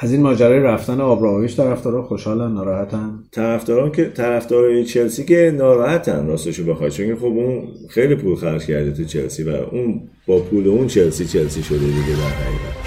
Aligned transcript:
از 0.00 0.12
این 0.12 0.22
ماجرای 0.22 0.60
رفتن 0.60 1.00
آبراهویچ 1.00 1.56
طرفدارا 1.56 2.02
خوشحالن 2.02 2.54
ناراحتن؟ 2.54 3.24
طرفداران 3.32 3.92
که 3.92 4.04
طرفدارای 4.04 4.84
چلسی 4.84 5.24
که 5.24 5.54
ناراحتن 5.56 6.26
راستشو 6.26 6.64
بخوای 6.64 6.90
چون 6.90 7.16
خب 7.16 7.24
اون 7.24 7.68
خیلی 7.90 8.14
پول 8.14 8.36
خرج 8.36 8.66
کرده 8.66 8.92
تو 8.92 9.04
چلسی 9.04 9.42
و 9.42 9.48
اون 9.48 10.00
با 10.26 10.38
پول 10.38 10.68
اون 10.68 10.86
چلسی 10.86 11.24
چلسی 11.24 11.62
شده 11.62 11.78
دیگه 11.78 11.90
در 11.92 12.28
حقیقت. 12.28 12.78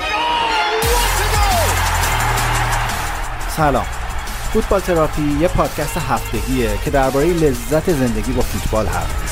سلام. 3.50 3.86
فوتبال 4.54 4.80
تراپی 4.80 5.22
یه 5.42 5.48
پادکست 5.48 5.98
هفتگیه 5.98 6.70
که 6.86 6.92
درباره 6.92 7.26
لذت 7.26 7.92
زندگی 7.92 8.32
با 8.32 8.42
فوتبال 8.42 8.86
حرف 8.86 9.32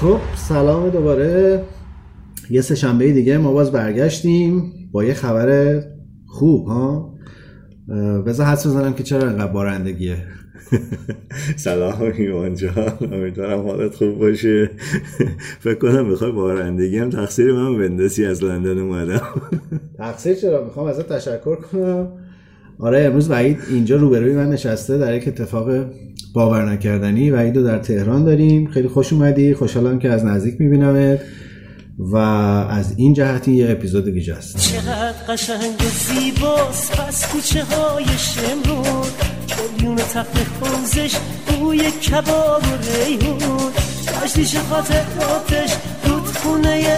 خب 0.00 0.18
سلام 0.36 0.90
دوباره. 0.90 1.62
یه 2.50 2.60
سه 2.60 2.74
شنبه 2.74 3.12
دیگه 3.12 3.38
ما 3.38 3.52
باز 3.52 3.72
برگشتیم 3.72 4.72
با 4.92 5.04
یه 5.04 5.14
خبر 5.14 5.80
خوب 6.26 6.66
ها؟ 6.66 7.14
بذار 8.26 8.46
حدس 8.46 8.66
بزنم 8.66 8.92
که 8.92 9.02
چرا 9.02 9.28
انقدر 9.28 9.52
بارندگیه. 9.52 10.16
سلام 11.56 12.12
ایمان 12.18 12.54
جان. 12.54 12.92
امیدوارم 13.12 13.60
حالت 13.60 13.94
خوب 13.94 14.18
باشه. 14.18 14.70
فکر 15.60 15.78
کنم 15.78 16.06
می‌خوای 16.06 16.32
بارندگی 16.32 16.98
هم 16.98 17.10
تقصیر 17.10 17.52
من 17.52 17.78
بندسی 17.78 18.24
از 18.24 18.44
لندن 18.44 18.78
اومدم. 18.78 19.22
تقصیر 19.98 20.34
چرا؟ 20.34 20.64
می‌خوام 20.64 20.86
ازت 20.86 21.12
تشکر 21.12 21.56
کنم. 21.56 22.12
آره 22.80 23.04
امروز 23.04 23.30
وعید 23.30 23.58
اینجا 23.70 23.96
روبروی 23.96 24.32
من 24.32 24.48
نشسته 24.48 24.98
در 24.98 25.14
یک 25.14 25.28
اتفاق 25.28 25.68
باور 26.34 26.72
نکردنی. 26.72 27.30
وعید 27.30 27.56
رو 27.56 27.62
در 27.62 27.78
تهران 27.78 28.24
داریم. 28.24 28.70
خیلی 28.70 28.88
خوش 28.88 29.12
اومدی. 29.12 29.54
خوشحالم 29.54 29.98
که 29.98 30.08
از 30.10 30.24
نزدیک 30.24 30.60
میبینمت 30.60 31.20
و 31.98 32.16
از 32.16 32.94
این 32.96 33.14
جهتی 33.14 33.52
یه 33.52 33.70
اپیزود 33.70 34.08
ویژه 34.08 34.34
است 34.34 34.56
چقدر 34.56 35.12
قشنگ 35.28 35.78
زیباست. 35.80 36.92
پس 36.92 37.32
کوچه 37.32 37.64
های 37.64 38.04
شمرون 38.04 39.06
میون 39.80 39.96
تخت 39.96 40.38
خوزش 40.38 41.16
بوی 41.46 41.78
کباب 41.90 42.62
و 42.62 43.04
ریحون. 43.06 43.72
تشتیش 44.22 44.56
خاطراتش 44.56 45.76
دود 46.04 46.24
خونه 46.24 46.96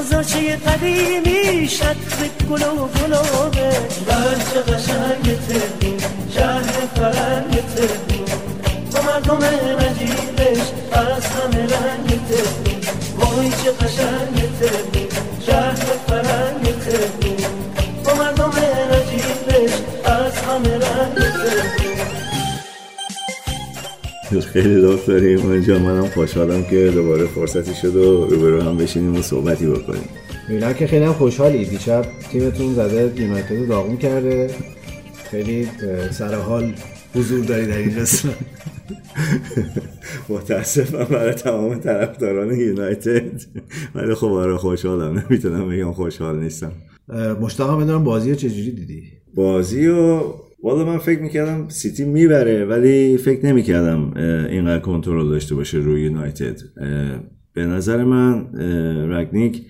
بازارچه 0.00 0.56
قدیمی 0.56 1.68
شد 1.68 1.96
گل 2.50 2.62
و 2.62 2.86
گلابش 2.86 3.94
بچه 4.08 4.60
قشنگ 4.60 5.38
تهرون 5.48 5.98
شهر 6.34 6.86
فرنگ 6.94 7.62
تهرون 7.74 8.26
با 8.92 9.02
مردم 9.02 9.44
نجیبش 9.80 10.66
از 10.92 11.26
همه 11.26 11.62
رنگ 11.62 12.20
تهرون 12.28 12.80
وای 13.16 13.50
چه 13.50 13.70
قشنگ 13.72 14.58
تهرون 14.60 15.08
شهر 15.46 15.74
فرنگ 16.08 16.78
تهرون 16.78 17.36
با 18.04 18.14
مردم 18.14 18.52
نجیبش 18.92 19.74
از 20.04 20.32
همه 20.38 20.74
رنگ 20.74 21.79
خیلی 24.38 24.74
لطف 24.74 25.06
داریم. 25.06 25.38
اونجا 25.38 25.78
منم 25.78 26.06
خوشحالم 26.06 26.64
که 26.64 26.90
دوباره 26.94 27.26
فرصتی 27.26 27.74
شد 27.74 27.96
و 27.96 28.26
روبرو 28.26 28.60
هم 28.60 28.76
بشینیم 28.76 29.16
و 29.16 29.22
صحبتی 29.22 29.66
بکنیم. 29.66 30.08
می‌بینم 30.48 30.72
که 30.72 30.86
خیلی 30.86 31.04
هم 31.04 31.12
خوشحالی. 31.12 31.64
دیشب 31.64 32.04
تیمتون 32.32 32.74
زده 32.74 33.22
یونایتد 33.22 33.68
داغون 33.68 33.96
کرده. 33.96 34.50
خیلی 35.30 35.68
سر 36.10 36.34
حال 36.34 36.74
حضور 37.14 37.44
داری 37.44 37.66
در 37.66 37.78
این 37.78 37.98
قسمت. 38.00 38.34
متاسفم 40.28 41.04
برای 41.04 41.34
تمام 41.34 41.78
طرفداران 41.78 42.60
یونایتد. 42.60 43.40
ولی 43.94 44.14
خب 44.14 44.26
آره 44.26 44.56
خوشحالم. 44.56 45.24
نمی‌تونم 45.30 45.68
بگم 45.68 45.92
خوشحال 45.92 46.40
نیستم. 46.40 46.72
مشتاقم 47.40 47.84
بدونم 47.84 48.04
بازی 48.04 48.30
رو 48.30 48.36
چجوری 48.36 48.70
دیدی؟ 48.70 49.02
بازی 49.34 49.86
رو 49.86 50.34
والا 50.62 50.84
من 50.84 50.98
فکر 50.98 51.20
می‌کردم 51.20 51.68
سیتی 51.68 52.04
می‌بره 52.04 52.64
ولی 52.64 53.16
فکر 53.16 53.46
نمی‌کردم 53.46 54.14
اینقدر 54.50 54.82
کنترل 54.82 55.28
داشته 55.28 55.54
باشه 55.54 55.78
روی 55.78 56.02
یونایتد. 56.02 56.60
به 57.54 57.66
نظر 57.66 58.04
من 58.04 58.46
رگنیک 59.12 59.62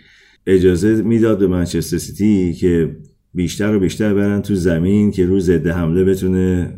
اجازه 0.46 1.02
می‌داد 1.02 1.38
به 1.38 1.46
منچستر 1.46 1.98
سیتی 1.98 2.52
که 2.52 2.96
بیشتر 3.34 3.74
و 3.74 3.80
بیشتر 3.80 4.14
برن 4.14 4.42
تو 4.42 4.54
زمین 4.54 5.10
که 5.10 5.26
رو 5.26 5.40
ضد 5.40 5.66
حمله 5.66 6.04
بتونه 6.04 6.74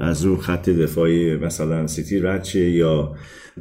از 0.00 0.24
رو 0.24 0.36
خط 0.36 0.70
دفاعی 0.70 1.36
مثلا 1.36 1.86
سیتی 1.86 2.18
رد 2.18 2.54
یا 2.54 3.14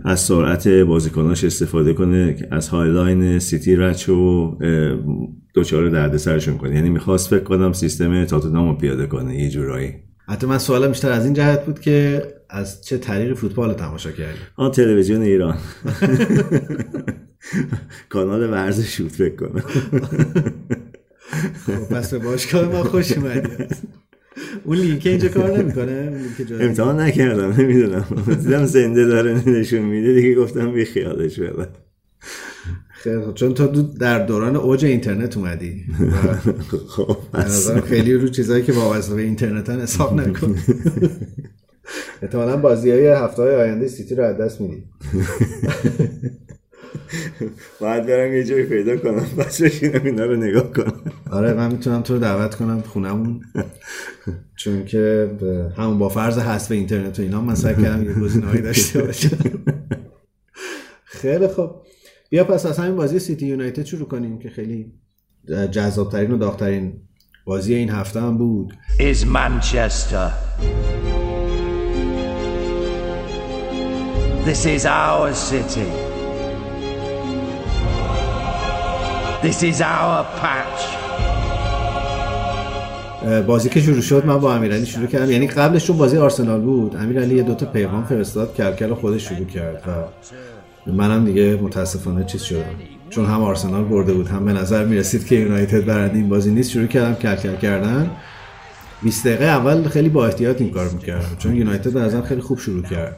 از 0.06 0.20
سرعت 0.20 0.68
بازیکناش 0.68 1.44
استفاده 1.44 1.94
کنه 1.94 2.48
از 2.52 2.68
high 2.68 3.04
line 3.04 3.40
سیتی 3.40 3.76
رد 3.76 4.10
و 4.10 4.58
دچار 5.54 5.90
دردسرشون 5.90 6.58
کنه. 6.58 6.76
یعنی 6.76 6.90
می‌خواست 6.90 7.30
فکر 7.30 7.44
کنم 7.44 7.74
سیستم 7.74 8.26
تاتنام 8.26 8.70
رو 8.70 8.76
پیاده 8.76 9.08
کنه 9.08 9.40
یه 9.40 9.50
جورایی. 9.50 9.94
حتی 10.28 10.48
من 10.48 10.58
سوالم 10.58 10.88
بیشتر 10.88 11.12
از 11.12 11.26
این 11.26 11.34
جهت 11.34 11.66
بود 11.66 11.80
که 11.80 12.24
از 12.50 12.84
چه 12.84 12.98
طریق 12.98 13.34
فوتبال 13.34 13.74
تماشا 13.74 14.12
کردی؟ 14.12 14.40
آن 14.56 14.72
تلویزیون 14.72 15.22
ایران. 15.22 15.58
کانال 18.10 18.52
ورزش 18.52 18.98
شد 18.98 19.08
فکر 19.08 19.36
کنم. 19.36 19.64
خب، 21.66 21.96
پس 21.96 22.14
به 22.14 22.20
باشگاه 22.20 22.68
ما 22.68 22.84
خوش 22.84 23.12
اومدی. 23.12 23.50
اون 24.66 24.78
لینک 24.78 25.06
اینجا 25.06 25.28
کار 25.28 25.58
نمی‌کنه؟ 25.58 26.22
امتحان 26.60 27.00
نکردم 27.00 27.54
نمی‌دونم. 27.62 28.06
دیدم 28.28 28.66
زنده 28.66 29.06
داره 29.06 29.50
نشون 29.50 29.82
میده. 29.82 30.14
دیگه 30.14 30.36
گفتم 30.36 30.72
بی 30.72 30.86
خیالش 30.86 31.40
بله 31.40 31.68
خیلی 33.04 33.34
چون 33.36 33.54
تو 33.54 33.82
در 33.82 34.26
دوران 34.26 34.56
اوج 34.56 34.86
اینترنت 34.86 35.38
اومدی. 35.38 35.86
خب 36.96 37.18
خیلی 37.86 38.14
رو 38.14 38.28
چیزایی 38.28 38.64
که 38.64 38.74
وابسته 38.74 39.16
به 39.16 39.22
اینترنت 39.22 39.70
حساب 39.70 40.22
نکن. 40.22 40.56
احتمالا 42.22 42.58
بازی 42.58 42.92
های 42.92 43.08
هفته 43.08 43.42
های 43.42 43.56
آینده 43.56 43.88
سیتی 43.88 44.16
رو 44.16 44.24
از 44.24 44.38
دست 44.38 44.62
میدی. 44.62 44.84
باید 47.82 48.06
برم 48.06 48.34
یه 48.34 48.44
جایی 48.44 48.64
پیدا 48.64 48.98
کنم. 48.98 49.26
بس 49.38 49.62
بشینم 49.62 50.06
اینا 50.06 50.26
رو 50.26 50.36
نگاه 50.36 50.72
کنم. 50.72 51.02
آره 51.32 51.54
من 51.54 51.72
می‌تونم 51.72 52.02
تو 52.02 52.14
رو 52.14 52.20
دعوت 52.20 52.56
کنم 52.56 52.82
خونمون 52.82 53.42
چون 54.56 54.86
که 54.86 55.32
همون 55.78 55.98
با 55.98 56.10
فرض 56.10 56.38
حذف 56.38 56.72
اینترنت 56.72 57.20
و 57.20 57.22
اینا 57.22 57.42
من 57.42 57.56
سعی 57.56 57.76
کردم 57.76 58.04
یه 58.04 58.14
گزینه‌ای 58.14 58.62
داشته 58.62 59.02
باشم. 59.02 59.38
خیلی 61.06 61.48
خوب. 61.48 61.72
بیا 62.30 62.44
پس 62.44 62.66
از 62.66 62.78
همین 62.78 62.96
بازی 62.96 63.20
سیتی 63.20 63.48
یونایتد 63.48 63.86
شروع 63.86 64.08
کنیم 64.08 64.40
که 64.40 64.50
خیلی 64.50 64.94
جذابترین 65.72 66.32
و 66.32 66.38
داغترین 66.38 66.94
بازی 67.46 67.76
این 67.76 67.90
هفته 67.90 68.22
هم 68.22 68.38
بود. 68.38 68.74
Is 69.00 69.26
Manchester. 69.26 70.32
This 74.46 74.66
is 74.66 74.86
our 74.86 75.34
city. 75.34 76.03
This 79.44 79.62
is 79.62 79.82
our 79.82 80.24
patch. 80.42 80.84
بازی 83.48 83.70
که 83.70 83.82
شروع 83.82 84.02
شد 84.02 84.26
من 84.26 84.40
با 84.40 84.54
امیرعلی 84.54 84.86
شروع 84.86 85.08
کردم. 85.08 85.32
یعنی 85.32 85.48
قبلش 85.48 85.86
چون 85.86 85.98
بازی 85.98 86.18
آرسنال 86.18 86.62
بود 86.62 86.96
امیرعلی 86.96 87.36
یه 87.36 87.44
دوتا 87.44 87.66
پیغام 87.66 88.04
فرستاد 88.04 88.56
کلکل 88.56 88.94
خودش 88.94 89.30
شروع 89.30 89.46
کرد 89.46 89.84
و 90.88 90.92
منم 90.92 91.26
دیگه 91.26 91.60
متاسفانه 91.62 92.24
چیز 92.24 92.42
شدم. 92.42 92.66
چون 93.10 93.26
هم 93.26 93.44
آرسنال 93.44 93.84
برده 93.84 94.14
بود 94.14 94.28
هم 94.28 94.46
به 94.46 94.54
نظر 94.54 94.86
می‌رسید 94.86 95.28
که 95.28 95.36
یونایتد 95.36 95.86
برنده 95.86 96.16
این 96.16 96.30
بازی 96.30 96.52
نیست 96.52 96.72
شروع 96.72 96.88
کردم 96.88 97.14
کلکل 97.16 97.56
کردن. 97.56 98.12
20 99.02 99.28
دقیقه 99.28 99.46
اول 99.46 99.84
خیلی 99.84 100.10
با 100.10 100.26
احتیاط 100.26 100.62
این 100.62 100.72
کار 100.72 100.90
می‌کردم 100.90 101.36
چون 101.40 101.56
یونایتد 101.56 101.98
از 101.98 102.16
خیلی 102.22 102.42
خوب 102.42 102.60
شروع 102.60 102.84
کرد. 102.84 103.18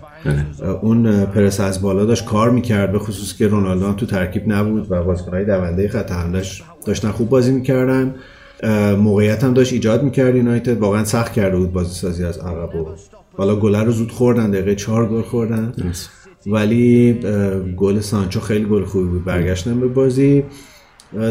اون 0.81 1.25
پرس 1.25 1.60
از 1.60 1.81
بالا 1.81 2.06
داشت 2.06 2.25
کار 2.25 2.50
می‌کرد 2.50 2.92
به 2.92 3.00
خصوص 3.00 3.38
که 3.38 3.48
رونالدو 3.48 3.94
تو 3.94 4.06
ترکیب 4.06 4.44
نبود 4.48 4.88
و 4.89 5.04
بازیکنهای 5.04 5.45
دونده 5.45 5.88
خط 5.88 6.12
حملهش 6.12 6.63
داشتن 6.86 7.12
خوب 7.12 7.30
بازی 7.30 7.51
می‌کردن. 7.51 8.16
موقعیت 8.98 9.44
هم 9.44 9.54
داشت 9.54 9.74
ایجاد 9.74 10.04
می‌کرد 10.04 10.36
یونایتد. 10.36 10.77
واقعا 10.77 11.04
سخت 11.04 11.33
کرده 11.33 11.57
بود 11.57 11.74
بازی 11.74 11.94
سازی 11.95 12.24
از 12.24 12.38
عقب 12.38 12.75
و 12.75 12.86
حالا 13.38 13.56
گلر 13.56 13.83
رو 13.83 13.92
زود 13.92 14.12
خوردن 14.12 14.51
دقیقه 14.51 14.75
چهار 14.75 15.07
گل 15.07 15.22
خوردن. 15.22 15.74
ولی 16.48 17.19
گل 17.78 18.00
سانچو 18.00 18.39
خیلی 18.39 18.66
گل 18.66 18.83
خوبی 18.83 19.07
بود 19.07 19.25
برگشتن 19.25 19.80
به 19.80 19.88
بازی. 19.88 20.44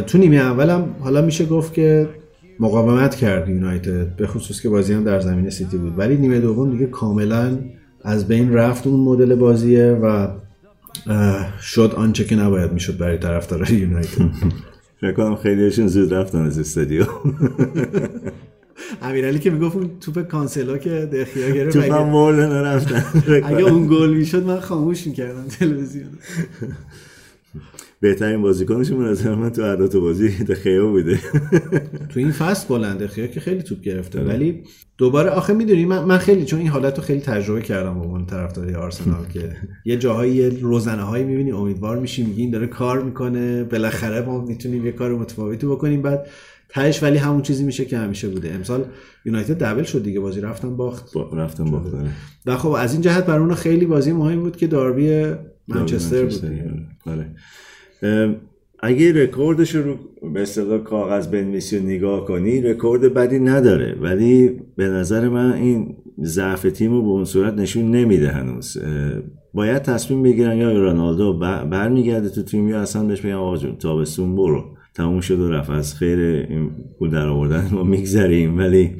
تو 0.06 0.18
نیمه 0.18 0.36
اولم 0.36 0.86
حالا 1.00 1.22
میشه 1.22 1.46
گفت 1.46 1.74
که 1.74 2.08
مقاومت 2.60 3.14
کرد 3.14 3.48
یونایتد 3.48 4.16
به 4.16 4.26
خصوص 4.26 4.60
که 4.60 4.68
بازی 4.68 4.92
هم 4.92 5.04
در 5.04 5.20
زمین 5.20 5.50
سیتی 5.50 5.76
بود. 5.76 5.98
ولی 5.98 6.16
نیمه 6.16 6.40
دوم 6.40 6.70
دیگه 6.70 6.86
کاملا 6.86 7.58
از 8.04 8.28
بین 8.28 8.52
رفت 8.52 8.86
اون 8.86 9.00
مدل 9.00 9.34
بازیه 9.34 9.86
و 10.02 10.28
شد 11.60 11.94
آنچه 11.96 12.24
که 12.24 12.36
نباید 12.36 12.72
می‌شد 12.72 12.98
برای 12.98 13.18
طرفدارای 13.18 13.74
یونایتد. 13.74 14.30
فکر 15.00 15.12
کنم 15.12 15.36
خیلیشون 15.36 15.86
زود 15.86 16.14
رفتن 16.14 16.46
از 16.46 16.58
استادیوم 16.58 17.08
امیرعلی 19.02 19.38
که 19.38 19.50
می‌گفت 19.50 19.76
اون 19.76 19.90
توپ 20.00 20.20
کانسلا 20.20 20.78
که 20.78 20.90
دخیا 20.90 21.50
گرفت 21.50 21.78
توپ 21.78 21.92
هم 21.92 22.16
نرفتن. 22.16 23.04
اگه 23.44 23.62
اون 23.62 23.86
گل 23.86 24.14
می‌شد 24.14 24.44
من 24.44 24.60
خاموش 24.60 25.06
می‌کردم 25.06 25.44
تلویزیون. 25.48 26.08
بهترین 28.04 28.42
بازیکنشون 28.42 28.98
به 28.98 29.04
نظر 29.04 29.34
من 29.34 29.50
تو 29.50 29.62
عدات 29.62 29.96
بازی. 29.96 30.28
دخیا 30.52 30.86
بوده. 30.86 31.18
تو 32.08 32.20
این 32.20 32.32
فصل 32.32 32.68
بلند 32.68 32.98
دخیا 32.98 33.26
که 33.26 33.40
خیلی 33.40 33.62
توپ 33.62 33.80
گرفته. 33.80 34.20
ولی 34.20 34.62
دوباره 34.98 35.30
آخه 35.30 35.52
می‌دونی 35.54 35.84
من, 35.84 36.04
من 36.04 36.18
خیلی 36.18 36.44
چون 36.44 36.58
این 36.58 36.68
حالت 36.68 36.96
رو 36.98 37.04
خیلی 37.04 37.20
تجربه 37.20 37.62
کردم 37.62 37.94
با 37.94 38.04
اون 38.04 38.26
طرفداری 38.26 38.74
آرسنال 38.74 39.26
که 39.34 39.56
یه 39.84 39.96
جاهایی 39.96 40.50
روزنه 40.50 41.02
هایی 41.02 41.24
می‌بینی 41.24 41.52
امیدوار 41.52 41.98
میشی 41.98 42.24
میگی 42.24 42.42
این 42.42 42.50
داره 42.50 42.66
کار 42.66 43.02
می‌کنه. 43.02 43.64
بالاخره 43.64 44.20
ما 44.20 44.40
می‌تونیم 44.44 44.86
یه 44.86 44.92
کار 44.92 45.14
متفاوتی 45.14 45.66
بکنیم. 45.66 46.02
بعد 46.02 46.26
تهش 46.68 47.02
ولی 47.02 47.18
همون 47.18 47.42
چیزی 47.42 47.64
میشه 47.64 47.84
که 47.84 47.98
همیشه 47.98 48.28
بوده. 48.28 48.54
امسال 48.54 48.84
یونایتد 49.24 49.58
double 49.58 49.82
شد 49.82 50.02
دیگه 50.02 50.20
بازی 50.20 50.40
رفتن 50.40 50.76
باخت. 50.76 51.12
با 51.12 51.30
رفتن 51.32 51.64
باخت 51.64 51.92
و 52.46 52.56
خب 52.56 52.68
از 52.68 52.92
این 52.92 53.02
جهت 53.02 53.26
برای 53.26 53.40
اون 53.40 53.54
خیلی 53.54 53.86
بازی 53.86 54.12
مهم 54.12 54.40
بود 54.40 54.56
که 54.56 54.66
داربی 54.66 55.24
منچستر 55.68 56.24
بود. 56.24 56.44
آره. 57.06 57.26
اگه 58.80 59.22
رکوردش 59.22 59.74
رو 59.74 59.94
به 60.34 60.42
اصطلاح 60.42 60.78
کاغذ 60.78 61.26
بنویسی 61.26 61.78
و 61.78 61.82
نگاه 61.82 62.24
کنی 62.24 62.60
رکورد 62.60 63.14
بدی 63.14 63.38
نداره. 63.38 63.96
ولی 64.00 64.50
به 64.76 64.88
نظر 64.88 65.28
من 65.28 65.52
این 65.52 65.96
ضعف 66.22 66.62
تیم 66.62 66.92
رو 66.92 67.02
به 67.02 67.08
اون 67.08 67.24
صورت 67.24 67.54
نشون 67.54 67.90
نمیده 67.90 68.28
هنوز. 68.28 68.78
باید 69.54 69.82
تصمیم 69.82 70.22
بگیرن 70.22 70.56
یا 70.56 70.72
رونالدو 70.72 71.38
برمیگرده 71.70 72.28
تو 72.28 72.42
تیم 72.42 72.68
یا 72.68 72.80
اصلا 72.80 73.04
بهش 73.04 73.20
بگم 73.20 73.36
آقا 73.36 73.56
جون 73.56 73.76
تابستون 73.76 74.36
برو. 74.36 74.64
تموم 74.94 75.20
شد 75.20 75.40
و 75.40 75.48
رفت. 75.48 75.70
از 75.70 75.94
خیر 75.94 76.18
این 76.18 76.70
پول 76.98 77.10
در 77.10 77.26
آوردن 77.26 77.68
ما 77.72 77.82
میگذریم. 77.82 78.58
ولی 78.58 78.90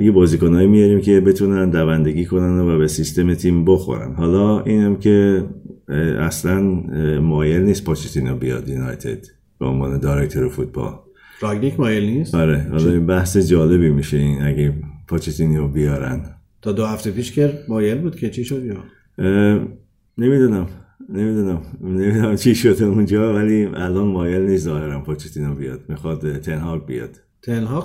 یه 0.00 0.12
بازیکنهایی 0.14 0.68
میاریم 0.68 1.00
که 1.00 1.20
بتونن 1.20 1.70
دوندگی 1.70 2.24
کنن 2.24 2.58
و 2.58 2.78
به 2.78 2.86
سیستم 2.86 3.34
تیم 3.34 3.64
بخورن. 3.64 4.14
حالا 4.14 4.60
اینم 4.60 4.96
که 4.96 5.44
اصلا 6.18 6.62
مایل 7.20 7.62
نیست 7.62 7.84
پاچتینو 7.84 8.36
بیاد 8.36 8.68
یونایتد 8.68 9.26
به 9.60 9.66
عنوان 9.66 9.98
دایرکتور 9.98 10.48
فوتبال. 10.48 10.92
راگنیک 11.40 11.80
مایل 11.80 12.04
نیست؟ 12.04 12.34
آره 12.34 12.66
حالا 12.70 12.92
این 12.92 13.06
بحث 13.06 13.36
جالبی 13.36 13.90
میشه 13.90 14.16
این 14.16 14.42
اگه 14.42 14.74
پاچتینو 15.08 15.68
بیارن. 15.68 16.24
تا 16.62 16.72
دو 16.72 16.86
هفته 16.86 17.10
پیش 17.10 17.32
که 17.32 17.58
مایل 17.68 17.98
بود 17.98 18.16
که 18.16 18.30
چی 18.30 18.44
شد 18.44 18.64
یا؟ 18.64 18.76
نمی‌دونم 20.18 20.66
نمی‌دونم 21.08 21.62
نمی‌دونم 21.80 22.36
چی 22.36 22.54
شده 22.54 22.84
اونجا 22.84 23.34
ولی 23.34 23.64
الان 23.64 24.06
مایل 24.06 24.42
نیست 24.42 24.64
ظاهرا 24.64 25.00
پاچتینو 25.00 25.54
بیاد 25.54 25.80
می‌خواد 25.88 26.38
تنهاگ 26.38 26.86
بیاد. 26.86 27.10
تنهاگ 27.42 27.84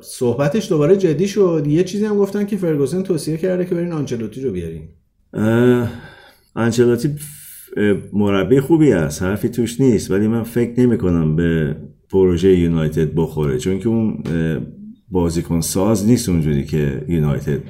صحبتش 0.00 0.68
دوباره 0.68 0.96
جدی 0.96 1.28
شد. 1.28 1.64
یه 1.66 1.84
چیزی 1.84 2.04
هم 2.04 2.16
گفتن 2.16 2.46
که 2.46 2.56
فرگوسن 2.56 3.02
توصیه 3.02 3.36
کرده 3.36 3.64
که 3.64 3.74
برین 3.74 3.92
آنچلوتی 3.92 4.40
رو 4.40 4.52
بیارین. 4.52 4.88
آنچلوتی 6.58 7.14
مربی 8.12 8.60
خوبی 8.60 8.92
است. 8.92 9.22
حرفی 9.22 9.48
توش 9.48 9.80
نیست. 9.80 10.10
ولی 10.10 10.28
من 10.28 10.42
فکر 10.42 10.80
نمی 10.80 10.98
کنم 10.98 11.36
به 11.36 11.76
پروژه 12.10 12.58
یونایتد 12.58 13.14
بخوره. 13.14 13.58
چون 13.58 13.78
که 13.78 13.88
اون 13.88 14.22
بازیکن 15.10 15.60
ساز 15.60 16.06
نیست 16.06 16.28
اونجوری 16.28 16.64
که 16.64 17.04
یونایتد 17.08 17.60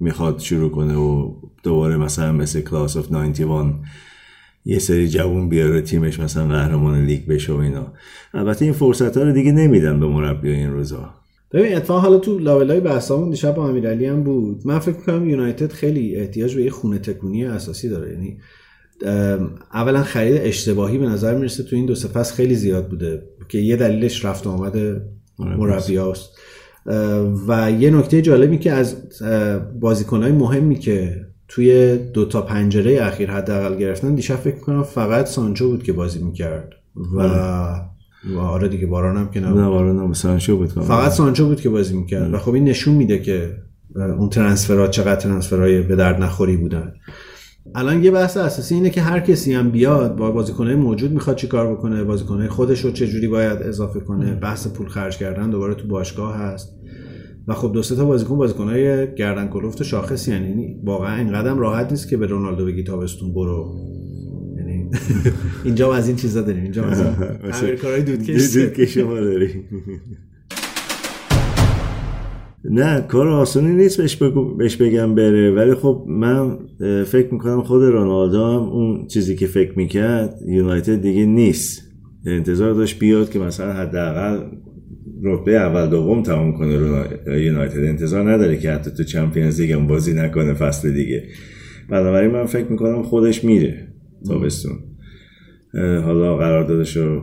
می‌خواد 0.00 0.38
شروع 0.38 0.70
کنه 0.70 0.94
و 0.94 1.34
دوباره 1.62 1.96
مثلا 1.96 2.32
مثل 2.32 2.60
class 2.60 2.96
of 2.96 3.12
91 3.12 3.74
یه 4.64 4.78
سری 4.78 5.08
جوون 5.08 5.48
بیاره 5.48 5.82
تیمش 5.82 6.20
مثلا 6.20 6.48
قهرمان 6.48 7.04
لیگ 7.04 7.26
بشه 7.26 7.52
و 7.52 7.56
اینا. 7.56 7.92
البته 8.34 8.64
این 8.64 8.74
فرصت 8.74 9.16
ها 9.16 9.22
رو 9.22 9.32
دیگه 9.32 9.52
نمیدن 9.52 10.00
به 10.00 10.06
مربی 10.06 10.50
این 10.50 10.70
روزا. 10.70 11.14
ببین 11.54 11.76
اتفاقا 11.76 12.00
حالا 12.00 12.18
تو 12.18 12.38
لابلای 12.38 12.80
بحثامون 12.80 13.30
دیشب 13.30 13.54
با 13.54 13.68
امیرعلی 13.68 14.06
هم 14.06 14.22
بود. 14.22 14.62
من 14.64 14.78
فکر 14.78 14.96
می‌کنم 14.96 15.28
یونایتد 15.28 15.72
خیلی 15.72 16.16
احتیاج 16.16 16.54
به 16.54 16.62
یه 16.62 16.70
خونه 16.70 16.98
تکونی 16.98 17.44
اساسی 17.44 17.88
داره. 17.88 18.12
یعنی 18.12 18.38
اولا 19.72 20.02
خرید 20.02 20.40
اشتباهی 20.40 20.98
به 20.98 21.06
نظر 21.06 21.34
می‌رسه 21.34 21.62
تو 21.62 21.76
این 21.76 21.86
دو 21.86 21.94
سه 21.94 22.08
فصل 22.08 22.34
خیلی 22.34 22.54
زیاد 22.54 22.88
بوده 22.88 23.22
که 23.48 23.58
یه 23.58 23.76
دلیلش 23.76 24.24
رفت 24.24 24.46
آمد 24.46 24.76
مربی 25.38 25.96
هاست. 25.96 26.30
و 27.48 27.72
یه 27.80 27.90
نکته 27.90 28.22
جالبی 28.22 28.58
که 28.58 28.72
از 28.72 28.96
بازیکنهای 29.80 30.32
مهمی 30.32 30.74
که 30.74 31.26
توی 31.48 31.96
دو 31.96 32.24
تا 32.24 32.42
پنجره 32.42 32.98
اخیر 33.02 33.30
حداقل 33.30 33.76
گرفتن 33.76 34.14
دیشب 34.14 34.36
فکر 34.36 34.58
کنم 34.58 34.82
فقط 34.82 35.26
سانچو 35.26 35.68
بود 35.68 35.82
که 35.82 35.92
بازی 35.92 36.22
می‌کرد. 36.22 36.72
و 37.16 37.22
و 37.22 37.93
آره 38.38 38.68
دیگه 38.68 38.86
باران 38.86 39.16
هم 39.16 39.30
که 39.30 39.40
نبود. 39.40 39.60
نه 39.60 39.68
باران 39.68 39.98
هم 39.98 40.12
سانچو 40.12 40.56
بود 40.56 40.68
فقط 40.68 41.12
سانچو 41.12 41.46
بود 41.46 41.60
که 41.60 41.68
بازی 41.68 41.96
می‌کرد. 41.96 42.34
و 42.34 42.38
خب 42.38 42.54
این 42.54 42.64
نشون 42.64 42.94
میده 42.94 43.18
که 43.18 43.56
اون 44.18 44.28
ترنسفرات 44.28 44.90
چقدر 44.90 45.20
ترنسفرهای 45.20 45.82
به 45.82 45.96
درد 45.96 46.22
نخوری 46.22 46.56
بودن. 46.56 46.92
الان 47.74 48.04
یه 48.04 48.10
بحث 48.10 48.36
اساسی 48.36 48.74
اینه 48.74 48.90
که 48.90 49.00
هر 49.00 49.20
کسی 49.20 49.52
هم 49.52 49.70
بیاد 49.70 50.16
با 50.16 50.30
بازیکنهای 50.30 50.76
موجود 50.76 51.12
می‌خواد 51.12 51.36
چیکار 51.36 51.72
بکنه 51.72 52.04
بازیکنهای 52.04 52.48
خودش 52.48 52.84
رو 52.84 52.90
چه 52.90 53.06
جوری 53.06 53.28
باید 53.28 53.62
اضافه 53.62 54.00
کنه. 54.00 54.34
بحث 54.34 54.66
پول 54.68 54.88
خرج 54.88 55.18
کردن 55.18 55.50
دوباره 55.50 55.74
تو 55.74 55.88
باشگاه 55.88 56.36
هست. 56.36 56.74
و 57.48 57.54
خب 57.54 57.72
دو 57.72 57.82
سه 57.82 57.96
تا 57.96 58.04
بازیکن 58.04 58.36
بازیکنهای 58.36 59.14
گردن 59.14 59.48
کلفت 59.48 59.82
شاخصی 59.82 60.30
یعنی 60.30 60.76
واقعا 60.84 61.16
اینقدر 61.16 61.54
راحت 61.54 61.90
نیست 61.90 62.08
که 62.08 62.16
به 62.16 62.26
رونالدو 62.26 62.66
بگی 62.66 62.82
تابستون 62.82 63.34
برو. 63.34 63.74
اینجا 65.64 65.94
از 65.94 66.08
این 66.08 66.16
چیزا 66.16 66.40
داریم 66.40 66.62
اینجا 66.62 66.84
از 66.84 67.02
امریکای 67.62 68.02
دودکش. 68.02 68.56
دودکش 68.56 68.96
ما 68.96 69.20
داریم. 69.20 69.64
نه 72.70 73.00
کار 73.00 73.28
آسانی 73.28 73.72
نیست 73.72 74.00
بهش, 74.00 74.16
بهش 74.58 74.76
بگم 74.76 75.14
بره. 75.14 75.50
ولی 75.50 75.74
خب 75.74 76.04
من 76.08 76.58
فکر 77.04 77.32
می‌کنم 77.32 77.62
خود 77.62 77.82
رونالدو 77.82 78.38
هم 78.38 78.62
اون 78.62 79.06
چیزی 79.06 79.36
که 79.36 79.46
فکر 79.46 79.78
می‌کرد 79.78 80.34
یونایتد 80.48 81.02
دیگه 81.02 81.26
نیست. 81.26 81.82
انتظار 82.26 82.72
داشت 82.72 82.98
بیاد 82.98 83.30
که 83.30 83.38
مثلا 83.38 83.72
حداقل 83.72 84.40
رتبه 85.22 85.52
اول 85.52 85.90
دوم 85.90 86.22
تمام 86.22 86.52
کنه 86.52 86.72
یونایتد. 87.26 87.78
انتظار 87.78 88.32
نداره 88.32 88.56
که 88.58 88.70
حتی 88.70 88.90
تو 88.90 89.04
چمپیونز 89.04 89.60
لیگ 89.60 89.72
هم 89.72 89.86
بازی 89.86 90.14
نکنه 90.14 90.54
فصل 90.54 90.92
دیگه. 90.92 91.22
بنابراین 91.90 92.30
من 92.30 92.46
فکر 92.46 92.66
می‌کنم 92.66 93.02
خودش 93.02 93.44
میره. 93.44 93.93
تابستون 94.28 94.78
حالا 96.04 96.36
قرار 96.36 96.64
دادش 96.64 96.96
رو 96.96 97.22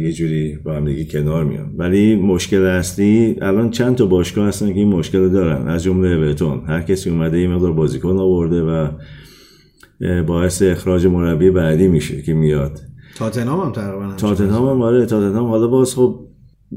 یه 0.00 0.12
جوری 0.12 0.56
با 0.64 0.74
هم 0.74 0.84
دیگه 0.84 1.04
کنار 1.04 1.44
میان. 1.44 1.74
ولی 1.76 2.16
مشکل 2.16 2.62
اصلی 2.62 3.36
الان 3.42 3.70
چند 3.70 3.94
تا 3.94 4.06
باشگاه 4.06 4.48
هستن 4.48 4.72
که 4.72 4.78
این 4.78 4.88
مشکل 4.88 5.18
رو 5.18 5.28
دارن. 5.28 5.68
از 5.68 5.82
جمله 5.82 6.08
اورتون. 6.08 6.62
هر 6.66 6.82
کسی 6.82 7.10
اومده 7.10 7.40
یه 7.40 7.48
مقدار 7.48 7.72
بازیکن 7.72 8.16
آورده 8.16 8.62
و 8.62 8.88
باعث 10.22 10.62
اخراج 10.62 11.06
مربی 11.06 11.50
بعدی 11.50 11.88
میشه 11.88 12.22
که 12.22 12.34
میاد. 12.34 12.78
تاتنهام 13.16 13.60
هم 13.60 13.72
تقریبا 13.72 14.14
تاتنهام 14.16 14.76
هم 14.76 14.82
آره 14.82 15.06
تاتنهام. 15.06 15.48
حالا 15.48 15.66
باز 15.66 15.94
خب 15.94 16.28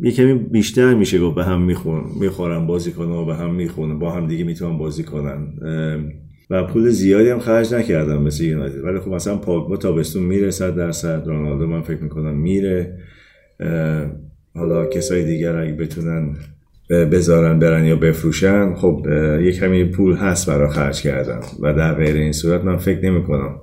یه 0.04 0.12
کمی 0.12 0.34
بیشتر 0.34 0.94
میشه 0.94 1.20
گفت 1.20 1.36
به 1.36 1.44
هم 1.44 1.62
می‌خورن 1.62 2.06
می‌خورن 2.20 2.68
بازی 2.68 2.92
کنن 2.92 3.12
و 3.12 3.26
به 3.26 3.36
هم 3.36 3.56
می‌خونن 3.56 4.00
با 4.00 4.12
هم 4.12 4.28
دیگه 4.28 4.44
می‌تونن 4.44 4.78
بازی 4.78 5.04
کنن. 5.04 5.48
و 6.52 6.64
پول 6.64 6.90
زیادی 6.90 7.30
هم 7.30 7.40
خرج 7.40 7.74
نکردم 7.74 8.22
مثل 8.22 8.44
یونایتد. 8.44 8.84
ولی 8.84 9.00
خب 9.00 9.08
مثلا 9.08 9.38
پاگبا 9.38 9.78
تابستون 9.78 10.24
میره 10.24 10.52
صد 10.52 10.76
درصد 10.76 11.24
رونالدو 11.26 11.68
من 11.68 11.82
فکر 11.82 12.04
می‌کنم 12.04 12.36
میره. 12.36 12.98
حالا 14.56 14.86
کسای 14.86 15.26
دیگر 15.26 15.56
اگه 15.56 15.74
بتونن 15.74 16.36
بذارن 16.90 17.60
برن 17.60 17.86
یا 17.86 17.96
بفروشن 17.96 18.76
خب 18.76 19.06
یه 19.42 19.52
کمی 19.52 19.86
پول 19.86 20.16
هست 20.16 20.50
برای 20.50 20.70
خرج 20.70 21.02
کردن 21.02 21.40
و 21.62 21.74
در 21.74 21.94
غیر 21.94 22.16
این 22.16 22.32
صورت 22.32 22.64
من 22.64 22.78
فکر 22.78 23.06
نمی 23.06 23.24
کنم 23.24 23.56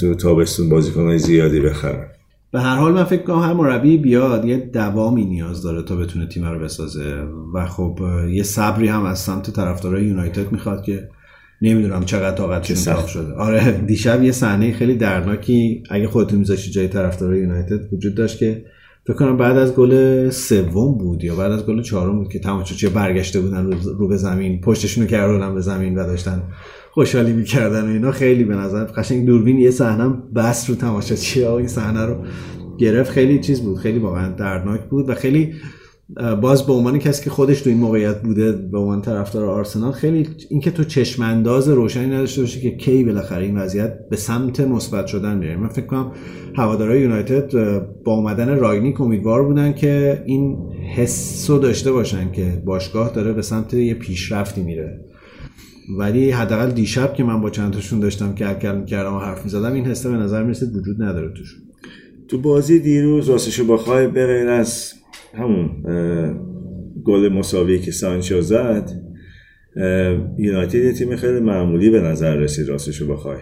تو 0.00 0.14
تابستون 0.14 0.68
بازیکنهای 0.68 1.18
زیادی 1.18 1.60
بخرن. 1.60 2.06
به 2.52 2.60
هر 2.60 2.76
حال 2.76 2.92
من 2.92 3.04
فکر 3.04 3.22
کنم 3.22 3.38
هر 3.38 3.52
مربی 3.52 3.96
بیاد 3.96 4.44
یه 4.44 4.56
دوامی 4.56 5.24
نیاز 5.24 5.62
داره 5.62 5.82
تا 5.82 5.96
بتونه 5.96 6.26
تیم 6.26 6.44
رو 6.44 6.58
بسازه. 6.58 7.14
و 7.54 7.66
خب 7.66 7.98
یه 8.30 8.42
صبری 8.42 8.88
هم 8.88 9.04
از 9.04 9.18
سمت 9.18 9.50
طرفدارای 9.50 10.04
یونایتد 10.04 10.52
می‌خواد 10.52 10.82
که 10.82 11.08
نمی‌دونم 11.62 12.04
چقدر 12.04 12.36
طاقتشون 12.36 12.94
تاق 12.94 13.06
شده. 13.06 13.32
آره 13.32 13.80
دیشب 13.86 14.22
یه 14.22 14.32
صحنه 14.32 14.72
خیلی 14.72 14.96
دردناکی 14.96 15.82
اگه 15.90 16.08
خودتون 16.08 16.38
میذاشی 16.38 16.70
جای 16.70 16.88
طرفدارای 16.88 17.40
یونایتد 17.40 17.92
وجود 17.92 18.14
داشت 18.14 18.38
که 18.38 18.64
فکر 19.06 19.16
کنم 19.16 19.36
بعد 19.36 19.56
از 19.56 19.74
گل 19.74 20.30
سوم 20.30 20.98
بود 20.98 21.24
یا 21.24 21.36
بعد 21.36 21.52
از 21.52 21.66
گل 21.66 21.82
چهارم 21.82 22.18
بود 22.18 22.28
که 22.28 22.38
تماشاچی 22.38 22.88
برگشته 22.88 23.40
بودن 23.40 23.70
رو 23.98 24.08
به 24.08 24.16
زمین 24.16 24.60
پشتشون 24.60 25.04
رو 25.04 25.10
کردن 25.10 25.54
به 25.54 25.60
زمین 25.60 25.98
و 25.98 26.06
داشتن 26.06 26.42
خوشحالی 26.90 27.32
می‌کردن 27.32 27.84
و 27.84 27.92
اینا. 27.92 28.12
خیلی 28.12 28.44
به 28.44 28.54
نظر 28.54 28.84
قشنگ 28.84 29.26
دوربین 29.26 29.58
یه 29.58 29.70
صحنه 29.70 30.08
بس 30.36 30.70
رو 30.70 30.76
تماشاچی 30.76 31.42
ها 31.42 31.58
این 31.58 31.68
صحنه 31.68 32.06
رو 32.06 32.16
گرفت. 32.78 33.10
خیلی 33.10 33.40
چیز 33.40 33.60
بود 33.60 33.78
خیلی 33.78 33.98
واقعا 33.98 34.28
دردناک 34.28 34.80
بود 34.80 35.08
و 35.08 35.14
خیلی 35.14 35.52
باز 36.42 36.66
به 36.66 36.72
عنوان 36.72 36.98
کسی 36.98 37.24
که 37.24 37.30
خودش 37.30 37.60
تو 37.60 37.70
این 37.70 37.78
موقعیت 37.78 38.22
بوده 38.22 38.52
به 38.52 38.78
عنوان 38.78 39.02
طرفدار 39.02 39.44
آرسنال 39.44 39.92
خیلی 39.92 40.28
اینکه 40.50 40.70
تو 40.70 40.84
چشم 40.84 41.22
انداز 41.22 41.68
روشنی 41.68 42.06
نداشته 42.06 42.40
باشی 42.40 42.60
که 42.60 42.76
کی 42.76 43.04
بالاخره 43.04 43.44
این 43.44 43.58
وضعیت 43.58 44.08
به 44.08 44.16
سمت 44.16 44.60
مثبت 44.60 45.06
شدن 45.06 45.38
میره 45.38 45.56
من 45.56 45.68
فکر 45.68 45.86
کنم 45.86 46.12
هوادارهای 46.56 47.00
یونایتد 47.00 47.52
با 48.04 48.14
اومدن 48.14 48.58
راگنیک 48.58 49.00
امیدوار 49.00 49.44
بودن 49.44 49.72
که 49.72 50.22
این 50.26 50.56
حس 50.96 51.50
رو 51.50 51.58
داشته 51.58 51.92
باشن 51.92 52.32
که 52.32 52.62
باشگاه 52.64 53.12
داره 53.12 53.32
به 53.32 53.42
سمت 53.42 53.74
یه 53.74 53.94
پیشرفتی 53.94 54.62
میره. 54.62 55.00
ولی 55.98 56.30
حداقل 56.30 56.70
دیشب 56.70 57.14
که 57.14 57.24
من 57.24 57.40
با 57.40 57.50
چند 57.50 57.72
تاشون 57.72 58.00
داشتم 58.00 58.34
که 58.34 58.44
کل 58.44 58.78
می‌کردم 58.78 59.14
و 59.14 59.18
حرف 59.18 59.44
می‌زدم 59.44 59.72
این 59.72 59.84
حسه 59.84 60.10
به 60.10 60.16
نظر 60.16 60.42
می‌رسید 60.42 60.76
وجود 60.76 61.02
نداره 61.02 61.28
توش 61.28 61.56
تو 62.28 62.40
بازی 62.40 62.78
دیروز 62.78 63.28
راستشو 63.28 63.66
بخوای 63.66 64.06
به 64.06 64.26
غیر 64.26 64.48
از 64.48 64.92
همون 65.34 65.70
گل 67.04 67.28
مساوی 67.28 67.78
که 67.78 67.90
سانچو 67.90 68.40
زد 68.40 68.90
یونایتد 70.38 70.74
یه 70.74 70.92
تیم 70.92 71.16
خیلی 71.16 71.40
معمولی 71.40 71.90
به 71.90 72.00
نظر 72.00 72.36
رسید 72.36 72.68
راستشو 72.68 73.12
بخوای. 73.12 73.38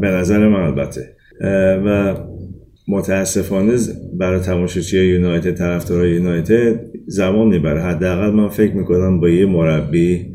به 0.00 0.08
نظر 0.08 0.48
من 0.48 0.60
البته. 0.60 1.16
و 1.86 2.16
متاسفانه 2.88 3.76
برای 4.18 4.40
تماشاچی 4.40 5.04
یونایتد 5.04 5.54
طرفدارای 5.54 6.10
یونایتد 6.10 6.80
زمان 7.06 7.48
می‌بره. 7.48 7.82
حداقل 7.82 8.30
من 8.30 8.48
فکر 8.48 8.76
می‌کنم 8.76 9.20
با 9.20 9.28
یه 9.28 9.46
مربی 9.46 10.26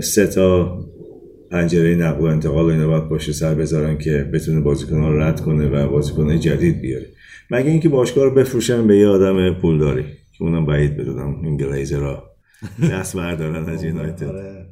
سه 0.00 0.26
تا 0.26 0.78
پنجره 1.50 1.96
نقل 1.96 2.20
و 2.20 2.24
انتقال 2.24 2.64
و 2.64 2.68
اینا 2.68 2.86
باید 2.86 3.08
باشه 3.08 3.32
سر 3.32 3.54
بذارن 3.54 3.98
که 3.98 4.30
بتونه 4.32 4.60
بازیکن 4.60 4.96
رو 4.96 5.20
رد 5.20 5.40
کنه 5.40 5.68
و 5.68 5.90
بازیکن 5.90 6.38
جدید 6.38 6.80
بیاره. 6.80 7.06
مگه 7.50 7.70
اینکه 7.70 7.88
باشگاه 7.88 8.24
رو 8.24 8.30
بفروشن 8.30 8.86
به 8.86 8.96
یه 8.96 9.08
آدم 9.08 9.54
پولداری 9.54 10.04
که 10.38 10.44
اونم 10.44 10.66
بعید 10.66 10.96
بدونم 10.96 11.40
این 11.42 11.56
گلیزر 11.56 12.16
دست 12.92 13.16
بردارن 13.16 13.68
از 13.68 13.84
یونایتد. 13.84 14.24
آره. 14.24 14.66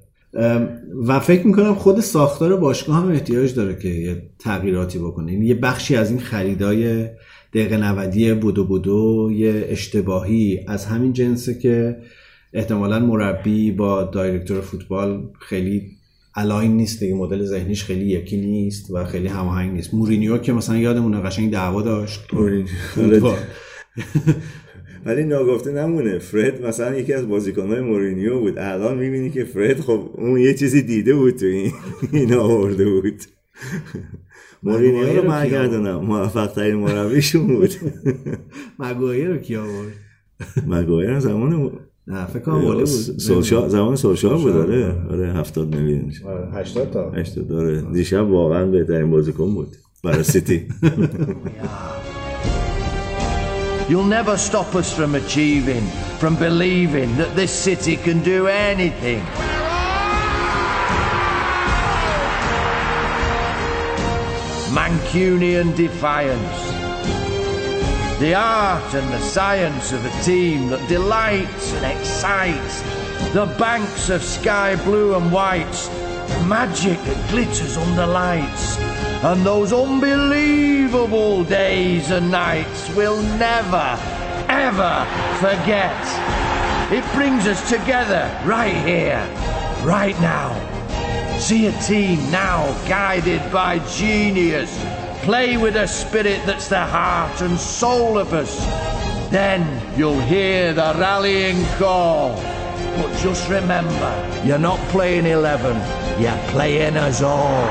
و 1.07 1.21
فکر 1.21 1.47
می‌کنم 1.47 1.75
خود 1.75 2.01
ساختار 2.01 2.57
باشگاه 2.57 2.97
هم 2.97 3.09
احتیاج 3.09 3.55
داره 3.55 3.77
که 3.77 3.89
یه 3.89 4.23
تغییراتی 4.39 4.99
بکنه. 4.99 5.33
این 5.33 5.43
یه 5.43 5.55
بخشی 5.55 5.97
از 5.97 6.11
این 6.11 6.21
خریدای 6.21 7.09
دقیقه 7.55 7.77
نودی 7.77 8.35
بدو 8.35 8.65
بدو 8.65 9.31
یه 9.33 9.67
اشتباهی 9.69 10.61
از 10.67 10.87
همین 10.87 11.13
جنسه 11.13 11.59
که 11.59 11.97
احتمالا 12.53 12.99
مربی 12.99 13.71
با 13.73 14.03
director 14.03 14.61
فوتبال 14.61 15.29
خیلی 15.41 15.98
align 16.39 16.77
نیست 16.77 17.01
دیگه 17.01 17.15
مدل 17.15 17.45
ذهنیش 17.45 17.85
خیلی 17.85 18.05
یکی 18.05 18.37
نیست 18.37 18.91
و 18.91 19.05
خیلی 19.05 19.29
هماهنگ 19.29 19.73
نیست. 19.73 19.95
مورینیو 19.95 20.39
که 20.39 20.53
مثلا 20.53 20.77
یادمونه 20.77 21.21
قشنگ 21.21 21.53
دعوا 21.53 21.83
داشت. 21.83 22.21
ولی 25.07 25.25
ناگفته 25.25 25.73
نمونه. 25.73 26.19
فرد 26.19 26.67
مثلا 26.67 26.97
یکی 26.97 27.13
از 27.13 27.29
بازیکنهای 27.29 27.81
مورینیو 27.81 28.41
بود. 28.41 28.59
الان 28.59 28.99
می‌بینی 28.99 29.31
که 29.31 29.45
فرد 29.45 29.81
خب 29.81 30.11
اون 30.15 30.41
یه 30.41 30.55
چیزی 30.55 30.83
دیده 30.83 31.15
بود 31.15 31.37
تو 31.37 31.47
این 31.47 31.73
این 32.13 32.35
آورده 32.35 32.85
بود. 32.85 33.23
مورینیو 34.63 35.17
رو 35.17 35.29
برگردونم. 35.29 36.05
موفق 36.05 36.47
ترین 36.47 36.75
مربیشون 36.75 37.47
بود. 37.47 37.71
مگوایر 38.79 39.29
رو 39.29 39.37
کی 39.37 39.57
آورد؟ 39.57 39.93
مگوایر 40.67 41.21
زمان 41.21 41.73
نه 42.09 42.27
فکر 42.27 42.39
کنم 42.39 42.61
بود 42.61 42.85
سولشار 42.85 43.69
زمان 43.69 43.97
سولشار 43.97 44.39
بود 44.39 44.57
آره 44.57 44.95
آره 45.11 45.33
70 45.33 45.75
میلیون 45.77 46.13
80 46.55 46.91
تا 46.91 47.11
80 47.11 47.53
آره 47.53 47.81
دیشب 47.81 48.31
واقعا 48.31 48.67
بهترین 48.67 49.11
بازیکن 49.11 49.55
بود 49.55 49.77
برای 50.05 50.23
سیتی 50.23 50.69
You'll 53.91 54.13
never 54.21 54.37
stop 54.37 54.75
us 54.81 54.89
from 54.99 55.15
achieving, 55.15 55.85
from 56.21 56.35
believing 56.49 57.11
that 57.21 57.31
this 57.41 57.53
city 57.67 57.97
can 57.97 58.19
do 58.35 58.47
anything. 58.47 59.23
Mancunian 64.79 65.69
defiance. 65.75 66.88
The 68.19 68.35
art 68.35 68.95
and 68.95 69.13
the 69.13 69.21
science 69.21 69.93
of 69.93 70.05
a 70.05 70.23
team 70.25 70.71
that 70.71 70.89
delights 70.89 71.73
and 71.75 71.87
excites. 71.87 72.83
The 73.33 73.47
banks 73.61 74.11
of 74.11 74.25
sky 74.25 74.75
blue 74.75 75.15
and 75.15 75.31
whites. 75.31 75.89
Magic 76.49 76.99
that 77.05 77.31
glitters 77.31 77.77
under 77.77 78.07
lights. 78.07 78.77
And 79.23 79.47
those 79.47 79.73
unbelievable 79.73 81.45
days 81.45 82.11
and 82.11 82.29
nights 82.29 82.93
we'll 82.97 83.23
never, 83.39 83.97
ever 84.49 85.07
forget. 85.39 85.95
It 86.91 87.05
brings 87.15 87.47
us 87.47 87.71
together 87.71 88.29
right 88.45 88.75
here, 88.85 89.25
right 89.87 90.21
now. 90.21 90.59
See 91.39 91.67
a 91.69 91.73
team 91.83 92.19
now 92.33 92.67
guided 92.89 93.53
by 93.53 93.79
genius 93.91 94.77
play 95.29 95.59
with 95.59 95.77
a 95.77 95.87
spirit 95.87 96.41
that's 96.49 96.69
the 96.77 96.85
heart 96.97 97.37
and 97.47 97.55
soul 97.59 98.13
of 98.25 98.29
us. 98.43 98.53
Then 99.39 99.61
you'll 99.99 100.25
hear 100.35 100.73
the 100.81 100.91
rallying 101.05 101.61
call. 101.81 102.29
But 102.97 103.11
just 103.25 103.43
remember, 103.59 104.13
you're 104.47 104.65
not 104.71 104.81
playing 104.95 105.27
11, 105.27 105.77
you're 106.23 106.43
playing 106.55 106.97
us 106.97 107.21
all. 107.23 107.69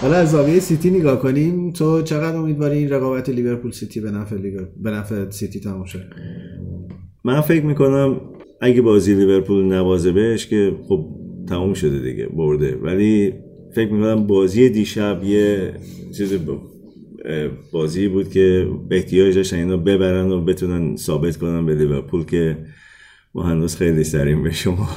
حالا 0.00 0.16
از 0.16 0.30
زاویه 0.30 0.60
سیتی 0.60 0.90
نگاه 0.90 1.18
کنیم 1.20 1.70
تو 1.70 2.02
چقدر 2.02 2.36
امیدواری 2.36 2.78
این 2.78 2.90
رقابت 2.90 3.28
لیورپول 3.28 3.70
سیتی 3.70 4.00
به 4.00 4.10
نفع 4.10 4.36
به 4.82 4.90
نفع 4.90 5.30
سیتی 5.30 5.60
تموم 5.60 5.84
شه 5.84 6.06
من 7.24 7.40
فکر 7.40 7.64
می‌کنم 7.64 8.20
اگه 8.60 8.82
بازی 8.82 9.14
لیورپول 9.14 9.64
نوازه 9.64 10.12
بهش 10.12 10.46
که 10.46 10.72
خب 10.88 11.21
تموم 11.52 11.74
شده 11.74 11.98
دیگه 11.98 12.26
برده. 12.26 12.76
ولی 12.82 13.34
فکر 13.74 13.92
می‌کنم 13.92 14.26
بازی 14.26 14.68
دیشب 14.68 15.24
یه 15.24 15.72
چیز 16.16 16.38
بازی 17.72 18.08
بود 18.08 18.30
که 18.30 18.68
احتیاج 18.90 19.34
داشتن 19.34 19.56
اینا 19.56 19.76
ببرن 19.76 20.30
و 20.30 20.44
بتونن 20.44 20.96
ثابت 20.96 21.36
کنن 21.36 21.66
به 21.66 21.74
لیورپول 21.74 22.24
که 22.24 22.58
ما 23.34 23.42
هنوز 23.42 23.76
خیلی 23.76 24.04
سریم 24.04 24.42
به 24.42 24.52
شما. 24.52 24.88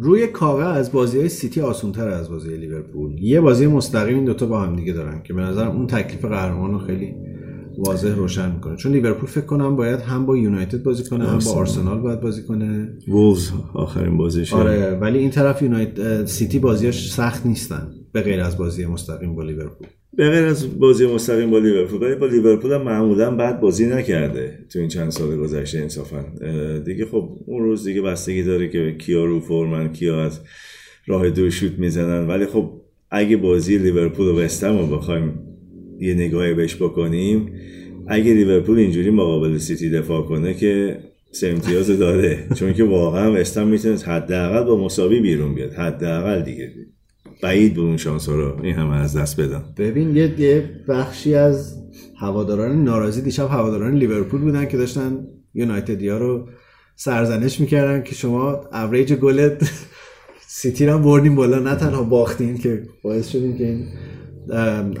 روی 0.00 0.26
کاغذ 0.26 0.90
بازی 0.90 1.18
های 1.18 1.28
سیتی 1.28 1.60
آسونتر 1.60 2.08
از 2.08 2.30
بازی 2.30 2.56
لیورپول. 2.56 3.18
یه 3.18 3.40
بازی 3.40 3.66
مستقیم 3.66 4.14
این 4.14 4.24
دوتا 4.24 4.46
با 4.46 4.60
هم 4.60 4.76
دیگه 4.76 4.92
دارن 4.92 5.22
که 5.22 5.32
به 5.34 5.40
نظر 5.40 5.68
اون 5.68 5.86
تکلیف 5.86 6.24
قهرمان 6.24 6.72
رو 6.72 6.78
خیلی 6.78 7.14
واضح 7.78 8.14
روشن 8.14 8.52
می‌کنه. 8.54 8.76
چون 8.76 8.92
لیورپول 8.92 9.28
فکر 9.28 9.44
کنم 9.44 9.76
باید 9.76 10.00
هم 10.00 10.26
با 10.26 10.36
یونایتد 10.36 10.82
بازی 10.82 11.04
کنه 11.04 11.28
هم 11.28 11.38
با 11.44 11.52
آرسنال. 11.52 11.98
باید 11.98 12.20
بازی 12.20 12.42
کنه. 12.42 12.88
وولز 13.08 13.50
آخرین 13.74 14.16
بازیش. 14.16 14.52
آره 14.52 14.98
ولی 15.00 15.18
این 15.18 15.30
طرف 15.30 15.62
یونایتد 15.62 16.24
سیتی 16.24 16.58
بازیاش 16.58 17.10
سخت 17.12 17.46
نیستن 17.46 17.88
به 18.12 18.22
غیر 18.22 18.40
از 18.40 18.58
بازی 18.58 18.86
مستقیم 18.86 19.34
با 19.34 19.42
لیورپول. 19.42 19.86
به 20.16 20.30
غیر 20.30 20.44
از 20.44 20.78
بازی 20.78 21.06
مستقیم 21.06 21.50
با 21.50 21.58
لیورپول. 21.58 22.02
ولی 22.02 22.14
با 22.14 22.26
لیورپول 22.26 22.72
هم 22.72 22.82
معمولا 22.82 23.30
بد 23.30 23.60
بازی 23.60 23.86
نکرده 23.86 24.58
تو 24.72 24.78
این 24.78 24.88
چند 24.88 25.10
سال 25.10 25.36
گذشته 25.36 25.78
انصافا. 25.78 26.24
دیگه 26.86 27.06
خب 27.06 27.28
اون 27.46 27.62
روز 27.62 27.84
دیگه 27.84 28.02
بستگی 28.02 28.42
داره 28.42 28.68
که 28.68 28.96
کیا 28.98 29.24
رو 29.24 29.40
فرمن 29.40 29.92
کیا 29.92 30.24
از 30.24 30.40
راه 31.06 31.30
دور 31.30 31.50
شوت 31.50 31.78
می‌زنن. 31.78 32.28
ولی 32.28 32.46
خب 32.46 32.80
اگه 33.10 33.36
بازی 33.36 33.78
لیورپول 33.78 34.26
و 34.26 34.40
وستهم 34.40 34.78
رو 34.78 34.86
بخوایم 34.86 35.38
یه 36.00 36.14
نگاهی 36.14 36.54
بهش 36.54 36.76
بکنیم. 36.76 37.52
اگه 38.08 38.34
لیورپول 38.34 38.78
اینجوری 38.78 39.10
مقابل 39.10 39.58
سیتی 39.58 39.90
دفاع 39.90 40.22
کنه 40.22 40.54
که 40.54 40.98
سه 41.32 41.48
امتیاز 41.48 41.98
داره 41.98 42.48
چون 42.54 42.72
که 42.72 42.84
واقعا 42.84 43.32
وستهم 43.32 43.68
می‌تونه 43.68 43.98
حداقل 43.98 44.64
با 44.64 44.84
مساوی 44.84 45.20
بیرون 45.20 45.54
بیاد. 45.54 45.72
حداقل 45.72 46.42
دیگه. 46.42 46.72
بعید 47.42 47.74
بود 47.74 47.84
اون 47.84 47.96
شانس 47.96 48.28
رو. 48.28 48.60
این 48.62 48.74
همه 48.74 48.96
از 48.96 49.16
دست 49.16 49.40
بدن 49.40 49.62
ببین 49.76 50.16
یه, 50.16 50.40
یه 50.40 50.70
بخشی 50.88 51.34
از 51.34 51.76
هواداران 52.16 52.84
ناراضی 52.84 53.22
دیشب 53.22 53.48
هواداران 53.50 53.94
لیورپول 53.94 54.40
بودن 54.40 54.66
که 54.66 54.76
داشتن 54.76 55.26
یونایتدیا 55.54 56.18
رو 56.18 56.48
سرزنش 56.96 57.60
می‌کردن 57.60 58.02
که 58.02 58.14
شما 58.14 58.60
اوریج 58.72 59.12
گلت 59.14 59.70
سیتی 60.48 60.86
رو 60.86 60.98
بردیم 60.98 61.34
بالا. 61.34 61.58
نه 61.58 61.74
تنها 61.74 62.02
باختین 62.02 62.58
که 62.58 62.82
باعث 63.02 63.28
شدیم 63.28 63.58
که 63.58 63.64
این 63.64 63.86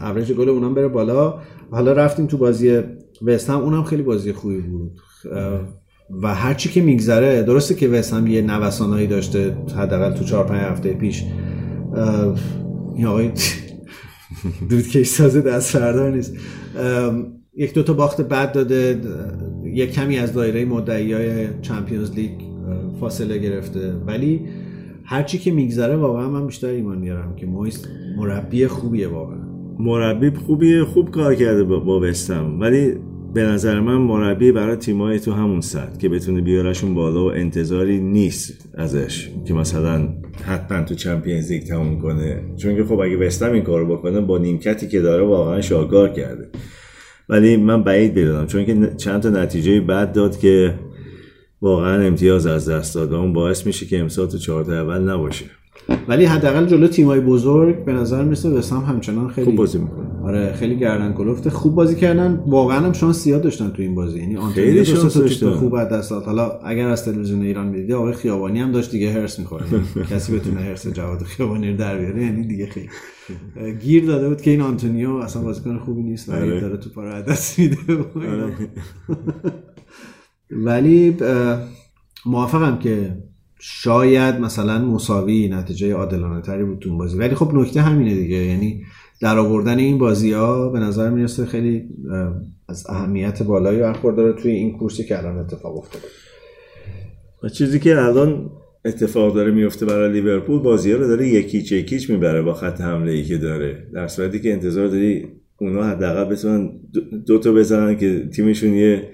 اوریج 0.02 0.32
گل 0.32 0.48
اونم 0.48 0.74
بره 0.74 0.88
بالا. 0.88 1.38
حالا 1.70 1.92
رفتیم 1.92 2.26
تو 2.26 2.36
بازی 2.36 2.80
وست 3.22 3.50
هم 3.50 3.60
اونم 3.60 3.84
خیلی 3.84 4.02
بازی 4.02 4.32
خوبی 4.32 4.60
بود. 4.60 4.92
و 6.22 6.34
هرچی 6.34 6.68
که 6.68 6.82
میگذره 6.82 7.42
درسته 7.42 7.74
که 7.74 7.88
وست 7.88 8.12
هم 8.12 8.26
یه 8.26 8.42
نوسانایی 8.42 9.06
داشته 9.06 9.56
حداقل 9.76 10.14
تو 10.14 10.24
4 10.24 10.44
5 10.44 10.60
هفته 10.60 10.92
پیش. 10.92 11.24
این 12.94 13.06
آقای 13.06 13.30
دود 14.70 14.88
کش 14.88 15.06
سازه 15.06 15.40
دست 15.40 15.78
بردار 15.78 16.10
نیست. 16.10 16.34
یک 17.56 17.74
دوتا 17.74 17.92
باخت 17.92 18.20
بد 18.20 18.52
داده. 18.52 19.00
یک 19.64 19.92
کمی 19.92 20.18
از 20.18 20.32
دایره 20.32 20.64
مدعی 20.64 21.12
های 21.12 21.48
Champions 21.62 22.12
League 22.12 22.30
فاصله 23.00 23.38
گرفته. 23.38 23.92
ولی 24.06 24.40
هرچی 25.04 25.38
که 25.38 25.50
میگذره 25.50 25.96
واقعا 25.96 26.28
من 26.28 26.46
بیشتر 26.46 26.68
ایمان 26.68 26.98
میارم 26.98 27.36
که 27.36 27.46
مویس 27.46 27.86
مربی 28.16 28.66
خوبیه 28.66 29.08
واقعا. 29.08 29.38
مربی 29.78 30.30
خوبیه 30.30 30.84
خوب 30.84 31.10
کار 31.10 31.34
کرده 31.34 31.64
با 31.64 32.00
وستم 32.00 32.60
ولی 32.60 32.94
به 33.34 33.42
نظر 33.42 33.80
من 33.80 33.96
مربی 33.96 34.52
برای 34.52 34.76
تیمای 34.76 35.20
تو 35.20 35.32
همون 35.32 35.60
سطح 35.60 35.98
که 35.98 36.08
بتونه 36.08 36.40
بیارشون 36.40 36.94
بالا 36.94 37.24
و 37.24 37.32
انتظاری 37.32 38.00
نیست 38.00 38.68
ازش. 38.74 39.30
که 39.44 39.54
مثلا 39.54 40.08
حتما 40.44 40.82
تو 40.82 40.94
چمپیونز 40.94 41.52
لیگ 41.52 41.62
تموم 41.62 41.98
کنه. 41.98 42.42
چون 42.56 42.76
که 42.76 42.84
خب 42.84 42.98
اگه 42.98 43.26
وستم 43.26 43.52
این 43.52 43.62
کارو 43.62 43.96
بکنه 43.96 44.20
با 44.20 44.38
نیمکتی 44.38 44.88
که 44.88 45.00
داره 45.00 45.24
واقعا 45.24 45.60
شاهکار 45.60 46.08
کرده. 46.08 46.48
ولی 47.28 47.56
من 47.56 47.82
بعید 47.82 48.14
بدونم 48.14 48.46
چون 48.46 48.64
که 48.64 48.92
چند 48.96 49.22
تا 49.22 49.28
نتیجه 49.28 49.80
بد 49.80 50.12
داد 50.12 50.38
که 50.38 50.74
واقعا 51.64 52.02
امتیاز 52.02 52.46
از 52.46 52.68
دست 52.68 52.94
داد 52.94 53.12
اون 53.12 53.32
باعث 53.32 53.66
میشه 53.66 53.86
که 53.86 54.00
امسال 54.00 54.26
تو 54.26 54.38
چهارتا 54.38 54.72
اول 54.72 55.10
نباشه. 55.10 55.44
ولی 56.08 56.24
حداقل 56.24 56.66
جلو 56.66 56.86
تیمای 56.86 57.20
بزرگ 57.20 57.84
به 57.84 57.92
نظر 57.92 58.24
می‌رسه 58.24 58.48
وسام 58.48 58.84
همچنان 58.84 59.28
خیلی 59.28 59.44
خوب 59.44 59.56
بازی 59.56 59.78
می‌کنه. 59.78 60.06
آره 60.24 60.52
خیلی 60.52 60.76
گردن 60.78 61.12
کلفته. 61.12 61.50
خوب 61.50 61.74
بازی 61.74 61.96
کردن. 61.96 62.44
واقعا 62.46 62.80
هم 62.80 62.92
شانس 62.92 63.24
زیاد 63.24 63.42
داشتن 63.42 63.70
تو 63.70 63.82
این 63.82 63.94
بازی. 63.94 64.18
یعنی 64.18 64.36
خیلی 64.54 64.84
شانس 64.84 65.16
داشتن. 65.16 65.50
خوب 65.50 65.74
از 65.74 65.88
دست 65.88 66.10
داد. 66.10 66.24
حالا 66.24 66.50
اگر 66.64 66.88
از 66.88 67.04
تلویزیون 67.04 67.42
ایران 67.42 67.66
می‌دیدی 67.66 67.92
آقای 67.92 68.12
خیابانی 68.12 68.60
هم 68.60 68.72
داشت 68.72 68.90
دیگه 68.90 69.12
هرس 69.12 69.38
می‌خوره 69.38 69.64
کسی 70.10 70.36
بتونه 70.36 70.60
هرس 70.60 70.86
جواد 70.86 71.22
خیابانی 71.22 71.70
رو 71.70 71.76
در 71.76 71.98
بیاره 71.98 72.22
یعنی 72.22 72.46
دیگه 72.46 72.66
خیلی. 72.66 72.88
گیر 73.82 74.04
داده 74.06 74.28
بود 74.28 74.40
که 74.40 74.50
این 74.50 74.60
آنتونیو 74.60 75.10
اصلا 75.10 75.42
بازیکن 75.42 75.78
خوبی 75.78 76.02
نیست 76.02 76.28
ولی 76.28 76.50
آره. 76.50 76.60
داره 76.60 76.76
تو 76.76 76.90
پارو 76.90 77.22
دست 77.22 77.58
میده. 77.58 77.76
آره. 78.16 78.52
ولی 80.50 81.16
موافقم 82.26 82.78
که 82.78 83.16
شاید 83.60 84.34
مثلا 84.40 84.78
مساوی 84.78 85.48
نتیجه 85.48 85.92
عادلانه 85.92 86.42
تری 86.42 86.64
بود 86.64 86.78
تو 86.78 86.96
بازی. 86.96 87.18
ولی 87.18 87.34
خب 87.34 87.54
نکته 87.54 87.80
همینه 87.80 88.14
دیگه. 88.14 88.36
یعنی 88.36 88.84
در 89.20 89.38
آوردن 89.38 89.78
این 89.78 89.98
بازی 89.98 90.32
ها 90.32 90.68
به 90.68 90.78
نظر 90.78 91.10
می‌رسه 91.10 91.46
خیلی 91.46 91.84
از 92.68 92.86
اهمیت 92.88 93.42
بالایی 93.42 93.78
برخورداره 93.78 94.32
توی 94.32 94.52
این 94.52 94.78
کورسی 94.78 95.04
که 95.04 95.18
الان 95.18 95.38
اتفاق 95.38 95.76
افتاده. 95.76 96.04
و 97.42 97.48
چیزی 97.48 97.78
که 97.78 97.98
الان 97.98 98.50
اتفاق 98.84 99.34
داره 99.34 99.50
میفته 99.50 99.86
برای 99.86 100.12
لیورپول 100.12 100.58
بازی 100.58 100.92
ها 100.92 100.98
رو 100.98 101.06
داره 101.06 101.28
یکیچ 101.28 101.72
یکیچ 101.72 102.10
می‌بره 102.10 102.42
با 102.42 102.54
خط 102.54 102.80
حمله 102.80 103.12
ای 103.12 103.24
که 103.24 103.38
داره. 103.38 103.86
در 103.94 104.08
صورتی 104.08 104.40
که 104.40 104.52
انتظار 104.52 104.88
داری 104.88 105.28
اونا 105.60 105.82
حداقل 105.82 106.24
بتونن 106.24 106.70
دو 107.26 107.38
تا 107.38 107.52
بزنن 107.52 107.96
که 107.96 108.28
تیمشون 108.36 108.74
یه 108.74 109.10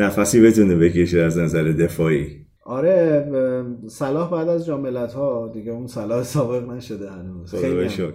نفسی 0.00 0.40
بتونه 0.40 0.76
بکشه 0.76 1.18
از 1.20 1.38
نظر 1.38 1.64
دفاعی. 1.64 2.26
آره 2.64 3.26
صلاح 3.88 4.30
بعد 4.30 4.48
از 4.48 4.66
جاملت 4.66 5.12
ها 5.12 5.50
دیگه 5.54 5.72
اون 5.72 5.86
صلاح 5.86 6.22
سابق 6.22 6.70
نشده 6.70 7.10
هنوز. 7.10 7.54
خیلی 7.54 7.84
هم. 7.84 8.12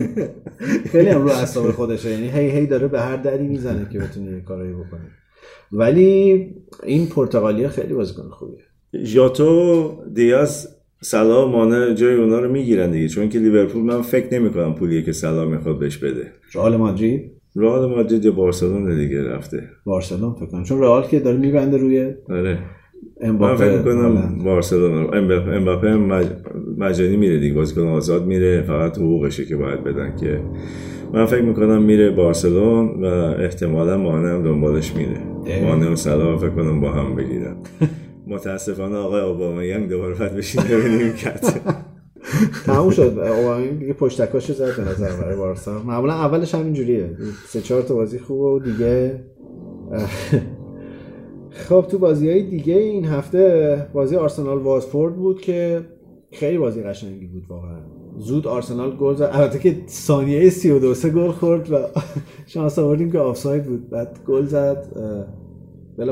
خیلی 0.92 1.08
هم 1.08 1.22
رو 1.22 1.28
اعصاب 1.28 1.70
خودشه. 1.70 2.10
یعنی 2.10 2.28
هی 2.28 2.50
هی 2.50 2.66
داره 2.66 2.88
به 2.88 3.00
هر 3.00 3.16
دری 3.16 3.46
می‌زنه 3.46 3.88
که 3.92 3.98
بتونه 3.98 4.32
یه 4.32 4.40
کارایی 4.40 4.72
بکنه 4.72 5.10
ولی 5.72 6.46
این 6.82 7.06
پرتغالیا 7.06 7.68
خیلی 7.68 7.94
بازیکن 7.94 8.28
خوبیه. 8.30 8.64
ژاتو 9.04 9.92
دیاز 10.14 10.68
سلا 11.02 11.46
مانه 11.46 11.94
جای 11.94 12.14
اونا 12.14 12.40
رو 12.40 12.52
می‌گیرن 12.52 12.90
دیگه. 12.90 13.08
چون 13.08 13.28
که 13.28 13.38
لیورپول 13.38 13.82
من 13.82 14.02
فکر 14.02 14.34
نمی‌کنم 14.34 14.74
پولیه 14.74 15.02
که 15.02 15.12
سلا 15.12 15.44
می‌خواد 15.44 15.78
بهش 15.78 15.96
بده. 15.96 16.32
رئال 16.54 16.76
مادرید؟ 16.76 17.37
رئال 17.56 17.90
مادرید 17.90 18.24
یا 18.24 18.32
بارسلون 18.32 18.96
دیگه 18.98 19.22
رفته. 19.22 19.62
بارسلون 19.84 20.34
فکر 20.34 20.46
کنم. 20.46 20.62
چون 20.64 20.80
رئال 20.80 21.02
که 21.02 21.20
داره 21.20 21.36
میبنده 21.36 21.76
روی 21.76 22.14
آره. 22.30 22.58
من 23.40 23.56
فکر 23.56 23.82
کنم 23.82 24.38
بارسلونا 24.44 25.10
امباپه 25.52 25.96
مجانی 26.78 27.16
میره 27.16 27.38
دیگه. 27.38 27.54
بازیکن 27.54 27.80
آزاد 27.80 28.26
میره. 28.26 28.62
فقط 28.62 28.98
حقوقشه 28.98 29.44
که 29.44 29.56
باید 29.56 29.84
بدن 29.84 30.16
که. 30.16 30.40
من 31.12 31.26
فکر 31.26 31.42
می‌کنم 31.42 31.82
میره 31.82 32.10
بارسلون 32.10 33.04
و 33.04 33.04
احتمالا 33.38 33.96
مانه 33.98 34.28
هم 34.28 34.42
دنبالش 34.42 34.92
میره. 34.96 35.20
مانه 35.64 35.90
و 35.92 35.96
سلام 35.96 36.38
فکر 36.38 36.50
کنم 36.50 36.80
با 36.80 36.92
هم 36.92 37.16
بگیرن. 37.16 37.56
متاسفانه 38.26 38.96
آقای 38.96 39.20
اوباما 39.20 39.64
ینگ 39.64 39.88
دوباره 39.88 40.14
باید 40.14 40.34
بشین 40.34 40.62
ببینیم 40.70 41.12
کرد 41.12 41.44
تموم 42.66 42.90
شد. 42.90 43.18
اوباما 43.18 43.66
دیگه 43.66 43.92
پشتکاشو 43.92 44.52
زد 44.52 44.76
به 44.76 44.90
نظر 44.90 45.16
برای 45.16 45.36
بارسا. 45.36 45.82
معمولا 45.82 46.12
اولش 46.12 46.54
همین 46.54 46.72
جوریه 46.72 47.16
سه 47.46 47.60
چهار 47.60 47.82
تا 47.82 47.94
بازی 47.94 48.18
خوبه 48.18 48.44
و 48.44 48.58
دیگه 48.58 49.20
خب 51.50 51.86
تو 51.88 51.98
بازی 51.98 52.30
های 52.30 52.42
دیگه 52.42 52.74
این 52.74 53.04
هفته 53.04 53.86
بازی 53.92 54.16
آرسنال 54.16 54.58
وازفورد 54.58 55.16
بود 55.16 55.40
که 55.40 55.84
خیلی 56.32 56.58
بازی 56.58 56.82
قشنگی 56.82 57.26
بود 57.26 57.44
واقعا. 57.48 57.78
زود 58.18 58.46
آرسنال 58.46 58.96
گل 58.96 59.14
زد. 59.14 59.30
البته 59.32 59.58
که 59.58 59.76
ثانیه 59.88 60.50
32 60.50 60.94
سه 60.94 61.10
گل 61.10 61.30
خورد 61.30 61.72
و 61.72 61.76
شانس 62.46 62.78
آوردیم 62.78 63.12
که 63.12 63.18
آفساید 63.18 63.64
بود. 63.64 63.90
بعد 63.90 64.18
گل 64.26 64.46
زد. 64.46 64.86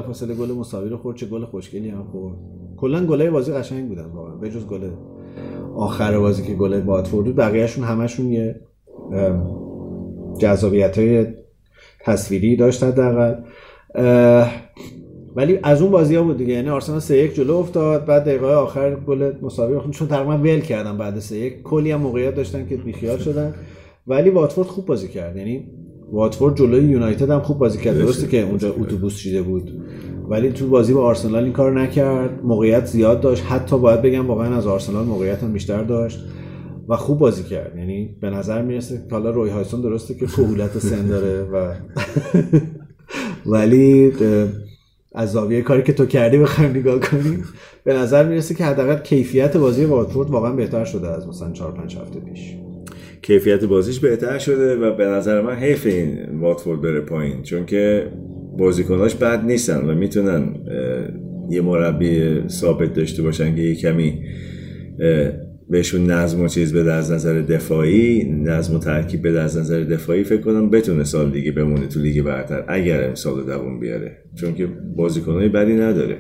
فاصله 0.07 0.35
گل 0.35 0.53
مساوی 0.53 0.89
رو 0.89 0.97
خورد 0.97 1.17
چه 1.17 1.27
گل 1.27 1.45
خوشگلی 1.45 1.89
هم 1.89 2.05
خورد. 2.05 2.37
کلا 2.77 3.07
گلای 3.07 3.31
بازی 3.31 3.53
قشنگ 3.53 3.89
بودن 3.89 4.05
واقعا. 4.05 4.35
به 4.35 4.51
جز 4.51 4.67
گل 4.67 4.91
آخر 5.77 6.19
بازی 6.19 6.43
که 6.43 6.55
گل 6.55 6.81
واتفورد 6.81 7.27
بود 7.27 7.37
بقیه‌شون 7.37 7.85
همشون 7.85 8.33
یه 8.33 8.61
جذابیت 10.39 10.99
های 10.99 11.27
تصویری 12.01 12.57
داشت 12.57 12.83
حداقل 12.83 13.35
ولی 15.37 15.59
از 15.63 15.83
اون 15.83 15.91
بازی 15.91 16.15
ها 16.15 16.23
بود 16.23 16.39
دیگه 16.39 16.53
یعنی 16.53 16.69
آرسنال 16.69 17.01
3 17.01 17.17
1 17.17 17.35
جلو 17.35 17.55
افتاد 17.55 18.05
بعد 18.05 18.25
دقیقه 18.25 18.47
آخر 18.47 18.95
گل 18.95 19.33
مساوی 19.43 19.79
خود 19.79 19.91
چون 19.91 20.09
تقریبا 20.09 20.39
ول 20.39 20.61
کردن 20.61 20.99
بعد 20.99 21.19
3 21.19 21.37
1 21.37 21.63
کلی 21.63 21.91
هم 21.91 22.01
موقعیت 22.01 22.35
داشتن 22.35 22.67
که 22.67 22.77
بیخیال 22.77 23.19
شدن. 23.19 23.55
ولی 24.07 24.31
واتفورد 24.31 24.69
خوب 24.69 24.87
بازی 24.87 25.09
کرد 25.09 25.37
یعنی 25.37 25.65
واتفورد 26.13 26.57
جلوی 26.57 26.85
یونایتد 26.85 27.31
هم 27.31 27.41
خوب 27.41 27.59
بازی 27.59 27.79
کرد 27.79 27.99
درسته 27.99 28.29
که 28.29 28.43
اونجا 28.43 28.75
اتوبوس 28.79 29.17
چیده 29.17 29.43
بود. 29.43 29.71
ولی 30.29 30.53
تو 30.53 30.69
بازی 30.69 30.95
با 30.95 31.05
آرسنال 31.05 31.45
این 31.45 31.53
کار 31.53 31.81
نکرد. 31.81 32.43
موقعیت 32.43 32.87
زیاد 32.87 33.21
داشت. 33.21 33.45
حتی 33.49 33.79
باید 33.79 34.03
بگم 34.03 34.27
واقعا 34.27 34.57
از 34.57 34.67
آرسنال 34.67 35.05
موقعیت 35.05 35.43
هم 35.43 35.53
بیشتر 35.53 35.83
داشت 35.83 36.21
و 36.89 36.97
خوب 36.97 37.19
بازی 37.19 37.43
کرد. 37.43 37.77
یعنی 37.77 38.17
به 38.21 38.31
نظر 38.31 38.63
می‌رسه 38.63 39.03
حالا 39.11 39.31
روی 39.31 39.51
هایسون 39.51 39.81
درسته 39.81 40.15
که 40.15 40.27
کهولت 40.27 40.79
سن 40.79 41.07
داره 41.07 41.43
و 41.43 41.75
ولی 43.53 44.13
از 45.15 45.33
زاویه 45.33 45.63
کاری 45.63 45.83
که 45.83 45.93
تو 45.93 46.07
کردی 46.07 46.39
بخوایم 46.39 46.71
نگاه 46.71 47.01
کنیم 47.01 47.45
به 47.85 47.95
نظر 47.95 48.29
می‌رسه 48.29 48.55
که 48.55 48.65
حداقل 48.65 48.97
کیفیت 48.97 49.57
بازی 49.57 49.85
واتفورد 49.85 50.31
واقعا 50.31 50.53
بهتر 50.53 50.85
شده 50.85 51.09
از 51.09 51.29
مثلا 51.29 51.53
4 51.53 51.73
5 51.73 51.97
هفته 51.97 52.21
پیش. 52.21 52.55
کیفیت 53.23 53.65
بازیش 53.65 54.01
بهتر 54.01 54.39
شده 54.39 54.77
و 54.77 54.97
به 54.97 55.07
نظر 55.07 55.41
من 55.41 55.55
حیف 55.55 55.87
این 55.87 56.41
واتفورد 56.41 56.81
بره 56.81 57.01
پایین. 57.01 57.43
چون 57.43 57.67
که 57.67 58.13
بازیکناش 58.59 59.15
بد 59.15 59.45
نیستن 59.45 59.91
و 59.91 59.95
می‌تونن 59.95 60.55
یه 61.51 61.61
مربی 61.61 62.43
ثابت 62.49 62.95
داشته 62.95 63.23
باشن 63.23 63.57
که 63.57 63.63
یه 63.63 63.75
کمی 63.75 64.23
بهشون 65.71 66.11
نظم 66.11 66.41
و 66.41 66.49
چیز 66.49 66.75
بده 66.75 66.93
از 66.93 67.13
نظر 67.13 67.41
دفاعی 67.41 68.25
نظم 68.25 68.77
و 68.77 68.79
ترکیب 68.79 69.29
بده 69.29 69.41
از 69.41 69.59
نظر 69.59 69.81
دفاعی. 69.81 70.25
فکر 70.25 70.41
کنم 70.41 70.71
بتونه 70.71 71.05
سال 71.05 71.31
دیگه 71.31 71.53
بمونه 71.53 71.87
تو 71.87 72.01
لیگ 72.01 72.23
برتر 72.23 72.65
اگر 72.69 73.09
امسال 73.09 73.47
دوم 73.47 73.81
بیاره. 73.81 74.17
چون 74.35 74.55
که 74.55 74.69
بازیکنای 74.97 75.49
بدی 75.49 75.75
نداره. 75.75 76.17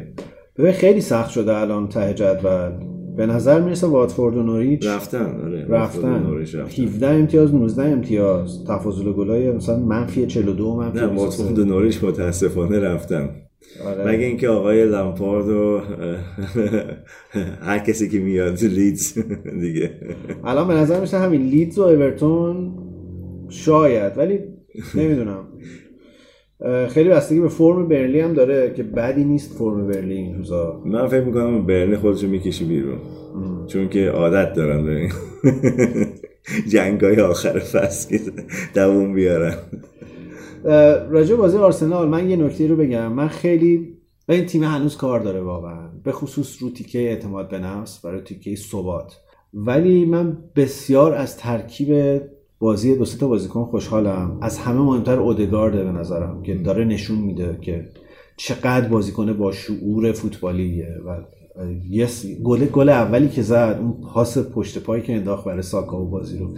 ببین 0.58 0.72
خیلی 0.72 1.00
سخت 1.00 1.30
شده 1.30 1.56
الان 1.56 1.88
ته 1.88 2.14
جدول. 2.14 2.95
به 3.16 3.26
نظر 3.26 3.60
می‌رسه 3.60 3.86
واتفورد 3.86 4.36
و 4.36 4.42
نوریچ 4.42 4.86
رفتن 4.86 5.40
آره 5.44 5.66
رفتن. 5.68 6.24
17 6.78 7.06
امتیاز 7.06 7.54
19 7.54 7.82
امتیاز. 7.82 8.64
تفاضل 8.64 9.12
گلای 9.12 9.52
مثلا 9.52 9.78
منفی 9.78 10.26
42 10.26 10.76
منفی 10.76 10.98
نه 10.98 11.06
واتفورد 11.06 11.58
و 11.58 11.64
نوریچ 11.64 12.04
متاسفانه 12.04 12.80
رفتن. 12.80 13.30
آره. 13.86 14.08
مگه 14.08 14.24
اینکه 14.24 14.48
آقای 14.48 14.84
لامپارد 14.84 15.48
و 15.48 15.80
هر 17.60 17.78
کسی 17.78 18.08
که 18.08 18.18
میاد 18.18 18.62
لیدز 18.62 19.18
دیگه. 19.60 19.90
الان 20.44 20.68
به 20.68 20.74
نظر 20.74 21.00
میشه 21.00 21.18
همین 21.18 21.42
لیدز 21.42 21.78
و 21.78 21.82
اورتون 21.82 22.72
شاید 23.48 24.18
ولی 24.18 24.38
نمی‌دونم. 24.94 25.44
خیلی 26.88 27.08
بستگی 27.08 27.40
به 27.40 27.48
فرم 27.48 27.88
برلی 27.88 28.20
هم 28.20 28.32
داره 28.32 28.72
که 28.76 28.82
بدی 28.82 29.24
نیست 29.24 29.58
فرم 29.58 29.86
برلی 29.86 30.14
این 30.14 30.36
روزا. 30.36 30.82
من 30.84 31.06
فکر 31.06 31.24
می‌کنم 31.24 31.66
برلی 31.66 31.96
خودشو 31.96 32.28
می‌کشی 32.28 32.64
بیرون. 32.64 32.98
چون 33.66 33.88
که 33.88 34.10
عادت 34.10 34.52
دارن 34.52 34.84
دارین 34.84 35.12
جنگ 36.72 37.00
های 37.00 37.20
آخر 37.20 37.58
فصل 37.58 38.18
که 38.18 38.24
دووم 38.74 39.14
بیارن 39.14 39.54
راجع 41.10 41.36
بازی 41.36 41.56
آرسنال 41.58 42.08
من 42.08 42.30
یه 42.30 42.36
نکته 42.36 42.66
رو 42.66 42.76
بگم. 42.76 43.12
من 43.12 43.28
خیلی 43.28 43.96
و 44.28 44.32
این 44.32 44.46
تیم 44.46 44.64
هنوز 44.64 44.96
کار 44.96 45.20
داره 45.20 45.40
واقعا. 45.40 45.88
به 46.04 46.12
خصوص 46.12 46.62
رو 46.62 46.70
تیکه 46.70 46.98
اعتماد 46.98 47.48
به 47.48 47.58
نفس 47.58 48.00
برای 48.00 48.20
تیکه 48.20 48.56
ثبات. 48.56 49.16
ولی 49.54 50.04
من 50.04 50.38
بسیار 50.56 51.14
از 51.14 51.36
ترکیب 51.36 52.20
بازی 52.58 52.96
دو 52.96 53.04
تا 53.04 53.28
بازیکن 53.28 53.64
خوشحالم. 53.64 54.38
از 54.40 54.58
همه 54.58 54.80
مهمتر 54.80 55.18
اودگارده 55.18 55.84
به 55.84 55.92
نظرم 55.92 56.42
که 56.42 56.54
داره 56.54 56.84
نشون 56.84 57.18
میده 57.18 57.58
که 57.60 57.88
چقدر 58.36 58.88
بازیکن 58.88 59.32
با 59.32 59.52
شعور 59.52 60.12
فوتبالیه 60.12 60.88
و 61.06 61.16
یه 61.88 62.08
گل 62.44 62.64
گل 62.64 62.88
اولی 62.88 63.28
که 63.28 63.42
زد 63.42 63.78
اون 63.80 63.92
پاس 64.12 64.38
پشت 64.38 64.78
پایی 64.78 65.02
که 65.02 65.16
انداخت 65.16 65.44
برای 65.44 65.62
ساکا 65.62 66.02
و 66.02 66.08
بازی 66.08 66.38
رو 66.38 66.54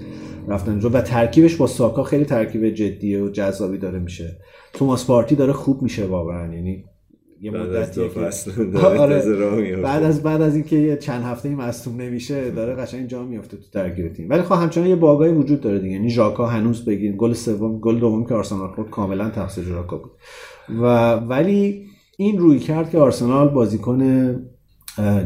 رفتن 0.48 0.80
و 0.80 1.00
ترکیبش 1.00 1.56
با 1.56 1.66
ساکا 1.66 2.02
خیلی 2.02 2.24
ترکیب 2.24 2.68
جدیه 2.68 3.22
و 3.22 3.28
جذابی 3.28 3.78
داره 3.78 3.98
میشه. 3.98 4.36
توماس 4.72 5.06
پارتی 5.06 5.34
داره 5.34 5.52
خوب 5.52 5.82
میشه 5.82 6.06
واقعا. 6.06 6.54
یعنی 6.54 6.84
یه 7.40 7.50
مدتیه 7.50 8.02
دو 8.08 8.14
که- 8.14 8.20
آره. 8.98 9.14
بعد 9.82 10.02
از 10.02 10.22
بعد 10.22 10.42
از 10.42 10.54
اینکه 10.54 10.96
چند 11.00 11.22
هفته 11.24 11.48
مصدوم 11.48 12.00
نمیشه 12.00 12.50
داره 12.50 12.74
قشنگ 12.74 13.06
جا 13.08 13.22
میفته 13.24 13.56
تو 13.56 13.62
ترکیب 13.72 14.12
تیم. 14.12 14.30
ولی 14.30 14.42
خب 14.42 14.52
همچنان 14.54 14.86
یه 14.88 14.96
باگایی 14.96 15.32
وجود 15.32 15.60
داره 15.60 15.78
دیگه. 15.78 15.92
یعنی 15.92 16.10
ژاکا 16.10 16.46
هنوز 16.46 16.84
بگیر 16.84 17.16
گل 17.16 17.32
سوم 17.32 17.78
گل 17.80 17.98
دوم 17.98 18.24
که 18.26 18.34
آرسنال 18.34 18.68
خورد 18.74 18.90
کاملا 18.90 19.30
تقصیر 19.30 19.64
ژاکا 19.64 19.96
بود. 19.96 20.10
و 20.82 21.12
ولی 21.14 21.84
این 22.16 22.38
روی 22.38 22.58
کرد 22.58 22.90
که 22.90 22.98
آرسنال 22.98 23.48
بازیکن 23.48 24.00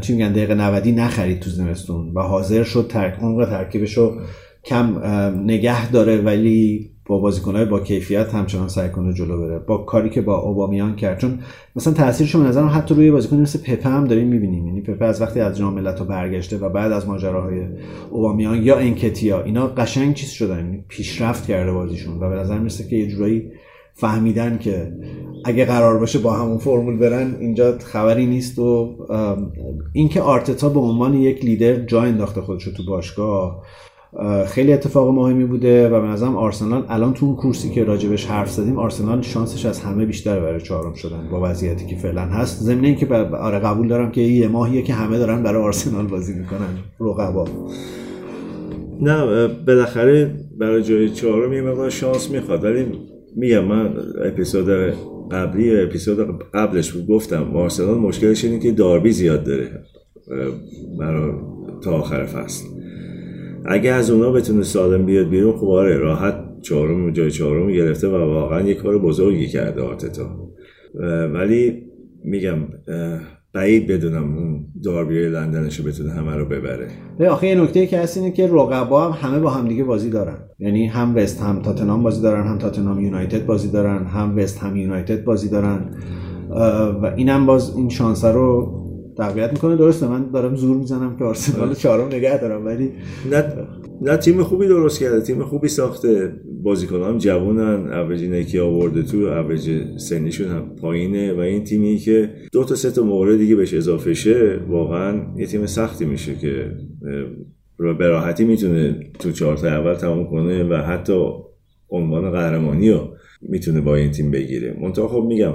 چی 0.00 0.12
میگن 0.12 0.32
دقیقه 0.32 0.54
90 0.54 0.88
نخرید 0.88 1.40
تو 1.40 1.50
زمستون 1.50 2.12
و 2.14 2.20
حاضر 2.20 2.62
شد 2.62 2.86
ترک 2.88 3.18
عمق 3.20 3.44
ترکیبش 3.44 3.98
رو 3.98 4.20
کم 4.64 4.98
نگه 5.44 5.90
داره 5.90 6.20
ولی 6.20 6.91
با 7.12 7.18
بازیکنهای 7.18 7.64
با 7.64 7.80
کیفیت 7.80 8.34
همچنان 8.34 8.68
سعی 8.68 8.88
کنه 8.88 9.12
جلو 9.12 9.40
بره. 9.40 9.58
با 9.58 9.78
کاری 9.78 10.10
که 10.10 10.20
با 10.20 10.38
اوبامیان 10.38 10.96
کرد. 10.96 11.18
چون 11.18 11.38
مثلا 11.76 11.92
تاثیرش 11.92 12.36
به 12.36 12.42
نظرم 12.42 12.70
حتی 12.74 12.94
روی 12.94 13.10
بازیکن 13.10 13.36
مثل 13.36 13.58
پپه 13.58 13.88
هم 13.88 14.04
داریم 14.04 14.28
می‌بینیم. 14.28 14.66
یعنی 14.66 14.80
پپه 14.80 15.04
از 15.04 15.22
وقتی 15.22 15.40
از 15.40 15.58
جام 15.58 15.74
ملت‌ها 15.74 16.04
برگشته 16.04 16.58
و 16.58 16.68
بعد 16.68 16.92
از 16.92 17.08
ماجراهای 17.08 17.66
اوبامیان 18.10 18.62
یا 18.62 18.76
انکتیا 18.76 19.42
اینا 19.42 19.66
قشنگ 19.66 20.14
چیز 20.14 20.30
شدن. 20.30 20.56
یعنی 20.56 20.84
پیشرفت 20.88 21.46
کرده 21.46 21.72
بازیشون 21.72 22.16
و 22.20 22.28
به 22.30 22.36
نظر 22.36 22.58
می‌رسه 22.58 22.88
که 22.88 22.96
یه 22.96 23.06
جورایی 23.06 23.50
فهمیدن 23.94 24.58
که 24.58 24.92
اگه 25.44 25.64
قرار 25.64 25.98
باشه 25.98 26.18
با 26.18 26.32
همون 26.32 26.58
فرمول 26.58 26.96
برن 26.96 27.36
اینجا 27.40 27.78
خبری 27.78 28.26
نیست 28.26 28.58
و 28.58 28.96
اینکه 29.92 30.20
آرتتا 30.20 30.68
به 30.68 30.80
عنوان 30.80 31.14
یک 31.14 31.44
لیدر 31.44 31.74
جا 31.74 32.02
انداخته 32.02 32.40
خودش 32.40 32.64
تو 32.64 32.82
باشگاه 32.88 33.42
اه، 33.42 33.62
خیلی 34.46 34.72
اتفاق 34.72 35.14
مهمی 35.14 35.44
بوده 35.44 35.88
و 35.88 36.00
به 36.00 36.06
نظرم 36.06 36.36
آرسنال 36.36 36.84
الان 36.88 37.14
تو 37.14 37.26
اون 37.26 37.36
کورسی 37.36 37.70
که 37.70 37.84
راجبش 37.84 38.26
حرف 38.26 38.50
زدیم 38.50 38.78
آرسنال 38.78 39.22
شانسش 39.22 39.66
از 39.66 39.80
همه 39.80 40.06
بیشتر 40.06 40.40
برای 40.40 40.60
چهارم 40.60 40.94
شدن 40.94 41.28
با 41.30 41.40
وضعیتی 41.50 41.86
که 41.86 41.96
فعلا 41.96 42.20
هست. 42.20 42.62
ضمن 42.62 42.84
اینکه 42.84 43.06
ب- 43.06 43.12
آره 43.34 43.58
قبول 43.58 43.88
دارم 43.88 44.10
که 44.10 44.20
یه 44.20 44.48
ماهیه 44.48 44.82
که 44.82 44.92
همه 44.92 45.18
دارن 45.18 45.42
برای 45.42 45.62
آرسنال 45.62 46.06
بازی 46.06 46.34
می‌کنن. 46.34 46.78
رقبا. 47.00 47.44
نه 49.00 49.48
بالاخره 49.66 50.34
برای 50.58 50.82
جای 50.82 51.08
چهارم 51.10 51.52
یه 51.52 51.62
مقدار 51.62 51.90
شانس 51.90 52.30
می‌خواد. 52.30 52.64
ولی 52.64 52.86
میگم 53.36 53.64
من 53.64 53.94
اپیزود 54.24 54.68
قبلی 55.30 55.80
اپیزود 55.80 56.18
قبلش 56.54 56.92
بود 56.92 57.06
گفتم 57.06 57.56
آرسنال 57.56 57.98
مشکلش 57.98 58.44
اینه 58.44 58.58
که 58.58 58.72
داربی 58.72 59.12
زیاد 59.12 59.44
داره. 59.44 59.82
برای 60.98 61.32
تا 61.84 61.90
آخر 61.92 62.26
فصل. 62.26 62.64
اگه 63.66 63.90
از 63.90 64.10
اونا 64.10 64.32
بتونه 64.32 64.62
سالم 64.62 65.06
بیاد 65.06 65.28
بیرون 65.28 65.56
خب 65.56 65.66
آره 65.66 65.96
راحت 65.96 66.34
چهارم 66.62 67.10
جای 67.10 67.30
چهارم 67.30 67.72
گرفته 67.72 68.08
و 68.08 68.14
واقعا 68.14 68.60
یه 68.60 68.74
کار 68.74 68.98
بزرگی 68.98 69.46
کرده 69.46 69.82
آرتتا. 69.82 70.28
ولی 71.34 71.82
میگم 72.24 72.56
بعید 73.54 73.86
بدونم 73.86 74.36
اون 74.36 74.66
داربی 74.84 75.28
لندنش 75.28 75.80
رو 75.80 75.84
بتونه 75.84 76.12
همه 76.12 76.36
رو 76.36 76.44
ببره. 76.44 76.88
به 77.18 77.30
آخه 77.30 77.46
یه 77.46 77.54
نکته 77.54 77.86
که 77.86 77.98
هست 77.98 78.16
اینه 78.16 78.30
که 78.30 78.46
رقبا 78.46 79.10
هم 79.10 79.28
همه 79.28 79.40
با 79.40 79.50
همدیگه 79.50 79.84
بازی 79.84 80.10
دارن. 80.10 80.38
یعنی 80.58 80.86
هم 80.86 81.16
وست 81.16 81.42
هم 81.42 81.62
تاتنهام 81.62 82.02
بازی 82.02 82.22
دارن 82.22 82.46
هم 82.46 82.58
تاتنهام 82.58 83.00
یونایتد 83.00 83.46
بازی 83.46 83.70
دارن 83.70 84.04
هم 84.06 84.38
وست 84.38 84.58
هم 84.58 84.76
یونایتد 84.76 85.24
بازی 85.24 85.48
دارن. 85.48 85.90
و 87.02 87.12
اینم 87.16 87.46
باز 87.46 87.76
این 87.76 87.88
شانس 87.88 88.24
رو 88.24 88.81
تقویت 89.16 89.52
می‌کنه. 89.52 89.76
درسته 89.76 90.08
من 90.08 90.30
دارم 90.30 90.56
زور 90.56 90.76
می‌زنم 90.76 91.16
که 91.18 91.24
آرسنال 91.24 91.74
چهارم 91.74 92.06
نگه 92.06 92.40
دارم 92.40 92.66
ولی 92.66 92.90
نه 93.30 93.44
نه 94.02 94.16
تیم 94.16 94.42
خوبی 94.42 94.68
درست 94.68 95.00
کرده. 95.00 95.20
تیم 95.20 95.42
خوبی 95.42 95.68
ساخته. 95.68 96.32
بازیکنان 96.62 97.10
هم 97.10 97.18
جوونن 97.18 97.92
اوج 97.92 98.24
نکی 98.24 98.58
آورده 98.58 99.02
تو 99.02 99.16
اوج 99.16 99.70
سنیشون 99.96 100.48
هم 100.48 100.76
پایینه 100.76 101.32
و 101.32 101.38
این 101.38 101.64
تیمی 101.64 101.96
که 101.96 102.30
دو 102.52 102.64
تا 102.64 102.74
سه 102.74 102.90
تا 102.90 103.02
مورد 103.02 103.38
دیگه 103.38 103.56
بهش 103.56 103.74
اضافه 103.74 104.14
شه 104.14 104.60
واقعا 104.68 105.22
یه 105.36 105.46
تیم 105.46 105.66
سختی 105.66 106.04
میشه 106.04 106.34
که 106.34 106.70
به 107.98 108.08
راحتی 108.08 108.44
می‌تونه 108.44 109.00
تو 109.18 109.32
چهار 109.32 109.56
تا 109.56 109.68
اول 109.68 109.94
تموم 109.94 110.30
کنه 110.30 110.64
و 110.64 110.74
حتی 110.74 111.28
عنوان 111.90 112.30
قهرمانی 112.30 112.90
رو 112.90 113.16
می‌تونه 113.42 113.80
با 113.80 113.96
این 113.96 114.10
تیم 114.10 114.30
بگیره. 114.30 114.76
منتها 114.82 115.08
خب 115.08 115.24
میگم 115.28 115.54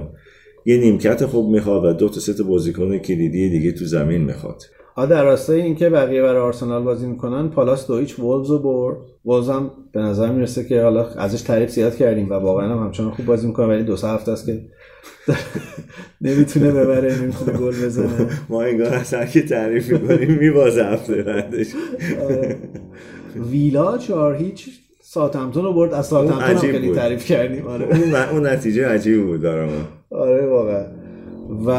یه 0.67 0.77
نیمکت 0.77 1.25
خوب 1.25 1.49
می‌خواد 1.49 1.85
و 1.85 1.93
دو 1.93 2.09
تا 2.09 2.19
سه 2.19 2.33
تا 2.33 2.43
بازیکن 2.43 2.97
کلیدی 2.97 3.49
دیگه 3.49 3.71
تو 3.71 3.85
زمین 3.85 4.21
می‌خواد. 4.21 4.63
ها 4.97 5.05
در 5.05 5.23
راستای 5.23 5.61
اینکه 5.61 5.89
بقیه 5.89 6.21
برای 6.21 6.41
آرسنال 6.41 6.83
بازی 6.83 7.07
می‌کنن 7.07 7.49
پالاس 7.49 7.87
دویچ 7.87 8.19
وولز 8.19 8.49
رو 8.49 8.59
برد. 8.59 8.97
وولز 9.25 9.49
هم 9.49 9.71
به 9.91 9.99
نظر 9.99 10.31
می‌رسه 10.31 10.65
که 10.65 10.81
حالا 10.81 11.05
ازش 11.07 11.41
تعریف 11.41 11.69
زیاد 11.69 11.95
کردیم 11.95 12.29
و 12.29 12.33
واقعا 12.33 12.75
هم 12.75 12.83
همچنان 12.83 13.11
خوب 13.11 13.25
بازی 13.25 13.47
می‌کنه 13.47 13.65
ولی 13.65 13.83
دو 13.83 13.95
سه 13.95 14.07
هفته 14.07 14.31
است 14.31 14.45
که 14.45 14.61
نمی‌تونه 16.21 16.71
ببره 16.71 17.21
نمی‌تونه 17.21 17.57
گل 17.57 17.85
بزنه. 17.85 18.29
ما 18.49 18.61
انگار 18.61 18.93
از 18.93 19.13
هر 19.13 19.25
کی 19.25 19.41
تعریف 19.41 19.89
می‌کنیم 19.91 20.37
میبازه 20.37 20.83
هفته 20.83 21.23
بعدش. 21.23 21.67
ویلا 23.51 23.97
چهار 23.97 24.35
هیچ 24.35 24.69
ساوثهمپتون 25.01 25.63
رو 25.63 25.73
برد. 25.73 25.93
از 25.93 26.07
ساوثهمپتون 26.07 26.69
هم 26.69 26.79
خیلی. 26.79 26.91
تعریف 26.91 27.25
کردیم. 27.25 27.67
آره. 27.67 27.85
اون, 27.85 28.15
اون 28.15 28.47
نتیجه 28.47 28.87
عجیب 28.87 29.25
بود 29.25 29.41
دارم 29.41 29.69
آره 30.11 30.47
واقعا. 30.47 30.85
و 31.65 31.69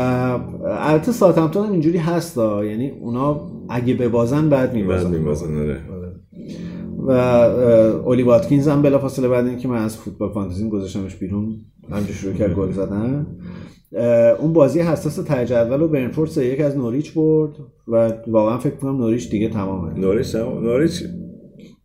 البته 0.65 1.13
ساوثهمپتون 1.13 1.67
هم 1.67 1.73
اینجوری 1.73 1.99
هستا 1.99 2.65
یعنی 2.65 2.91
اونا 2.91 3.41
اگه 3.69 3.95
ببازن 3.95 4.49
بد 4.49 4.51
بد 4.51 4.75
میبازن 4.75 5.11
میبازن 5.11 5.61
آره. 5.61 5.81
و 6.99 7.11
اولی 7.11 8.23
واتکینز 8.23 8.69
هم 8.69 8.83
بلافاصله 8.83 9.29
بعد 9.29 9.47
اینکه 9.47 9.69
من 9.69 9.85
از 9.85 9.97
فوتبال 9.97 10.33
فانتزیم 10.33 10.69
گذاشتمش 10.69 11.17
بیرون 11.17 11.57
همینجا 11.91 12.13
شروع 12.13 12.35
کرد 12.35 12.55
گل 12.55 12.73
زدن. 12.73 13.27
اون 14.39 14.53
بازی 14.53 14.81
حساس 14.81 15.17
ته 15.17 15.47
جدول 15.47 15.81
رو 15.81 15.89
برنتفورد 15.89 16.37
یک 16.37 16.61
از 16.61 16.77
نوریچ 16.77 17.15
برد 17.15 17.51
و 17.89 18.13
واقعا 18.27 18.59
فکر 18.59 18.75
کنم 18.75 18.97
نوریچ 18.97 19.31
دیگه 19.31 19.49
تمامه. 19.49 19.99
نوریچ 19.99 20.37
نوریچ 20.37 21.05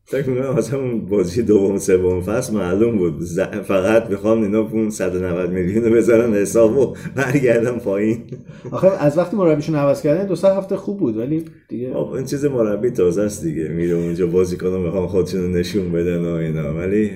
فکر 0.05 0.29
می‌کنم 0.29 0.55
اصلا 0.55 0.79
اون 0.79 1.05
بازی 1.05 1.43
دوم 1.43 1.77
سوم 1.77 2.21
فصل 2.21 2.53
معلوم 2.53 2.97
بود. 2.97 3.23
فقط 3.67 4.09
می‌خوام 4.09 4.41
اینا 4.41 4.59
اون 4.59 4.89
190 4.89 5.51
میلیون 5.51 5.85
رو 5.85 5.91
بذارن 5.91 6.33
حساب 6.33 6.77
و 6.77 6.95
برگردم 7.15 7.79
پایین. 7.79 8.23
آخه 8.71 9.03
از 9.03 9.17
وقتی 9.17 9.37
مربیشون 9.37 9.75
عوض 9.75 10.01
کردن 10.01 10.27
دو 10.27 10.35
سه 10.35 10.55
هفته 10.55 10.75
خوب 10.75 10.99
بود 10.99 11.17
ولی 11.17 11.45
دیگه 11.67 11.93
خب 11.93 12.11
این 12.11 12.25
چیز 12.25 12.45
مربی 12.45 12.89
تازه 12.89 13.21
است 13.21 13.43
دیگه. 13.43 13.67
میره 13.67 13.95
اونجا 13.95 14.27
بازیکن‌ها 14.27 14.79
می‌خوام 14.79 15.07
خودشون 15.07 15.51
نشون 15.51 15.91
بدن 15.91 16.25
و 16.25 16.33
اینا. 16.33 16.75
ولی 16.75 17.11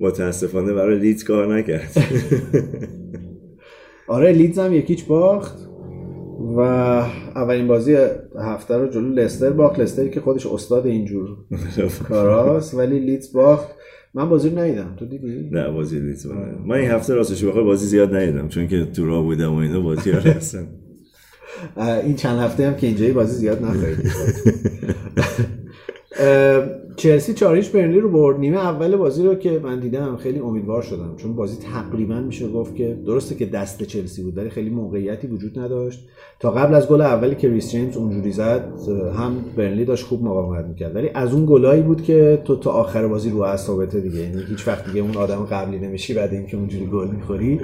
متاسفانه 0.00 0.72
برای 0.72 0.98
لیدز 0.98 1.24
کار 1.24 1.56
نکرد. 1.56 1.96
آره 4.08 4.32
لیدز 4.32 4.58
هم 4.58 4.72
یکیچ 4.72 5.06
باخت. 5.06 5.65
و 6.56 6.60
اولین 7.34 7.66
بازی 7.66 7.96
هفته 8.40 8.76
رو 8.76 8.88
جلو 8.88 9.14
لستر 9.14 9.50
باخت. 9.50 9.80
لستری 9.80 10.10
که 10.10 10.20
خودش 10.20 10.46
استاد 10.46 10.86
اینجور 10.86 11.28
کاراست 12.08 12.74
ولی 12.74 12.98
لیدز 12.98 13.32
باخت. 13.32 13.68
من 14.14 14.28
بازی 14.28 14.50
رو 14.50 14.58
ندیدم. 14.58 14.96
تو 14.98 15.06
دیدی؟ 15.06 15.48
نه 15.52 15.70
بازی 15.70 16.00
لیدز. 16.00 16.26
من 16.66 16.76
این 16.76 16.90
هفته 16.90 17.14
راستش 17.14 17.44
بخوای 17.44 17.64
بازی 17.64 17.86
زیاد 17.86 18.14
ندیدم 18.14 18.48
چون 18.48 18.68
که 18.68 18.84
تو 18.84 19.06
راه 19.06 19.22
بودم 19.22 19.54
و 19.54 19.56
اینا 19.56 19.80
بازی 19.80 20.10
ها 20.10 20.20
اه، 21.76 21.98
این 21.98 22.16
چند 22.16 22.38
هفته 22.38 22.66
هم 22.66 22.76
که 22.76 22.86
اینجایی 22.86 23.12
بازی 23.12 23.36
زیاد 23.36 23.62
نخواهید 23.62 23.98
چلسی 27.06 27.34
چاریش 27.34 27.68
برنلی 27.68 28.00
رو 28.00 28.10
برد. 28.10 28.38
نیمه 28.38 28.56
اول 28.56 28.96
بازی 28.96 29.22
رو 29.22 29.34
که 29.34 29.60
من 29.64 29.80
دیدم 29.80 30.16
خیلی 30.16 30.38
امیدوار 30.38 30.82
شدم 30.82 31.14
چون 31.16 31.36
بازی 31.36 31.56
تقریبا 31.56 32.20
میشه 32.20 32.48
گفت 32.48 32.76
که 32.76 32.98
درسته 33.06 33.34
که 33.34 33.46
دست 33.46 33.82
چلسی 33.82 34.22
بود 34.22 34.38
ولی 34.38 34.50
خیلی 34.50 34.70
موقعیتی 34.70 35.26
وجود 35.26 35.58
نداشت. 35.58 36.08
تا 36.40 36.50
قبل 36.50 36.74
از 36.74 36.88
گل 36.88 37.00
اولی 37.00 37.34
که 37.34 37.48
ریس 37.48 37.70
جیمز 37.70 37.96
اونجوری 37.96 38.32
زد 38.32 38.72
هم 39.18 39.36
برنلی 39.56 39.84
داشت 39.84 40.06
خوب 40.06 40.24
مقاومت 40.24 40.64
می‌کرد. 40.64 40.96
ولی 40.96 41.08
از 41.14 41.32
اون 41.32 41.46
گلایی 41.46 41.82
بود 41.82 42.02
که 42.02 42.42
تو 42.44 42.56
تا 42.56 42.70
آخر 42.70 43.06
بازی 43.06 43.30
رو 43.30 43.40
اعصابته 43.40 44.00
دیگه. 44.00 44.18
یعنی 44.18 44.42
هیچ 44.48 44.68
وقت 44.68 44.86
دیگه 44.86 45.00
اون 45.00 45.16
آدم 45.16 45.44
قبلی 45.50 45.78
نمیشی 45.78 46.14
بعد 46.14 46.32
اینکه 46.32 46.56
اونجوری 46.56 46.86
گل 46.86 47.08
می‌خوری. 47.08 47.60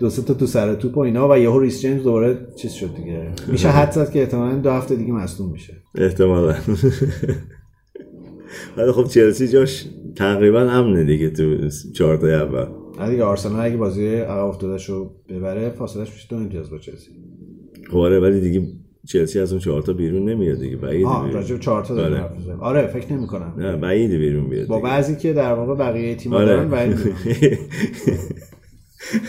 دو 0.00 0.10
سه 0.10 0.22
تا 0.22 0.34
تو 0.34 0.46
سر 0.46 0.74
توپ 0.74 0.96
و 0.96 1.00
اینا 1.00 1.28
و 1.30 1.38
یهو 1.38 1.60
ریس 1.60 1.80
جیمز 1.80 2.02
دوباره 2.02 2.38
چیز 2.56 2.72
شد 2.72 2.94
دیگه. 2.96 3.28
میشه 3.48 3.68
حد 3.78 3.90
زد 3.90 4.10
که 4.10 4.20
احتمالاً 4.20 4.56
دو 4.56 4.70
هفته 4.70 4.96
دیگه 4.96 5.12
مصدوم 5.12 5.50
میشه. 5.50 5.72
احتمالا. 5.94 6.54
ولی 8.76 8.92
خب 8.92 9.04
چلسی 9.04 9.48
جاش 9.48 9.84
تقریبا 10.16 10.60
امنه 10.60 11.04
دیگه 11.04 11.30
تو 11.30 11.68
چهار 11.94 12.16
تا 12.16 12.26
اول 12.26 12.66
آره 12.98 13.10
دیگه 13.10 13.24
آرسنال 13.24 13.66
اگه 13.66 13.76
بازی 13.76 14.14
عقب 14.14 14.44
افتادهش 14.44 14.88
رو 14.88 15.10
ببره 15.28 15.70
فاصلش 15.70 16.12
میشه 16.12 16.26
دو 16.28 16.36
امتیاز 16.36 16.70
با 16.70 16.78
چلسی 16.78 17.10
خب 17.90 17.96
آره 17.96 18.20
ولی 18.20 18.40
دیگه 18.40 18.66
چلسی 19.06 19.40
از 19.40 19.52
اون 19.52 19.60
چهار 19.60 19.82
تا 19.82 19.92
بیرون 19.92 20.28
نمیاد 20.28 20.58
دیگه 20.58 20.76
بعیده 20.76 21.06
آه. 21.06 21.32
راجع 21.32 21.54
به 21.54 21.60
4 21.60 21.84
تا 21.84 21.94
آره. 21.94 22.30
آره 22.60 22.86
فکر 22.86 23.12
نمی‌کنم 23.12 23.54
نه 23.58 23.76
بعیده 23.76 24.18
بیرون 24.18 24.48
بیاد 24.48 24.66
با. 24.66 24.80
بعضی 24.80 25.16
که 25.16 25.32
در 25.32 25.52
واقع 25.52 25.74
بقیه 25.74 26.14
تیم‌ها 26.14 26.38
آره. 26.38 26.46
دارن 26.46 26.70
بعید. 26.70 26.96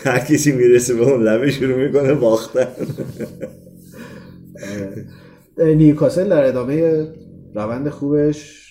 هر 0.05 0.19
کسی 0.19 0.51
می‌رسه 0.51 0.93
به 0.93 1.11
اون 1.11 1.23
لبه 1.23 1.51
شروع 1.51 1.85
می‌کنه 1.85 2.13
باختن 2.13 2.67
نیوکاسل 5.57 6.29
در 6.29 6.47
ادامه 6.47 7.07
روند 7.55 7.89
خوبش 7.89 8.66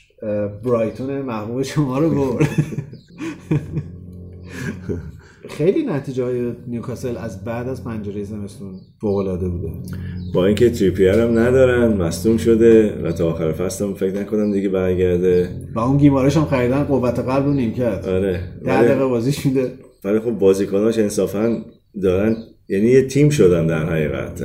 برایتون 0.64 1.22
محبوب 1.22 1.62
شما 1.62 1.98
رو 1.98 2.10
برد. 2.10 2.48
خیلی 5.48 5.82
نتیجه 5.86 6.24
های 6.24 6.52
نیوکاسل 6.68 7.16
از 7.16 7.44
بعد 7.44 7.68
از 7.68 7.84
پنجره 7.84 8.24
زمستون 8.24 8.74
فوق 9.00 9.16
العاده 9.16 9.48
بوده. 9.48 9.68
با 10.34 10.46
اینکه 10.46 10.70
تریپیر 10.70 11.08
هم 11.08 11.38
ندارن 11.38 11.92
مصدوم 11.96 12.36
شده 12.36 13.02
و 13.02 13.12
تا 13.12 13.30
آخر 13.30 13.52
فصل 13.52 13.84
هم 13.84 13.94
فکر 13.94 14.20
نکنم 14.20 14.52
دیگه 14.52 14.68
برگرده. 14.68 15.50
و 15.74 15.78
اون 15.80 15.96
گیمارش 15.96 16.36
هم 16.36 16.44
خریدن 16.44 16.82
قوت 16.84 17.18
قلب 17.18 17.44
رو 17.46 17.52
نیم 17.52 17.72
کرد 17.72 18.06
آره 18.08 18.32
ده 18.64 18.78
ولی- 18.78 18.88
دقیقه 18.88 19.06
بازیش 19.06 19.46
میده 19.46 19.72
ولی 20.04 20.18
خب 20.20 20.30
بازیکناش 20.30 20.98
انصافا 20.98 21.62
دارن 22.02 22.36
یعنی 22.68 22.86
یه 22.86 23.02
تیم 23.06 23.28
شدن 23.30 23.66
در 23.66 23.84
حقیقت. 23.86 24.42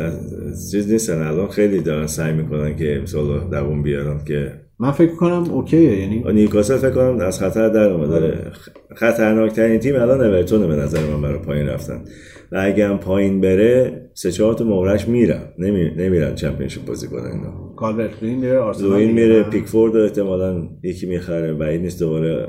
چیز 0.72 0.92
نیستن. 0.92 1.22
الان 1.22 1.48
خیلی 1.48 1.80
دارن 1.82 2.08
سعی 2.08 2.34
می‌کنن 2.34 2.76
که 2.76 2.96
امسال 2.98 3.28
رو 3.28 3.50
دووم 3.50 3.84
بیارن 3.84 4.24
که 4.26 4.52
من 4.82 4.91
فکر 4.91 5.15
کنم 5.15 5.44
okay 5.52 5.90
ه 5.90 6.00
یعنی 6.00 6.24
نیوکاسل 6.34 6.78
فکر 6.78 6.91
کنم 6.91 7.20
از 7.20 7.39
خطر 7.39 7.70
در 7.70 7.89
اومده. 7.89 8.20
داره 8.20 8.52
خطرناکترین 8.96 9.80
تیم 9.80 9.96
الان 9.96 10.22
اورتونه 10.22 10.67
به 10.67 10.76
نظر 10.76 11.00
من 11.08 11.22
برای 11.22 11.39
پایین 11.39 11.67
رفتن. 11.67 12.04
و 12.52 12.62
اگه 12.62 12.88
هم 12.88 12.98
پایین 12.98 13.41
بره 13.41 14.02
سه 14.13 14.32
چهار 14.32 14.54
تا 14.54 14.63
مهره‌ش 14.63 15.08
میرن. 15.08 15.44
نمی... 15.60 15.91
نمیرن 15.98 16.36
Championship 16.36 16.86
بازی 16.86 17.08
کنن 17.08 17.32
اینا. 17.32 17.74
کالورت 17.78 18.24
میره 18.24 18.58
آرسنال. 18.58 19.04
میره. 19.06 19.44
پیکفورد 19.44 19.96
احتمالا 19.96 20.67
یکی 20.84 21.06
می‌خره. 21.06 21.54
بعید 21.54 21.82
نیست 21.82 22.00
دوباره 22.00 22.48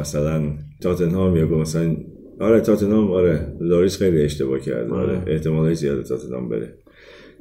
مثلا 0.00 0.42
تاتنهام 0.82 1.36
یا 1.36 1.46
مثلا 1.46 1.96
آره 2.40 2.60
تاتنهام 2.60 3.10
آره. 3.10 3.52
لاریس 3.60 3.98
خیلی 3.98 4.22
اشتباه 4.22 4.58
کرده. 4.58 4.94
آره. 4.94 5.22
احتمالا 5.26 5.74
زیاده 5.74 6.02
تاتنهام 6.02 6.48
بره. 6.48 6.74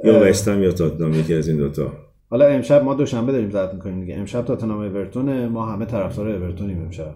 یا 0.04 0.22
وستهم 0.22 0.64
یا 0.64 0.72
تاتنهام 0.72 1.14
یکی 1.14 1.34
از 1.34 1.48
این 1.48 1.58
دوتا. 1.58 2.05
حالا 2.36 2.48
امشب 2.48 2.84
ما 2.84 2.94
دوشنبه 2.94 3.32
داریم 3.32 3.50
ضبط 3.50 3.74
می‌کنیم 3.74 4.02
دیگه. 4.02 4.16
امشب 4.16 4.46
تاتنهام 4.46 4.80
اورتون 4.80 5.48
ما 5.48 5.66
همه 5.66 5.86
طرفدار 5.86 6.30
اورتونیم 6.30 6.82
امشب. 6.82 7.16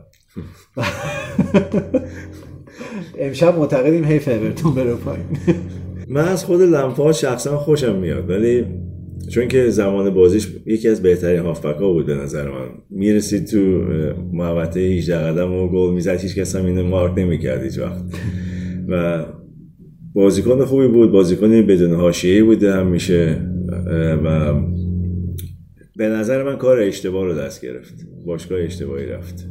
امشب 3.26 3.58
معتقدیم 3.58 4.06
حیف 4.06 4.28
اورتون 4.28 4.76
بره 4.76 4.94
پایین. 4.94 5.26
من 6.16 6.28
از 6.28 6.46
خود 6.46 6.62
لمپارد 6.62 7.16
شخصا 7.16 7.58
خوشم 7.58 7.96
میاد 7.96 8.30
ولی 8.30 8.66
چون 9.30 9.48
که 9.48 9.70
زمان 9.70 10.10
بازیش 10.10 10.48
یکی 10.66 10.90
از 10.90 11.02
بهترین 11.02 11.40
هافبک 11.40 11.82
ها 11.82 11.94
بود 11.94 12.06
به 12.06 12.16
نظر 12.16 12.50
من. 12.50 12.68
می‌رسید 12.90 13.48
تو 13.48 13.58
محوطه 14.34 14.80
18 14.80 15.18
قدم 15.18 15.54
و 15.54 15.68
گل 15.68 15.94
می‌زد 15.94 16.20
هیچ 16.20 16.36
کس 16.36 16.56
هم 16.56 16.66
اینو 16.66 16.84
مارک 16.84 17.18
نمی‌کرد 17.18 17.64
هیچ 17.64 17.80
وقت. 17.80 18.04
و 18.88 19.26
بازیکن 20.14 20.66
خوبی 20.66 20.88
بود 20.88 21.12
بازیکنی 21.12 21.62
بدون 21.62 21.94
حاشیه‌ای 21.94 22.44
بوده 22.44 22.74
همیشه 22.74 23.38
و 24.24 24.54
به 26.00 26.10
نظر 26.10 26.44
من 26.44 26.58
کار 26.58 26.80
اشتباه 26.80 27.26
رو 27.26 27.34
دست 27.34 27.62
گرفت. 27.62 27.94
باشگاه 28.26 28.60
اشتباهی 28.60 29.06
رفت. 29.06 29.48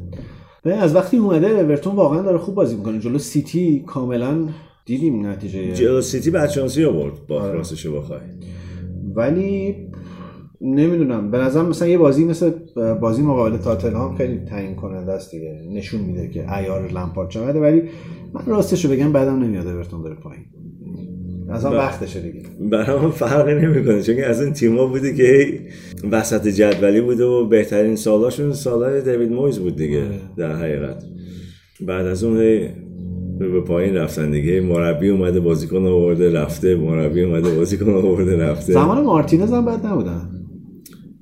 از 0.64 0.94
وقتی 0.94 1.16
اومده 1.16 1.46
اورتون 1.46 1.96
واقعا 1.96 2.22
داره 2.22 2.38
خوب 2.38 2.54
بازی 2.54 2.76
می‌کنه. 2.76 2.98
جلو 2.98 3.18
سیتی 3.18 3.84
کاملا 3.86 4.48
دیدیم 4.84 5.26
نتیجه. 5.26 5.72
جلو 5.72 6.00
سیتی 6.00 6.30
بدشانسی 6.30 6.84
آورد 6.84 7.26
با 7.26 7.50
راستشو 7.50 7.96
بخوای. 7.96 8.20
ولی 9.14 9.76
نمی‌دونم. 10.60 11.30
به 11.30 11.38
نظرم 11.38 11.68
مثلا 11.68 11.88
یه 11.88 11.98
بازی 11.98 12.24
مثل 12.24 12.50
بازی 13.00 13.22
مقابل 13.22 13.56
تاتنهام 13.56 14.16
خیلی 14.16 14.38
تعیین 14.38 14.74
کننده 14.74 15.12
است 15.12 15.30
دیگه. 15.30 15.62
نشون 15.72 16.00
میده 16.00 16.28
که 16.28 16.42
عیار 16.42 16.92
لمپارد 16.92 17.28
چقدره. 17.28 17.60
ولی 17.60 17.82
من 18.32 18.46
راستشو 18.46 18.88
بگم 18.88 19.12
بعدم 19.12 19.42
نمیاد 19.42 19.66
اورتون 19.66 20.02
بره 20.02 20.14
پایین. 20.14 20.44
اصلا 21.50 21.70
وقتشه 21.70 22.20
دیگه. 22.20 22.42
برای 22.60 23.00
من 23.00 23.10
فرقی 23.10 23.54
نمی‌کنه 23.54 24.02
چون 24.02 24.18
از 24.18 24.42
این 24.42 24.52
تیما 24.52 24.86
بوده 24.86 25.14
که 25.14 25.22
هی 25.22 25.60
وسط 26.10 26.48
جدولی 26.48 27.00
بوده 27.00 27.24
و 27.24 27.46
بهترین 27.46 27.96
سالاشون 27.96 28.52
سالای 28.52 29.02
دیوید 29.02 29.32
مویز 29.32 29.58
بود 29.58 29.76
دیگه 29.76 30.02
در 30.36 30.52
حقیقت. 30.52 31.04
بعد 31.86 32.06
از 32.06 32.24
اون 32.24 32.38
به 33.38 33.60
پایین 33.60 33.96
رفتن 33.96 34.30
دیگه. 34.30 34.60
مربی 34.60 35.08
اومده 35.08 35.40
بازیکن 35.40 35.86
آورده 35.86 36.32
رفته. 36.32 36.74
مربی 36.74 37.22
اومده 37.22 37.54
بازیکن 37.54 37.90
آورده 37.90 38.36
رفته. 38.36 38.72
زمان 38.72 39.04
مارتینز 39.04 39.52
هم 39.52 39.64
بد 39.64 39.86
نبودن؟ 39.86 40.30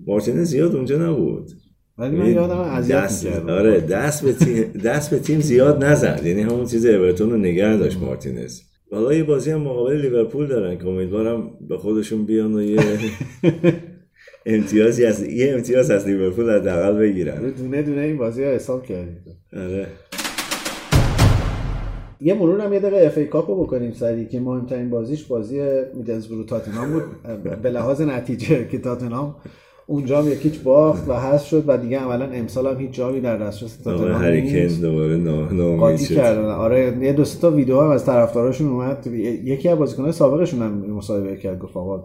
مارتینز 0.06 0.48
زیاد 0.48 0.76
اونجا 0.76 1.10
نبود. 1.10 1.50
ولی 1.98 2.16
من 2.16 2.32
یادم 2.32 2.58
اذیت 2.58 2.96
دست 2.96 3.26
آره 3.26 3.80
دست 3.80 4.24
به 4.24 4.32
تیم 4.32 4.64
دست 4.84 5.10
به 5.10 5.18
تیم 5.18 5.40
زیاد 5.40 5.84
نزد. 5.84 6.20
یعنی 6.24 6.42
همون 6.42 6.66
چیز 6.66 6.86
اورتون 6.86 7.30
رو 7.30 7.36
نگه 7.36 7.76
داشت 7.76 7.98
مارتینز. 7.98 8.60
حالا 8.90 9.14
یه 9.14 9.24
بازی 9.24 9.50
هم 9.50 9.60
مقابل 9.60 10.00
لیورپول 10.00 10.46
دارن 10.46 10.78
که 10.78 10.86
امیدوارم 10.86 11.50
به 11.68 11.78
خودشون 11.78 12.24
بیان 12.24 12.54
و 12.54 12.62
یه 12.62 12.80
امتیازی 14.46 15.04
از 15.04 15.22
یه 15.22 15.52
امتیاز 15.54 15.90
از 15.90 16.06
لیورپول 16.06 16.50
حداقل 16.50 16.98
بگیرن. 16.98 17.50
دونه 17.50 17.82
دونه 17.82 18.00
این 18.00 18.18
بازی 18.18 18.44
ها 18.44 18.50
حساب 18.50 18.86
کردیم. 18.86 19.18
آره. 19.52 19.86
یه 22.20 22.34
مرور 22.34 22.60
هم 22.60 22.72
یه 22.72 22.80
دقیقه 22.80 23.06
اف 23.06 23.18
ای 23.18 23.26
کاپ 23.26 23.50
رو 23.50 23.64
بکنیم 23.64 23.92
سریع 23.92 24.24
که 24.24 24.40
مهمترین 24.40 24.90
بازیش 24.90 25.24
بازی 25.24 25.60
میدلزبرو 25.94 26.44
تاتنهام 26.44 26.92
بود. 26.92 27.02
به 27.62 27.70
لحاظ 27.70 28.00
نتیجه 28.00 28.68
که 28.68 28.78
تاتنهام 28.78 29.36
اونجا 29.86 30.22
هم 30.22 30.32
یکیچ 30.32 30.62
باخت 30.62 31.08
و 31.08 31.14
حذف 31.14 31.46
شد 31.46 31.64
و 31.66 31.78
دیگه 31.78 31.98
عملا 31.98 32.24
امسال 32.24 32.66
هم 32.66 32.80
هیچ 32.80 32.90
جایی 32.90 33.20
در 33.20 33.36
دسترس 33.36 33.76
تاتنهام 33.76 34.24
نیست. 34.24 34.82
دوباره 34.82 35.16
ناامید 35.16 35.80
قاطی 35.80 36.04
شد. 36.04 36.14
کردن. 36.14 36.44
آره 36.44 36.98
یه 37.00 37.12
دو 37.12 37.24
تا 37.24 37.50
ویدیو 37.50 37.80
هم 37.80 37.90
از 37.90 38.06
طرفداراشون 38.06 38.68
اومد. 38.68 39.06
یکی 39.06 39.68
از 39.68 39.78
بازیکن‌های 39.78 40.12
سابقشون 40.12 40.62
هم 40.62 40.90
مصاحبه 40.90 41.36
کرد 41.36 41.58
گفت 41.58 41.76
آقا 41.76 42.04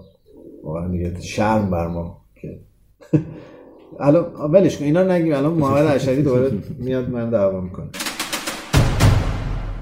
واقعا 0.63 0.87
دیگه 0.87 1.21
شرم 1.21 1.69
بر 1.69 1.87
ما 1.87 2.21
که 2.41 2.59
الان 3.99 4.25
ولش 4.51 4.77
کن 4.77 4.85
اینا 4.85 5.03
نگیم. 5.03 5.33
الان 5.33 5.53
محمد 5.53 5.85
اشری 5.85 6.23
دوباره 6.23 6.51
میاد 6.79 7.09
من 7.09 7.29
دعوا 7.29 7.61
می‌کنه 7.61 7.87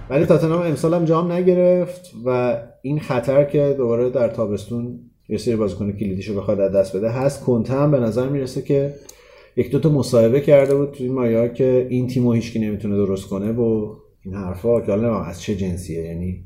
ولی 0.09 0.25
تاتنهام 0.25 0.61
امسال 0.61 0.93
هم 0.93 1.05
جام 1.05 1.31
نگرفت 1.31 2.13
و 2.25 2.57
این 2.81 2.99
خطر 2.99 3.43
که 3.43 3.75
دوباره 3.77 4.09
در 4.09 4.27
تابستون 4.27 4.99
یه 5.29 5.37
سری 5.37 5.55
بازیکن 5.55 5.91
کلیدیشو 5.91 6.35
بخواد 6.35 6.59
از 6.59 6.71
دست 6.71 6.97
بده. 6.97 7.09
هست 7.09 7.43
کنته 7.43 7.73
هم 7.73 7.91
به 7.91 7.99
نظر 7.99 8.29
می‌رسه 8.29 8.61
که 8.61 8.93
یک 9.55 9.71
دو 9.71 9.79
تا 9.79 9.89
مصاحبه 9.89 10.41
کرده 10.41 10.75
بود 10.75 10.91
توی 10.91 11.09
مایا 11.09 11.47
که 11.47 11.87
این 11.89 12.07
تیمو 12.07 12.33
هیچکی 12.33 12.59
نمی‌تونه 12.59 12.95
درست 12.95 13.27
کنه 13.27 13.51
و 13.51 13.95
این 14.25 14.33
حرفا 14.33 14.81
که 14.81 14.91
حالا 14.91 15.23
از 15.23 15.41
چه 15.41 15.55
جنسیه؟ 15.55 16.01
یعنی 16.01 16.43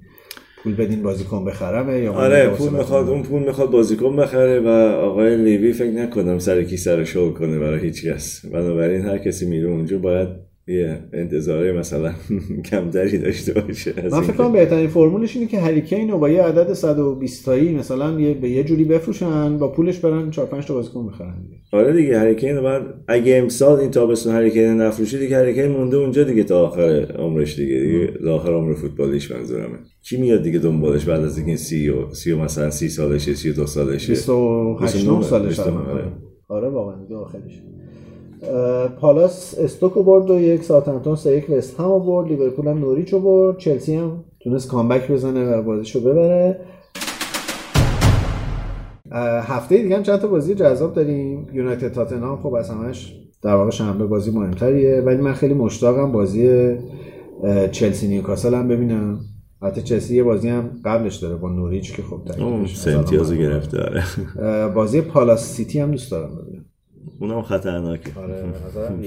پول 0.63 0.75
بدین 0.75 1.03
بازیکن 1.03 1.45
بخرمه 1.45 1.99
یا 1.99 2.13
آره 2.13 2.49
پول 2.49 2.69
می‌خواد 2.69 3.09
اون 3.09 3.23
پول 3.23 3.43
می‌خواد 3.43 3.71
بازیکن 3.71 4.15
بخره 4.15 4.59
و 4.59 4.67
آقای 4.95 5.37
لیوی 5.37 5.73
فکر 5.73 5.91
نکنم 5.91 6.39
سر 6.39 6.63
کی 6.63 6.77
سر 6.77 7.03
شغل 7.03 7.31
کنه 7.31 7.59
برای 7.59 7.79
هیچ 7.79 8.05
کس. 8.05 8.45
بنابراین 8.45 9.01
هر 9.01 9.17
کسی 9.17 9.45
میره 9.45 9.69
اونجا 9.69 9.97
باید 9.97 10.27
یه 10.67 10.99
انتظاره 11.13 11.71
مثلا 11.71 12.13
کمتری 12.71 13.17
داشته 13.17 13.53
باشه 13.53 13.93
من 14.11 14.21
فکر 14.21 14.33
کنم 14.33 14.51
بهترین 14.51 14.87
فرمولش 14.87 15.35
اینه 15.35 15.47
که 15.47 15.59
هریکین 15.59 16.11
رو 16.11 16.17
با 16.17 16.29
یه 16.29 16.41
عدد 16.41 16.73
120 16.73 17.45
تایی 17.45 17.75
مثلا 17.75 18.19
یه 18.19 18.33
به 18.33 18.49
یه 18.49 18.63
جوری 18.63 18.83
بفروشن 18.83 19.57
با 19.57 19.71
پولش 19.71 19.99
برن 19.99 20.31
4 20.31 20.45
5 20.45 20.65
تا 20.65 20.73
بازیکن 20.73 21.07
بخرن. 21.07 21.35
آره 21.73 21.93
دیگه 21.93 22.19
هریکین 22.19 22.61
بعد 22.61 22.81
اگه 23.07 23.35
امسال 23.35 23.79
این 23.79 23.91
تابستون 23.91 24.33
هریکین 24.35 24.81
نفروشی 24.81 25.19
دیگه 25.19 25.37
هریکین 25.37 25.67
مونده 25.67 25.97
اونجا 25.97 26.23
دیگه 26.23 26.43
تا 26.43 26.67
آخر 26.67 27.15
عمرش 27.19 27.55
دیگه 27.55 27.79
دیگه 27.79 28.07
تا 28.23 28.35
آخر 28.35 28.53
عمر 28.53 28.73
فوتبالیش 28.73 29.31
منظورمه 29.31 29.77
کی 30.09 30.17
میاد 30.17 30.43
دیگه 30.43 30.59
دنبالش 30.59 31.05
بعد 31.05 31.23
از 31.23 31.37
اینکه 31.37 31.55
سی 31.55 31.89
و 31.89 32.13
سی 32.13 32.31
و 32.31 32.37
مثلا 32.37 32.69
سی 32.69 32.89
سالشه 32.89 33.33
سی 33.33 33.49
و 33.49 33.53
دو 33.53 33.65
سالشه 33.65 34.09
28 34.09 35.07
9 35.07 35.21
سالش 35.21 35.47
بیست 35.47 35.67
و 35.67 35.71
نه، 35.71 35.77
هم. 35.77 35.89
آره. 35.89 36.03
آره 36.47 36.69
واقعا 36.69 37.01
دیگه 37.03 37.15
آخرش 37.15 37.61
پالاس 38.99 39.59
استوک 39.59 39.93
رو 39.93 40.03
برد 40.03 40.29
و 40.29 40.39
یک 40.39 40.63
ساعتمتون 40.63 41.15
سه 41.15 41.37
یک 41.37 41.49
وست 41.49 41.79
هم 41.79 41.99
برد. 41.99 42.27
لیورپول 42.27 42.67
هم 42.67 42.79
نوریچ 42.79 43.13
رو 43.13 43.19
برد. 43.19 43.57
چلسی 43.57 43.95
هم 43.95 44.23
تونست 44.39 44.67
کامبک 44.67 45.11
بزنه 45.11 45.55
و 45.55 45.61
بازیشو 45.61 45.99
ببره. 45.99 46.59
هفته 49.41 49.77
دیگه 49.77 49.95
هم 49.95 50.03
چند 50.03 50.19
تا 50.19 50.27
بازی 50.27 50.55
جذاب 50.55 50.93
داریم. 50.93 51.47
یونایتد 51.53 51.91
تاتنهام 51.91 52.39
خب 52.39 52.53
از 52.53 52.69
همش 52.69 53.15
در 53.41 53.55
واقع 53.55 53.69
شنبه 53.69 54.05
بازی 54.05 54.31
مهمتریه. 54.31 55.01
ولی 55.01 55.21
من 55.21 55.33
خیلی 55.33 55.53
مشتاقم 55.53 56.11
بازی 56.11 56.75
چلسی 57.71 58.07
نیوکاسل 58.07 58.53
هم 58.53 58.67
ببینم. 58.67 59.19
حتی 59.61 59.81
چلسی 59.81 60.15
یه 60.15 60.23
بازی 60.23 60.49
هم 60.49 60.69
قبلش 60.85 61.15
داره 61.15 61.35
با 61.35 61.49
نوریچ 61.49 61.95
که 61.95 62.01
خب 62.01 62.21
سه 62.67 62.97
معلومه. 62.97 63.37
گرفته 63.37 63.77
اه، 64.39 64.69
بازی 64.69 65.01
پالاس 65.01 65.53
سیتی 65.53 65.79
هم 65.79 65.91
دوست 65.91 66.11
دارم 66.11 66.29
ببینم. 66.35 66.52
اونم 67.23 67.41
خطرناکه. 67.41 68.09
آره 68.15 68.43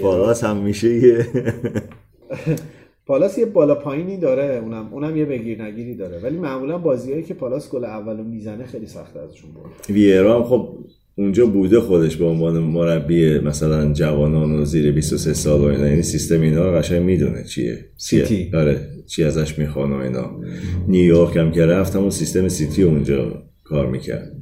پالاس 0.02 0.44
هم 0.44 0.56
میشه 0.56 0.94
یه. 0.94 1.26
پالاس 3.06 3.38
یه 3.38 3.46
بالا 3.46 3.74
پایینی 3.74 4.16
داره 4.16 4.60
اونم 4.62 4.88
اونم 4.92 5.16
یه 5.16 5.24
بگیر 5.24 5.62
نگیری 5.62 5.94
داره. 5.94 6.18
ولی 6.22 6.38
معمولا 6.38 6.78
بازیایی 6.78 7.22
که 7.22 7.34
پالاس 7.34 7.70
گل 7.70 7.84
اولو 7.84 8.24
می‌زنه 8.24 8.64
خیلی 8.64 8.86
سخته 8.86 9.20
ازشون 9.20 9.50
برد. 9.54 9.96
ویرا 9.96 10.36
هم 10.36 10.44
خب 10.44 10.78
اونجا 11.14 11.46
بوده 11.46 11.80
خودش 11.80 12.16
به 12.16 12.24
عنوان 12.24 12.58
مربی 12.58 13.38
مثلا 13.38 13.92
جوانان 13.92 14.52
و 14.60 14.64
زیر 14.64 14.92
23 14.92 15.34
سال 15.34 15.60
و 15.60 15.64
اینا. 15.64 15.86
یعنی 15.86 16.02
سیستم 16.02 16.40
اینا 16.40 16.70
رو 16.70 16.78
قشنگ 16.78 17.02
می‌دونه 17.02 17.44
چیه. 17.44 17.78
سیتی. 17.96 18.50
آره 18.54 18.80
چی 19.06 19.24
ازش 19.24 19.58
می‌خوان 19.58 19.92
و 19.92 19.96
اینا. 19.96 20.40
نیویورک 20.88 21.36
هم 21.36 21.52
که 21.52 21.66
رفت 21.66 21.96
همون 21.96 22.10
سیستم 22.10 22.48
سیتی 22.48 22.82
اونجا 22.82 23.42
کار 23.64 23.86
می‌کرد. 23.86 24.32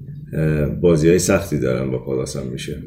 بازی 0.80 1.08
های 1.08 1.18
سختی 1.18 1.58
دارن 1.58 1.90
با 1.90 1.98
پالاس 1.98 2.36
هم 2.36 2.46
میشه. 2.46 2.82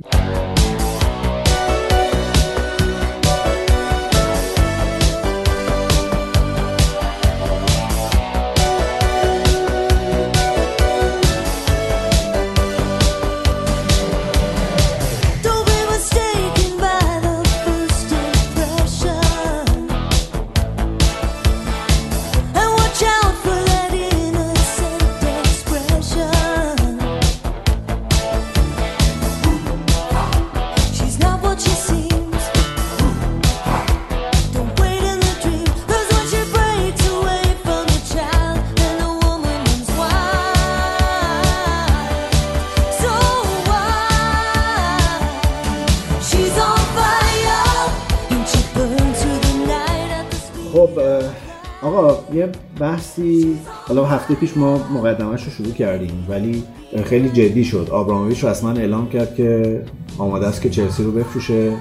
هفته 54.27 54.39
پیش 54.39 54.57
ما 54.57 54.77
مقدمش 54.93 55.43
رو 55.43 55.51
شروع 55.51 55.71
کردیم 55.71 56.25
ولی 56.29 56.63
خیلی 57.03 57.29
جدی 57.29 57.63
شد. 57.63 57.87
آبراموویچ 57.91 58.43
رسما 58.43 58.71
اعلام 58.71 59.09
کرد 59.09 59.35
که 59.35 59.81
آماده 60.17 60.47
است 60.47 60.61
که 60.61 60.69
چلسی 60.69 61.03
رو 61.03 61.11
بفروشه. 61.11 61.73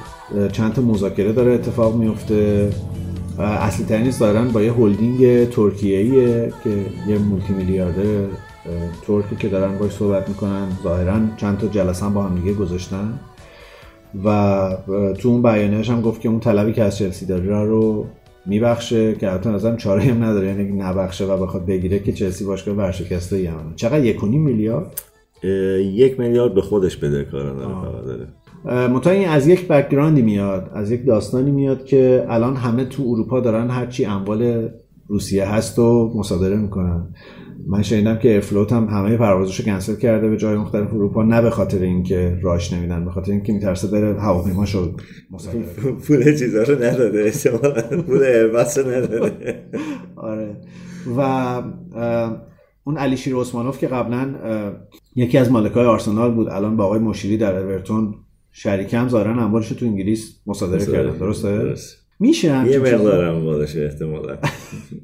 چند 0.52 0.72
تا 0.72 0.82
مذاکره 0.82 1.32
داره 1.32 1.52
اتفاق 1.52 1.96
میفته. 1.96 2.70
اصلی 3.38 3.86
ترین 3.86 4.10
ظاهرا 4.10 4.42
با 4.44 4.62
یه 4.62 4.72
هلدینگ 4.72 5.50
ترکیه 5.50 6.52
که 6.64 6.70
یه 7.08 7.18
مولتی 7.18 7.52
میلیاردر 7.52 8.24
ترکی 9.06 9.36
که 9.36 9.48
دارن 9.48 9.78
باش 9.78 9.92
صحبت 9.92 10.28
می‌کنن. 10.28 10.68
ظاهرا 10.82 11.16
چند 11.36 11.58
تا 11.58 11.66
جلسه 11.66 12.06
هم 12.06 12.14
با 12.14 12.22
هم 12.22 12.34
دیگه 12.34 12.52
گذاشتن. 12.52 13.20
و 14.24 14.68
تو 15.18 15.28
اون 15.28 15.42
بیانیه‌اش 15.42 15.90
هم 15.90 16.00
گفت 16.00 16.20
که 16.20 16.28
اون 16.28 16.40
طلبی 16.40 16.72
که 16.72 16.82
از 16.82 16.96
چلسی 16.96 17.26
داره 17.26 17.64
رو 17.64 18.06
میبخشه 18.46 19.14
که 19.14 19.30
البته 19.32 19.50
نظرم 19.50 19.76
چاره 19.76 20.02
هم 20.02 20.24
نداره. 20.24 20.46
یعنی 20.46 20.72
نبخشه 20.72 21.24
و 21.24 21.36
بخواد 21.36 21.66
بگیره 21.66 21.98
که 21.98 22.12
چلسی 22.12 22.44
باشگاه 22.44 22.74
ورشکسته 22.74 23.40
یمنه 23.40 23.74
چقدر 23.76 24.04
یک 24.04 24.24
و 24.24 24.26
نیم 24.26 24.42
میلیارد؟ 24.42 25.00
اه، 25.44 25.50
یک 25.80 26.20
میلیارد 26.20 26.54
به 26.54 26.60
خودش 26.60 26.96
بده 26.96 27.24
کارانه 27.24 27.62
فقط 27.62 28.04
داره. 28.04 28.26
منتها 28.88 29.12
این 29.12 29.28
از 29.28 29.48
یک 29.48 29.68
بکگراندی 29.68 30.22
میاد 30.22 30.70
از 30.74 30.90
یک 30.90 31.06
داستانی 31.06 31.50
میاد 31.50 31.84
که 31.84 32.26
الان 32.28 32.56
همه 32.56 32.84
تو 32.84 33.02
اروپا 33.02 33.40
دارن 33.40 33.70
هرچی 33.70 34.04
اموال 34.04 34.68
روسیه 35.08 35.48
هست 35.48 35.78
و 35.78 36.12
مصادره 36.16 36.56
می‌کنن. 36.56 37.06
من 37.68 37.82
شنیدم 37.82 38.18
که 38.18 38.36
افلوت 38.36 38.72
هم 38.72 38.84
همه 38.84 39.16
پروازشو 39.16 39.62
کنسل 39.62 39.96
کرده 39.96 40.28
به 40.28 40.36
جای 40.36 40.56
مختلف 40.56 40.92
اروپا 40.94 41.22
نه 41.22 41.42
به 41.42 41.50
خاطر 41.50 41.78
اینکه 41.78 42.38
راش 42.42 42.72
نمیدن 42.72 43.04
به 43.04 43.10
خاطر 43.10 43.32
اینکه 43.32 43.52
میترسه 43.52 43.88
بره 43.88 44.20
هواپیماشو 44.20 44.96
مصادره 45.30 45.62
کنه. 45.82 45.92
پول 45.92 46.38
چیزا 46.38 46.62
رو 46.62 46.74
نداده 46.74 47.22
احتمالاً 47.24 48.02
پول 48.02 48.22
ایربس 48.22 48.78
رو 48.78 48.90
نداده 48.90 49.64
آره 50.16 50.56
و 51.16 51.20
اون 52.84 52.96
علیشیر 52.96 53.36
عثمانوف 53.36 53.78
که 53.78 53.86
قبلا 53.86 54.34
یکی 55.16 55.38
از 55.38 55.50
مالکای 55.50 55.86
آرسنال 55.86 56.34
بود 56.34 56.48
الان 56.48 56.76
با 56.76 56.84
آقای 56.84 56.98
مشیری 56.98 57.36
در 57.36 57.58
اورتون 57.58 58.14
شریکم 58.52 59.08
ظاهرا 59.08 59.44
اموالش 59.44 59.68
رو 59.68 59.76
تو 59.76 59.86
انگلیس 59.86 60.40
مصادره 60.46 60.86
کردن 60.86 61.18
درسته 61.18 61.58
درست. 61.58 62.05
میشه 62.20 62.48
یه 62.48 62.54
همچین 62.54 62.84
چیزی؟ 62.84 62.94
مقدار 62.94 63.24
اموالش 63.24 63.76
احتمالا. 63.76 64.36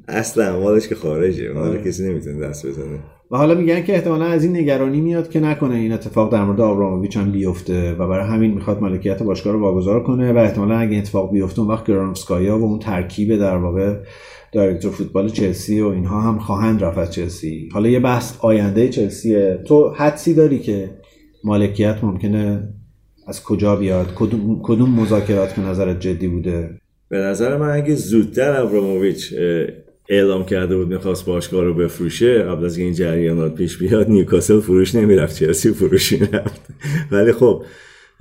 اصل 0.07 0.41
اموالش 0.41 0.87
که 0.87 0.95
خارجه. 0.95 1.47
رو 1.53 1.77
کسی 1.77 2.09
نمی‌تونه 2.09 2.47
دست 2.47 2.67
بزنه. 2.67 2.99
و 3.31 3.37
حالا 3.37 3.55
میگن 3.55 3.83
که 3.83 3.93
احتمالا 3.93 4.25
از 4.25 4.43
این 4.43 4.57
نگرانی 4.57 5.01
میاد 5.01 5.29
که 5.29 5.39
نکنه 5.39 5.75
این 5.75 5.91
اتفاق 5.91 6.31
در 6.31 6.43
مورد 6.43 6.61
آبراموویچ 6.61 7.17
هم 7.17 7.31
بیفته 7.31 7.93
و 7.93 8.07
برای 8.07 8.27
همین 8.27 8.53
می‌خواد 8.53 8.81
مالکیت 8.81 9.23
باشگاه 9.23 9.53
رو 9.53 9.59
واگذار 9.59 10.03
کنه 10.03 10.33
و 10.33 10.37
احتمالا 10.37 10.77
اگه 10.77 10.97
اتفاق 10.97 11.31
بیفته 11.31 11.59
اون 11.59 11.69
وقت 11.69 11.85
گرانوفسکایا 11.87 12.59
و 12.59 12.63
اون 12.63 12.79
ترکیب 12.79 13.37
در 13.37 13.57
واقع 13.57 13.95
دایرکتور 14.51 14.91
فوتبال 14.91 15.29
چلسی 15.29 15.81
و 15.81 15.87
اینها 15.87 16.21
هم 16.21 16.39
خواهند 16.39 16.83
رفت 16.83 17.11
چلسی. 17.11 17.69
حالا 17.73 17.89
یه 17.89 17.99
بحث 17.99 18.37
آینده 18.39 18.89
چلسیه. 18.89 19.59
تو 19.67 19.89
حدسی 19.89 20.33
داری 20.33 20.59
که 20.59 20.89
مالکیت 21.43 22.03
ممکنه 22.03 22.69
از 23.27 23.43
کجا 23.43 23.75
بیاد؟ 23.75 24.13
کدوم, 24.15 24.59
کدوم 24.63 24.89
مذاکرات 24.99 25.55
که 25.55 25.61
نظرت 25.61 25.99
جدی 25.99 26.27
بوده؟ 26.27 26.69
به 27.13 27.19
نظر 27.19 27.57
من 27.57 27.69
اگه 27.69 27.95
زودتر 27.95 28.61
ابراموویچ 28.61 29.33
اعلام 30.09 30.45
کرده 30.45 30.77
بود 30.77 30.87
می‌خواست 30.87 31.25
باشگاه 31.25 31.63
رو 31.63 31.73
بفروشه 31.73 32.43
قبل 32.43 32.65
از 32.65 32.77
این 32.77 32.93
جریانات 32.93 33.55
پیش 33.55 33.77
بیاد 33.77 34.09
نیوکاسل 34.09 34.59
فروش 34.59 34.95
نمی‌رفت 34.95 35.35
چلسی 35.35 35.71
فروش 35.71 36.11
می‌رفت. 36.11 36.61
ولی 37.11 37.31
خب 37.31 37.63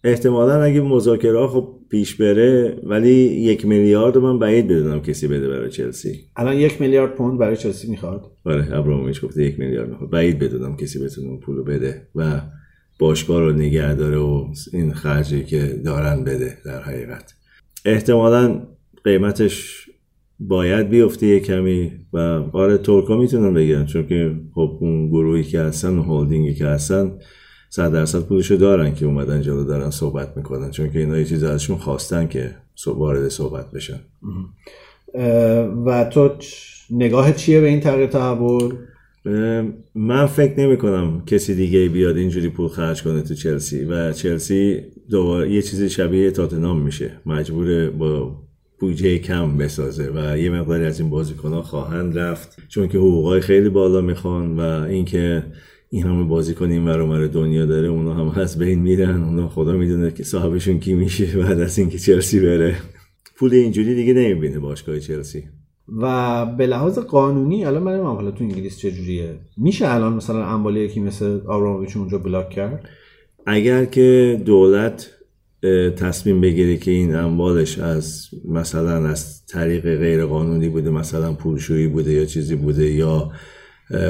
احتمالا 0.04 0.62
اگه 0.62 0.80
مذاکره 0.80 1.46
خب 1.46 1.78
پیش 1.90 2.14
بره 2.14 2.78
ولی 2.82 3.12
یک 3.12 3.66
میلیارد 3.66 4.18
من 4.18 4.38
بعید 4.38 4.68
بدونم 4.68 5.02
کسی 5.02 5.28
بده 5.28 5.48
برای 5.48 5.70
چلسی. 5.70 6.20
الان 6.36 6.56
یک 6.56 6.80
میلیارد 6.80 7.14
پوند 7.14 7.38
برای 7.38 7.56
چلسی 7.56 7.90
می‌خواد. 7.90 8.30
آره 8.44 8.78
ابراموویچ 8.78 9.20
گفته 9.20 9.44
یک 9.44 9.58
میلیارد 9.58 9.88
می‌خواد. 9.88 10.10
بعید 10.10 10.38
بدونم 10.38 10.76
کسی 10.76 11.04
بتونه 11.04 11.28
اون 11.28 11.40
پول 11.40 11.56
رو 11.56 11.64
بده 11.64 12.08
و 12.14 12.40
باشگاه 12.98 13.40
رو 13.40 13.52
نگه 13.52 13.94
داره 13.94 14.16
و 14.16 14.46
این 14.72 14.92
خرجی 14.92 15.44
که 15.44 15.80
دارن 15.84 16.24
بده 16.24 16.58
در 16.64 16.82
حقیقت. 16.82 17.34
احتمالا 17.84 18.62
قیمتش 19.04 19.86
باید 20.40 20.88
بیفته 20.88 21.26
یه 21.26 21.40
کمی 21.40 21.92
و 22.12 22.18
آره 22.52 22.78
ترکا 22.78 23.16
می‌تونن 23.16 23.54
بگن 23.54 23.86
چون 23.86 24.06
که 24.06 24.34
خب 24.54 24.78
اون 24.80 25.08
گروهی 25.08 25.44
که 25.44 25.60
هستن 25.60 25.98
و 25.98 26.02
هولدینگی 26.02 26.54
که 26.54 26.66
هستن 26.66 27.12
صد 27.70 27.92
درصد 27.92 28.20
پولشو 28.20 28.54
دارن 28.54 28.94
که 28.94 29.06
اومدن 29.06 29.42
جلو 29.42 29.64
دارن 29.64 29.90
صحبت 29.90 30.36
می‌کنن 30.36 30.70
چون 30.70 30.90
که 30.90 30.98
اینا 30.98 31.18
یه 31.18 31.24
چیز 31.24 31.42
ازشون 31.42 31.76
خواستن 31.76 32.26
که 32.26 32.54
وارد 32.86 33.28
صحبت 33.28 33.70
بشن. 33.70 34.00
و 35.86 36.04
تو 36.04 36.30
نگاه 36.90 37.32
چیه 37.32 37.60
به 37.60 37.66
این 37.66 37.80
تغییر 37.80 38.06
تحول؟ 38.06 38.74
من 39.94 40.26
فکر 40.26 40.60
نمی 40.60 40.76
کنم 40.76 41.22
کسی 41.26 41.54
دیگه 41.54 41.88
بیاد 41.88 42.16
اینجوری 42.16 42.48
پول 42.48 42.68
خرج 42.68 43.02
کنه 43.02 43.22
تو 43.22 43.34
چلسی 43.34 43.84
و 43.84 44.12
چلسی 44.12 44.80
دوباره 45.10 45.52
یه 45.52 45.62
چیزی 45.62 45.90
شبیه 45.90 46.30
تاتنام 46.30 46.82
میشه. 46.82 47.10
مجبور 47.26 47.90
با 47.90 48.41
بودجه 48.82 49.18
کم 49.18 49.56
بسازه 49.56 50.10
و 50.14 50.38
یه 50.38 50.50
مقداری 50.50 50.84
از 50.84 51.00
این 51.00 51.10
بازیکنها 51.10 51.62
خواهند 51.62 52.18
رفت 52.18 52.68
چون 52.68 52.88
که 52.88 52.98
حقوقای 52.98 53.40
خیلی 53.40 53.68
بالا 53.68 54.00
می‌خوان 54.00 54.56
و 54.56 54.60
اینکه 54.60 55.42
این 55.90 56.02
همه 56.02 56.24
بازیکن 56.24 56.70
این 56.70 56.84
ور 56.84 57.26
دنیا 57.26 57.66
داره 57.66 57.88
اونا 57.88 58.14
هم 58.14 58.40
از 58.40 58.58
بین 58.58 58.78
میرن 58.78 59.24
اونا 59.24 59.48
خدا 59.48 59.72
می‌دونه 59.72 60.10
که 60.10 60.24
صاحبشون 60.24 60.78
کی 60.78 60.94
میشه 60.94 61.38
بعد 61.38 61.60
از 61.60 61.78
اینکه 61.78 61.98
چلسی 61.98 62.40
بره. 62.40 62.76
پول 63.36 63.54
اینجوری 63.54 63.94
دیگه 63.94 64.12
نمی‌بینه 64.12 64.58
باشگاه 64.58 64.98
چلسی. 64.98 65.44
و 66.00 66.46
به 66.46 66.66
لحاظ 66.66 66.98
قانونی 66.98 67.64
الان 67.64 67.82
من 67.82 67.98
حالا 67.98 68.30
تو 68.30 68.44
انگلیس 68.44 68.78
چجوریه 68.78 69.38
میشه 69.56 69.88
الان 69.88 70.12
مثلا 70.12 70.46
اموالی 70.46 70.80
یکی 70.80 71.00
مثل 71.00 71.40
آبراموویچ 71.46 71.96
اونجا 71.96 72.18
بلاک 72.18 72.50
کرد؟ 72.50 72.88
اگر 73.46 73.84
که 73.84 74.40
دولت 74.46 75.10
تصمیم 75.96 76.40
بگیره 76.40 76.76
که 76.76 76.90
این 76.90 77.14
اموالش 77.14 77.78
از 77.78 78.28
مثلا 78.48 79.08
از 79.08 79.46
طریق 79.46 79.96
غیر 79.96 80.24
قانونی 80.24 80.68
بوده 80.68 80.90
مثلا 80.90 81.32
پولشویی 81.32 81.88
بوده 81.88 82.12
یا 82.12 82.24
چیزی 82.24 82.56
بوده 82.56 82.90
یا 82.90 83.32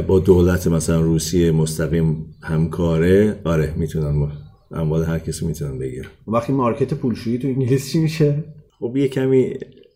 با 0.06 0.18
دولت 0.18 0.66
مثلا 0.66 1.00
روسیه 1.00 1.52
مستقیم 1.52 2.26
همکاره 2.42 3.40
آره 3.44 3.74
می‌تونن 3.76 4.28
اموال 4.70 5.04
هر 5.04 5.18
کسی 5.18 5.46
می‌تونن 5.46 5.78
بگیرن 5.78 6.08
وقتی 6.26 6.52
مارکت 6.52 6.94
پولشویی 6.94 7.38
تو 7.38 7.48
انگلیس 7.48 7.92
چی 7.92 7.98
میشه؟ 7.98 8.44
خب 8.78 8.96
یه 8.96 9.08
کمی 9.08 9.54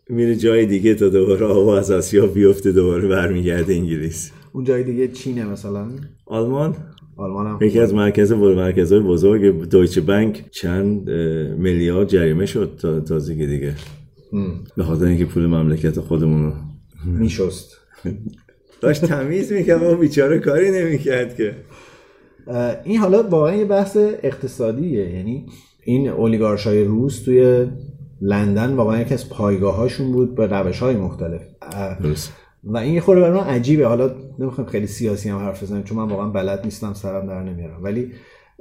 میره 0.08 0.36
جای 0.36 0.66
دیگه 0.66 0.94
تا 0.94 1.08
دوباره 1.08 1.46
آوا 1.46 1.78
از 1.78 1.90
آسیا 1.90 2.26
بیفته 2.26 2.72
دوباره 2.72 3.08
برمیگرده 3.08 3.74
انگلیس. 3.74 4.32
اون 4.52 4.64
جای 4.64 4.84
دیگه 4.84 5.08
چینه 5.08 5.44
مثلا؟ 5.44 5.88
آلمان؟ 6.26 6.76
آلمان 7.16 7.46
هم 7.46 7.58
یکی 7.60 7.80
از 7.80 7.94
مرکز 7.94 8.32
مرکزهای 8.32 9.00
بزرگ 9.00 9.68
دویچه 9.68 10.00
بانک 10.00 10.44
چند 10.50 11.10
میلیارد 11.58 12.08
جریمه 12.08 12.46
شد 12.46 12.78
تا 12.82 13.00
تازگی 13.00 13.46
دیگه. 13.46 13.74
به 14.76 14.84
خاطر 14.84 15.04
اینکه 15.04 15.24
پول 15.24 15.46
مملکت 15.46 16.00
خودمون 16.00 16.44
رو 16.44 16.52
میشست. 17.04 17.76
داشت 18.80 19.04
تمیز 19.04 19.52
می‌کرد 19.52 19.84
اما 19.84 19.94
بیچاره 19.94 20.38
کاری 20.38 20.70
نمی‌کرد 20.70 21.36
که. 21.36 21.54
این 22.84 22.98
حالا 22.98 23.22
واقعا 23.22 23.54
یه 23.54 23.64
بحث 23.64 23.96
اقتصادیه. 23.96 25.10
یعنی 25.10 25.46
این 25.84 26.08
اولیگارشای 26.08 26.84
روس 26.84 27.22
توی 27.22 27.66
لندن 28.20 28.72
واقعا 28.72 29.00
یکی 29.00 29.14
از 29.14 29.28
پایگاه 29.28 29.76
هاشون 29.76 30.12
بود 30.12 30.34
به 30.34 30.46
روش 30.46 30.78
های 30.78 30.96
مختلف 30.96 31.42
درست. 32.02 32.32
و 32.66 32.76
این 32.76 32.94
یه 32.94 33.00
خورده 33.00 33.20
برای 33.20 33.40
عجیبه. 33.40 33.86
حالا 33.86 34.10
نمی‌خوام 34.38 34.66
خیلی 34.66 34.86
سیاسی 34.86 35.28
هم 35.28 35.38
حرف 35.38 35.62
بزنم 35.62 35.82
چون 35.82 35.98
من 35.98 36.08
واقعا 36.08 36.28
بلد 36.28 36.64
نیستم 36.64 36.94
سرم 36.94 37.26
در 37.26 37.42
نمیارم. 37.42 37.84
ولی 37.84 38.12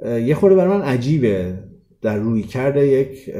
یه 0.04 0.34
خورده 0.34 0.56
برای 0.56 0.82
عجیبه 0.82 1.58
در 2.02 2.16
روی 2.16 2.42
کرده 2.42 2.86
یک 2.86 3.30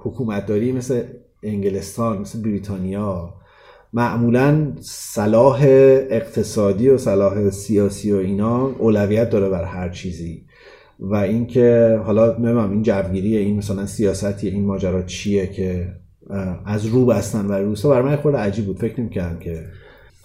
حکومتداری 0.00 0.72
مثل 0.72 1.02
انگلستان 1.42 2.18
مثل 2.18 2.42
بریتانیا. 2.42 3.34
معمولا 3.92 4.72
صلاح 4.80 5.58
اقتصادی 6.10 6.88
و 6.88 6.98
صلاح 6.98 7.50
سیاسی 7.50 8.12
و 8.12 8.16
اینا 8.16 8.66
اولویت 8.66 9.30
داره 9.30 9.48
بر 9.48 9.64
هر 9.64 9.88
چیزی. 9.88 10.44
و 11.00 11.14
اینکه 11.14 12.00
حالا 12.04 12.36
نمی‌دونم 12.36 12.70
این 12.70 12.82
جوگیری 12.82 13.36
این 13.36 13.56
مثلا 13.56 13.86
سیاستی 13.86 14.48
این 14.48 14.64
ماجرا 14.64 15.02
چیه 15.02 15.46
که 15.46 15.88
از 16.66 16.86
رو 16.86 17.06
بستن 17.06 17.46
و 17.46 17.52
روسا 17.52 17.88
برای 17.88 18.04
من 18.04 18.16
خورده 18.16 18.38
عجیب 18.38 18.66
بود. 18.66 18.78
فکر 18.78 19.00
نمی‌کردم 19.00 19.38
که 19.38 19.64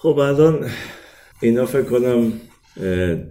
خب 0.06 0.20
الان 0.20 0.66
اینا 1.42 1.66
فکر 1.66 1.84
کنم 1.84 2.32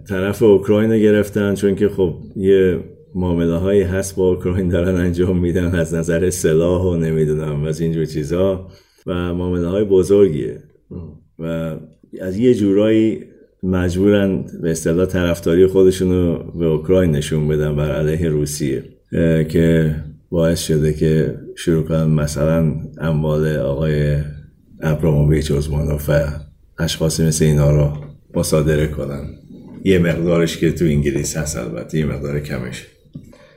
طرف 0.09 0.43
اوکراین 0.43 0.91
رو 0.91 0.97
گرفتن 0.97 1.55
چون 1.55 1.75
که 1.75 1.89
خب 1.89 2.13
یه 2.35 2.79
معامله 3.15 3.57
هایی 3.57 3.81
هست 3.81 4.15
با 4.15 4.29
اوکراین 4.29 4.69
دارن 4.69 4.95
انجام 4.95 5.39
میدن 5.39 5.75
از 5.75 5.93
نظر 5.93 6.29
سلاح 6.29 6.81
و 6.81 6.95
نمی‌دونم 6.95 7.63
و 7.63 7.67
از 7.67 7.79
اینجور 7.79 8.05
چیزها 8.05 8.67
و 9.07 9.33
معامله 9.33 9.67
های 9.67 9.83
بزرگیه 9.83 10.63
و 11.39 11.75
از 12.21 12.37
یه 12.37 12.53
جورایی 12.53 13.23
مجبورن 13.63 14.45
به 14.61 14.71
اصطلاح 14.71 15.05
طرفداری 15.05 15.67
خودشون 15.67 16.11
رو 16.11 16.51
به 16.59 16.65
اوکراین 16.65 17.11
نشون 17.11 17.47
بدن 17.47 17.75
بر 17.75 17.91
علیه 17.91 18.29
روسیه. 18.29 18.83
که 19.49 19.95
باعث 20.29 20.61
شده 20.61 20.93
که 20.93 21.35
شروع 21.57 21.83
کنن 21.83 22.03
مثلا 22.03 22.75
اموال 23.01 23.57
آقای 23.57 24.17
ابراموویچ 24.81 25.51
عثمانوف 25.51 26.09
و 26.09 26.44
اشخاصی 26.79 27.27
مثل 27.27 27.45
اینا 27.45 27.71
رو 27.71 27.91
مصادره 28.33 28.87
کنن 28.87 29.29
یه 29.83 29.99
مقدارش 29.99 30.57
که 30.57 30.71
تو 30.71 30.85
انگلیس 30.85 31.37
هست 31.37 31.57
البته 31.57 31.97
یه 31.99 32.05
مقدار 32.05 32.39
کمش 32.39 32.87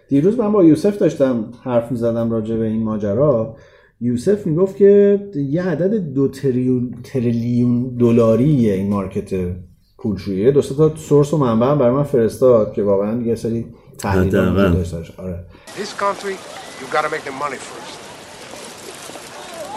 دیروز 0.09 0.39
من 0.39 0.53
با 0.53 0.65
یوسف 0.65 0.99
داشتم 0.99 1.53
حرف 1.65 1.91
می‌زدم 1.91 2.31
راجع 2.31 2.57
به 2.57 2.67
این 2.67 2.83
ماجرا 2.83 3.57
یوسف 4.01 4.47
می‌گفت 4.47 4.77
که 4.77 5.21
یه 5.35 5.63
عدد 5.63 5.95
دو 5.95 6.29
تریلیون, 6.29 6.95
تریلیون 7.05 7.97
دلاریه 7.97 8.75
این 8.75 8.91
مارکت 8.91 9.57
پولشویی 9.99 10.53
دو 10.53 10.63
تا 10.63 10.97
سورس 10.97 11.35
و 11.35 11.37
منبع 11.37 11.75
برای 11.75 11.95
من 11.95 12.03
فرستاد 12.03 12.73
که 12.73 12.83
واقعا 12.83 13.23
یه 13.23 13.35
سری 13.35 13.67
تحلیل. 13.99 14.31
داشتش 14.31 15.11
آره 15.11 15.45
This 15.77 16.01
country, 16.01 16.35
you 16.81 16.95
gotta 16.95 17.11
make 17.15 17.25
the 17.25 17.37
money 17.45 17.59
first. 17.69 17.99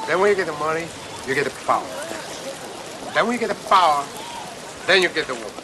Then 0.07 0.19
when 0.19 0.29
you 0.31 0.37
get 0.41 0.47
the 0.47 0.59
money, 0.67 0.85
you 1.27 1.35
get 1.35 1.45
the 1.45 1.55
power. 1.67 2.00
Then 3.13 3.27
when 3.27 3.33
you 3.33 3.39
get 3.39 3.49
the 3.49 3.61
power, 3.67 4.03
then 4.87 5.01
you 5.03 5.09
get 5.09 5.27
the 5.27 5.35
woman. 5.35 5.63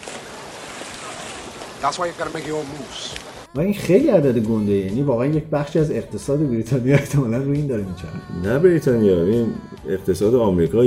That's 1.81 1.97
why 1.97 2.07
you 2.07 2.13
gotta 2.19 2.33
make 2.33 2.45
your 2.45 2.59
own 2.59 2.67
moves. 2.77 3.15
و 3.55 3.59
این 3.59 3.73
خیلی 3.73 4.07
عدد 4.07 4.39
گنده 4.39 4.71
یعنی 4.71 5.01
واقعا 5.01 5.25
یک 5.25 5.43
بخشی 5.43 5.79
از 5.79 5.91
اقتصاد 5.91 6.39
بریتانیا 6.49 6.95
احتمالا 6.95 7.37
روی 7.37 7.57
این 7.57 7.67
داره 7.67 7.83
میچرخه 7.83 8.19
نه 8.43 8.59
بریتانیا 8.59 9.23
این 9.23 9.53
اقتصاد 9.89 10.35
آمریکا 10.35 10.83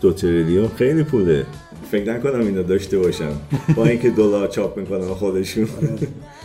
دو 0.00 0.12
تریلیون 0.12 0.68
خیلی 0.68 1.02
پوله 1.02 1.46
فکر 1.90 2.12
نکنم 2.12 2.40
اینا 2.40 2.62
داشته 2.62 2.98
باشن 2.98 3.32
با 3.76 3.86
اینکه 3.86 4.10
دلار 4.10 4.48
چاپ 4.48 4.78
می‌کنن 4.78 5.14
خودشون 5.14 5.68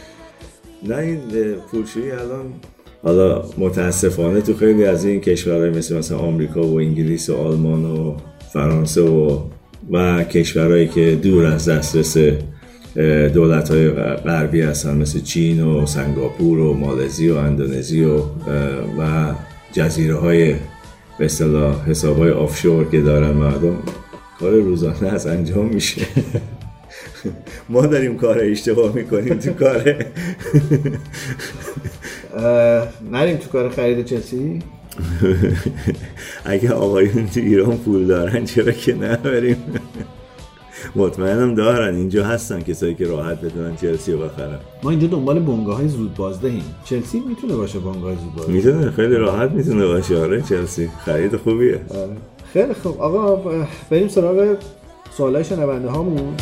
نه 0.89 0.97
این 0.97 1.19
پولشویی 1.71 2.11
الان 2.11 2.53
حالا 3.03 3.45
متاسفانه 3.57 4.41
تو 4.41 4.57
خیلی 4.57 4.85
از 4.85 5.05
این 5.05 5.21
کشورهای 5.21 5.69
مثل 5.69 5.97
مثلا 5.97 6.17
آمریکا 6.17 6.63
و 6.63 6.79
انگلیس 6.79 7.29
و 7.29 7.37
آلمان 7.37 7.85
و 7.85 8.17
فرانسه 8.53 9.01
و 9.01 9.39
و 9.91 10.23
کشورهایی 10.23 10.87
که 10.87 11.15
دور 11.15 11.45
از 11.45 11.69
دسترس 11.69 12.17
دولت 13.33 13.71
های 13.71 13.89
غربی 13.89 14.61
هستن 14.61 14.97
مثل 14.97 15.19
چین 15.19 15.63
و 15.63 15.85
سنگاپور 15.85 16.59
و 16.59 16.73
مالزی 16.73 17.29
و 17.29 17.35
اندونزی 17.35 18.03
و 18.03 18.17
و 18.99 19.33
جزیره 19.73 20.15
های 20.15 20.55
به 21.19 21.25
اصطلاح 21.25 21.89
حساب 21.89 22.17
های 22.17 22.31
آفشور 22.31 22.89
که 22.89 23.01
دارن 23.01 23.31
مردم 23.31 23.77
کار 24.39 24.51
روزانه 24.51 25.07
از 25.13 25.27
انجام 25.27 25.65
میشه. 25.65 26.01
ما 27.69 27.85
داریم 27.85 28.17
کار 28.17 28.39
اشتباه 28.39 28.95
می‌کنیم 28.95 29.33
تو 29.33 29.53
کار. 29.53 30.05
نریم 33.11 33.37
تو 33.37 33.49
کار 33.49 33.69
خرید 33.69 34.05
چلسی؟ 34.05 34.59
اگه 36.45 36.71
آقایون 36.71 37.27
تو 37.27 37.39
ایران 37.39 37.77
پول 37.77 38.07
دارن 38.07 38.45
چرا 38.45 38.71
که 38.71 38.93
نبریم 38.93 39.57
مطمئنم 40.95 41.55
دارن. 41.55 41.95
اینجا 41.95 42.25
هستن 42.25 42.61
کسایی 42.61 42.95
که 42.95 43.07
راحت 43.07 43.41
بتونن 43.41 43.75
چلسی 43.75 44.11
رو 44.11 44.17
بخرن. 44.17 44.59
ما 44.83 44.89
اینجا 44.89 45.07
دنبال 45.07 45.39
بنگاه 45.39 45.77
های 45.77 45.87
زود 45.87 46.15
بازدهیم 46.15 46.63
چلسی 46.85 47.23
می‌تونه 47.29 47.55
باشه 47.55 47.79
بنگاه 47.79 48.15
زود 48.15 48.35
بازده 48.35 48.51
می‌تونه. 48.51 48.91
خیلی 48.91 49.15
راحت 49.15 49.51
می‌تونه 49.51 49.85
باشه. 49.85 50.17
آره 50.17 50.41
چلسی. 50.41 50.89
خرید 51.05 51.35
خوبیه. 51.37 51.81
خیلی 52.53 52.73
خوب. 52.73 53.01
آقا 53.01 53.35
بریم 53.89 54.07
سراغ 54.07 54.57
سوالای 55.17 55.43
شنونده 55.43 55.89
هامون. 55.89 56.35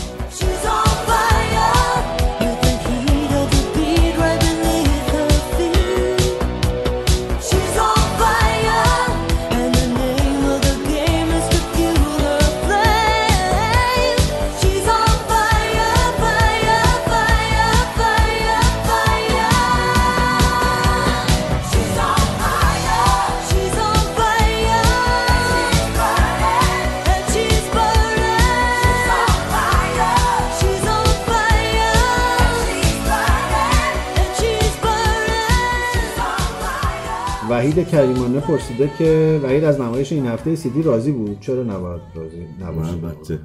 وحید 37.66 37.88
کریمانه 37.88 38.40
پرسیده 38.40 38.90
که 38.98 39.40
وحید 39.44 39.64
از 39.64 39.82
نمایش 39.82 40.12
این 40.12 40.26
هفته 40.26 40.56
سیتی 40.56 40.82
راضی 40.82 41.12
بود. 41.12 41.40
چرا 41.40 41.64
نباید 41.64 42.02
راضی 42.16 42.48
نباشه؟ 42.62 43.40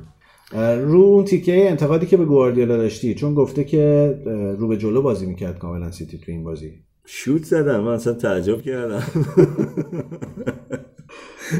رو 0.77 1.01
اون 1.01 1.25
تیکه 1.25 1.71
انتقادی 1.71 2.07
که 2.07 2.16
به 2.16 2.25
گواردیولا 2.25 2.77
داشتی 2.77 3.14
چون 3.14 3.35
گفته 3.35 3.64
که 3.64 4.14
رو 4.59 4.68
به 4.68 4.77
جلو 4.77 5.03
بازی 5.03 5.27
می‌کرد 5.27 5.59
کاملا 5.59 5.91
سیتی 5.91 6.18
تو 6.18 6.33
این 6.33 6.45
بازی. 6.45 6.73
شوت 7.05 7.45
زدم 7.45 7.81
من 7.81 7.93
اصلا 7.93 8.12
تعجب 8.12 8.62
کردم. 8.62 9.03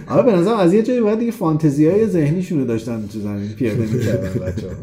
آره 0.09 0.23
به 0.23 0.33
نظرم 0.33 0.59
از 0.59 0.75
یه 0.75 0.83
جایی 0.83 1.01
باید 1.01 1.19
دیگه 1.19 1.33
فانتزی 1.33 1.87
های 1.87 2.07
ذهنیشون 2.07 2.61
رو 2.61 2.65
داشتن 2.65 3.07
تو 3.13 3.21
زمین 3.21 3.49
پیاده 3.49 3.93
می‌کردن 3.93 4.47
بچه 4.47 4.67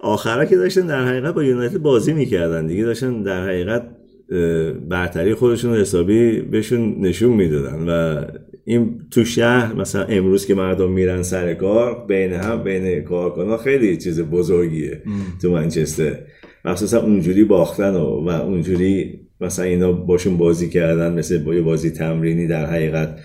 آخرا 0.00 0.44
که 0.44 0.56
داشتن 0.56 0.86
در 0.86 1.06
حقیقت 1.06 1.34
با 1.34 1.42
یونایتد 1.42 1.78
بازی 1.78 2.12
می‌کردن. 2.12 2.66
دیگه 2.66 2.84
داشتن 2.84 3.22
در 3.22 3.44
حقیقت 3.44 4.01
برتری 4.88 5.34
خودشون 5.34 5.76
حسابی 5.76 6.40
بهشون 6.40 6.96
نشون 7.00 7.32
می‌دادن 7.32 7.88
و 7.88 8.24
این 8.64 9.00
تو 9.10 9.24
شهر 9.24 9.74
مثلا 9.74 10.04
امروز 10.04 10.46
که 10.46 10.54
مردم 10.54 10.92
میرن 10.92 11.22
سر 11.22 11.54
کار 11.54 12.06
بین 12.06 12.32
هم 12.32 12.62
بین 12.62 13.00
کارکنان 13.00 13.58
خیلی 13.58 13.96
چیز 13.96 14.20
بزرگیه 14.20 15.02
تو 15.42 15.52
منچستر. 15.52 16.18
مخصوصا 16.64 17.02
اونجوری 17.02 17.44
باختن 17.44 17.94
و, 17.94 18.24
و 18.24 18.28
اونجوری 18.28 19.20
مثلا 19.40 19.64
اینا 19.64 19.92
باشون 19.92 20.36
بازی 20.36 20.68
کردن 20.68 21.18
مثل 21.18 21.44
با 21.44 21.54
یه 21.54 21.62
بازی 21.62 21.90
تمرینی 21.90 22.46
در 22.46 22.66
حقیقت 22.66 23.18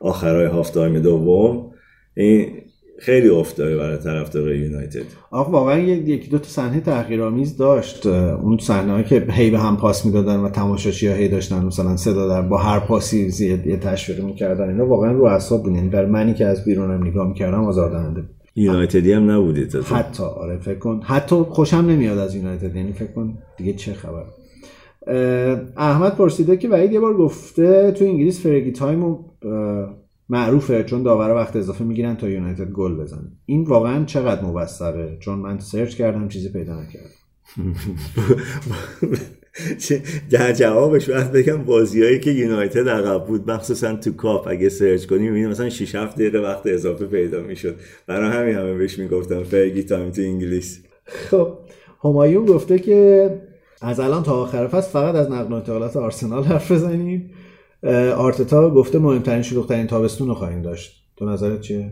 آخرای 0.00 0.46
هاف 0.46 0.70
تایم 0.70 0.98
دوم. 0.98 1.70
این 2.16 2.46
خیلی 2.98 3.28
افتاده 3.28 3.76
برای 3.76 3.98
طرفدار 3.98 4.54
یونایتد. 4.54 5.02
آخه 5.30 5.50
واقعا 5.50 5.78
یک- 5.78 6.08
یکی 6.08 6.30
دو 6.30 6.38
تا 6.38 6.44
صحنه 6.44 6.80
تحقیرآمیز 6.80 7.56
داشت. 7.56 8.06
اون 8.06 8.58
صحنه 8.58 9.04
که 9.04 9.26
هی 9.30 9.50
به 9.50 9.58
هم 9.58 9.76
پاس 9.76 10.06
می‌دادن 10.06 10.36
و 10.40 10.48
تماشاچی 10.48 11.08
ها 11.08 11.14
هی 11.14 11.28
داشتن 11.28 11.64
مثلا 11.64 11.96
صدا 11.96 12.28
در 12.28 12.42
با 12.42 12.56
هر 12.56 12.80
پاسی 12.80 13.30
زیاد 13.30 13.66
یه 13.66 13.76
تشویق 13.76 14.24
می‌کردن. 14.24 14.68
اینا 14.68 14.86
واقعا 14.86 15.12
رو 15.12 15.24
اعصاب 15.24 15.62
بود 15.62 15.72
یعنی 15.74 15.88
برای 15.88 16.10
منی 16.10 16.34
که 16.34 16.46
از 16.46 16.64
بیرونم 16.64 17.06
نگاه 17.06 17.28
می‌کردم 17.28 17.64
آزاردهنده 17.64 18.20
بود. 18.20 18.30
یونایتدی 18.56 19.12
هم 19.12 19.30
نبودی 19.30 19.66
تا 19.66 19.80
تو. 19.80 19.94
حتی 19.94 20.22
آره 20.22 20.58
فکر 20.58 20.78
کن. 20.78 21.00
حتی 21.04 21.36
خوشم 21.36 21.76
نمیاد 21.76 22.18
از 22.18 22.34
یونایتد. 22.34 22.76
یعنی 22.76 22.92
فکر 22.92 23.12
کن 23.12 23.38
دیگه 23.56 23.72
چه 23.72 23.92
خبر. 23.92 24.24
احمد 25.76 26.16
پرسیده 26.16 26.56
که 26.56 26.68
وحید 26.68 26.92
یه 26.92 27.00
بار 27.00 27.14
گفته 27.16 27.92
تو 27.92 28.04
انگلیس 28.04 28.42
Fergie 28.42 28.72
time 28.72 29.04
و 29.04 29.18
معروفه 30.28 30.84
چون 30.84 31.02
داورا 31.02 31.34
وقت 31.34 31.56
اضافه 31.56 31.84
می‌گیرن 31.84 32.16
تا 32.16 32.28
یونایتد 32.28 32.70
گل 32.70 32.94
بزنه. 32.94 33.32
این 33.46 33.64
واقعا 33.64 34.04
چقدر 34.04 34.42
موثقه 34.42 35.16
چون 35.20 35.38
من 35.38 35.58
سرچ 35.58 35.94
کردم 35.94 36.28
چیزی 36.28 36.48
پیدا 36.48 36.82
نکردم. 36.82 37.10
در 40.30 40.52
جوابش 40.52 41.10
باید 41.10 41.32
بگم 41.32 41.64
بازیایی 41.64 42.20
که 42.20 42.30
یونایتد 42.30 42.88
عقب 42.88 43.26
بود 43.26 43.50
مخصوصا 43.50 43.96
تو 43.96 44.12
کاپ 44.12 44.48
اگه 44.48 44.68
سرچ 44.68 45.06
کنیم 45.06 45.22
می‌بینیم 45.22 45.50
مثلا 45.50 45.70
6 45.70 45.94
7 45.94 46.14
دقیقه 46.14 46.38
وقت 46.38 46.66
اضافه 46.66 47.06
پیدا 47.06 47.40
می‌شد. 47.40 47.76
برای 48.06 48.30
همین 48.30 48.54
همه 48.54 48.74
بهش 48.74 48.98
می‌گفتن 48.98 49.42
Fergie 49.42 49.82
time 49.82 50.10
تو 50.10 50.22
انگلیس. 50.22 50.80
خب 51.04 51.58
همایون 52.04 52.46
گفته 52.46 52.78
که 52.78 53.30
از 53.82 54.00
الان 54.00 54.22
تا 54.22 54.32
آخر 54.32 54.66
فصل 54.66 54.90
فقط 54.90 55.14
از 55.14 55.30
نقل 55.30 55.52
و 55.52 55.56
انتقالات 55.56 55.96
آرسنال 55.96 56.44
حرف 56.44 56.72
بزنید. 56.72 57.30
اه، 57.30 57.43
آرتتا 58.16 58.70
گفته 58.70 58.98
مهمترین 58.98 59.42
شلوغترین 59.42 59.86
تابستون 59.86 60.28
رو 60.28 60.34
خواهیم 60.34 60.62
داشت. 60.62 60.92
تو 61.16 61.30
نظرت 61.30 61.60
چیه؟ 61.60 61.90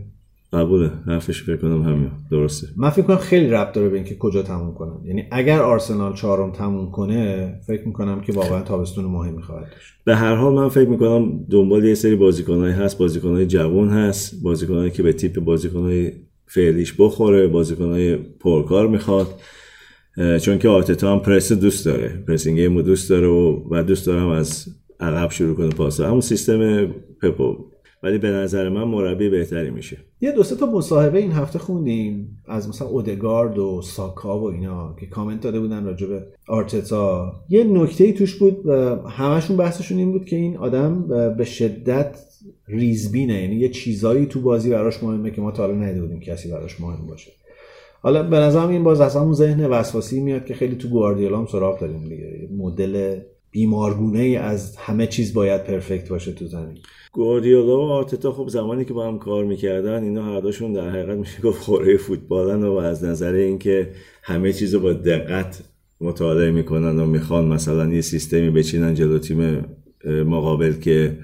قبوله. 0.53 0.91
حرفش 1.07 1.43
فکر 1.43 1.57
کنم 1.57 1.81
همین. 1.81 2.11
درسته. 2.31 2.67
من 2.77 2.89
فکر 2.89 3.01
کنم 3.01 3.17
خیلی 3.17 3.47
ربط 3.47 3.73
داره 3.73 3.89
به 3.89 3.95
اینکه 3.95 4.15
کجا 4.15 4.41
تموم 4.41 4.73
کنن 4.73 4.97
یعنی 5.05 5.23
اگر 5.31 5.59
آرسنال 5.59 6.13
چهارم 6.13 6.51
تموم 6.51 6.91
کنه 6.91 7.53
فکر 7.67 7.87
می‌کنم 7.87 8.21
که 8.21 8.33
واقعا 8.33 8.61
تابستون 8.61 9.05
مهمی 9.05 9.41
خواهد 9.41 9.63
داشت. 9.71 9.93
به 10.05 10.15
هر 10.15 10.35
حال 10.35 10.53
من 10.53 10.69
فکر 10.69 10.89
می‌کنم 10.89 11.45
دنبال 11.49 11.83
یه 11.85 11.95
سری 11.95 12.15
بازیکنایی 12.15 12.73
هست. 12.73 12.97
بازیکنای 12.97 13.45
جوان 13.45 13.89
هست. 13.89 14.43
بازیکنایی 14.43 14.91
که 14.91 15.03
به 15.03 15.13
تیپ 15.13 15.39
بازیکنای 15.39 16.11
فعلیش 16.47 16.93
بخوره. 16.99 17.47
بازیکنای 17.47 18.15
پرکار 18.15 18.87
می‌خواد. 18.87 19.27
چون 20.41 20.57
که 20.57 20.69
آرتتا 20.69 21.11
هم 21.11 21.19
پرس 21.19 21.51
دوست 21.51 21.85
داره. 21.85 22.23
پرسینگ 22.27 22.81
دوست 22.81 23.09
داره 23.09 23.27
و, 23.27 23.61
و 23.71 23.83
دوست 23.83 24.07
دارم 24.07 24.27
از 24.27 24.65
عقب 24.99 25.31
شروع 25.31 25.55
کنه 25.55 25.69
پاس 25.69 26.01
همون 26.01 26.21
سیستم 26.21 26.87
پپو. 27.21 27.57
ولی 28.03 28.17
به 28.17 28.27
نظر 28.27 28.69
من 28.69 28.83
مربی 28.83 29.29
بهتری 29.29 29.69
میشه. 29.69 29.97
یه 30.21 30.31
دو 30.31 30.43
تا 30.43 30.65
مصاحبه 30.65 31.19
این 31.19 31.31
هفته 31.31 31.59
خوندیم 31.59 32.41
از 32.47 32.69
مثلا 32.69 32.87
اودگارد 32.87 33.57
و 33.57 33.81
ساکا 33.81 34.39
و 34.39 34.51
اینا 34.51 34.95
که 34.99 35.05
کامنت 35.05 35.41
داده 35.41 35.59
بودن 35.59 35.85
راجع 35.85 36.07
به 36.07 36.23
آرتتا. 36.47 37.33
یه 37.49 37.63
نکته 37.63 38.03
ای 38.03 38.13
توش 38.13 38.35
بود 38.35 38.65
و 38.65 38.95
همشون 39.07 39.57
بحثشون 39.57 39.97
این 39.97 40.11
بود 40.11 40.25
که 40.25 40.35
این 40.35 40.57
آدم 40.57 41.07
به 41.37 41.45
شدت 41.45 42.19
ریزبینه. 42.67 43.41
یعنی 43.41 43.55
یه 43.55 43.69
چیزایی 43.69 44.25
تو 44.25 44.41
بازی 44.41 44.69
براش 44.69 45.03
مهمه 45.03 45.31
که 45.31 45.41
ما 45.41 45.51
تا 45.51 45.63
حالا 45.63 45.75
ندیده 45.75 46.01
بودیم 46.01 46.19
کسی 46.19 46.51
براش 46.51 46.81
مهم 46.81 47.07
باشه. 47.07 47.31
حالا 48.01 48.23
به 48.23 48.37
نظرم 48.37 48.69
این 48.69 48.83
باز 48.83 49.01
اصلا 49.01 49.21
اون 49.21 49.33
ذهن 49.33 49.65
وسواسی 49.65 50.19
میاد 50.19 50.45
که 50.45 50.53
خیلی 50.53 50.75
تو 50.75 50.87
گواردیولا 50.87 51.37
هم 51.37 51.45
سراغ 51.45 51.79
داریم 51.79 52.09
دیگه. 52.09 52.49
مدل 52.57 53.19
بیمارگونه 53.53 54.19
ای 54.19 54.35
از 54.35 54.77
همه 54.77 55.07
چیز 55.07 55.33
باید 55.33 55.63
پرفکت 55.63 56.09
باشه 56.09 56.31
تو 56.31 56.47
زمین. 56.47 56.77
گواردیولا 57.11 57.77
و 57.77 57.81
آرتتا 57.81 58.31
خب 58.31 58.47
زمانی 58.47 58.85
که 58.85 58.93
با 58.93 59.07
هم 59.07 59.19
کار 59.19 59.45
می‌کردن 59.45 60.03
اینا 60.03 60.23
هر 60.23 60.39
دوشون 60.39 60.73
در 60.73 60.89
حقیقت 60.89 61.17
میشه 61.17 61.41
گفت 61.41 61.61
خوره 61.61 61.97
فوتبالن 61.97 62.63
و 62.63 62.73
از 62.73 63.03
نظر 63.03 63.33
اینکه 63.33 63.89
همه 64.23 64.53
چیز 64.53 64.73
رو 64.73 64.79
با 64.79 64.93
دقت 64.93 65.63
مطالعه 66.01 66.51
می‌کنن 66.51 66.99
و 66.99 67.05
می‌خوان 67.05 67.45
مثلا 67.45 67.93
یه 67.93 68.01
سیستمی 68.01 68.49
بچینن 68.49 68.93
جلو 68.93 69.19
تیم 69.19 69.65
مقابل 70.05 70.73
که 70.73 71.17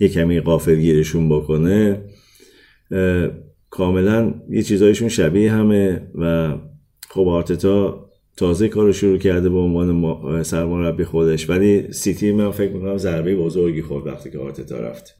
یه 0.00 0.08
کمی 0.08 0.40
غافلگیرشون 0.40 1.28
بکنه 1.28 2.04
اه، 2.90 3.28
کاملا 3.70 4.34
یه 4.50 4.62
چیزایشون 4.62 5.08
شبیه 5.08 5.52
همه 5.52 6.10
و 6.14 6.54
خب 7.08 7.28
آرتتا 7.28 8.07
تازه 8.38 8.68
کار 8.68 8.84
رو 8.84 8.92
شروع 8.92 9.18
کرده 9.18 9.48
به 9.48 9.58
عنوان 9.58 10.42
سرمربی 10.42 11.04
خودش. 11.04 11.50
ولی 11.50 11.92
سیتی 11.92 12.32
من 12.32 12.50
فکر 12.50 12.72
می‌کنم 12.72 12.96
ضربه 12.96 13.36
بزرگی 13.36 13.82
خورد 13.82 14.06
وقتی 14.06 14.30
که 14.30 14.38
آرتتا 14.38 14.76
رفت. 14.80 15.14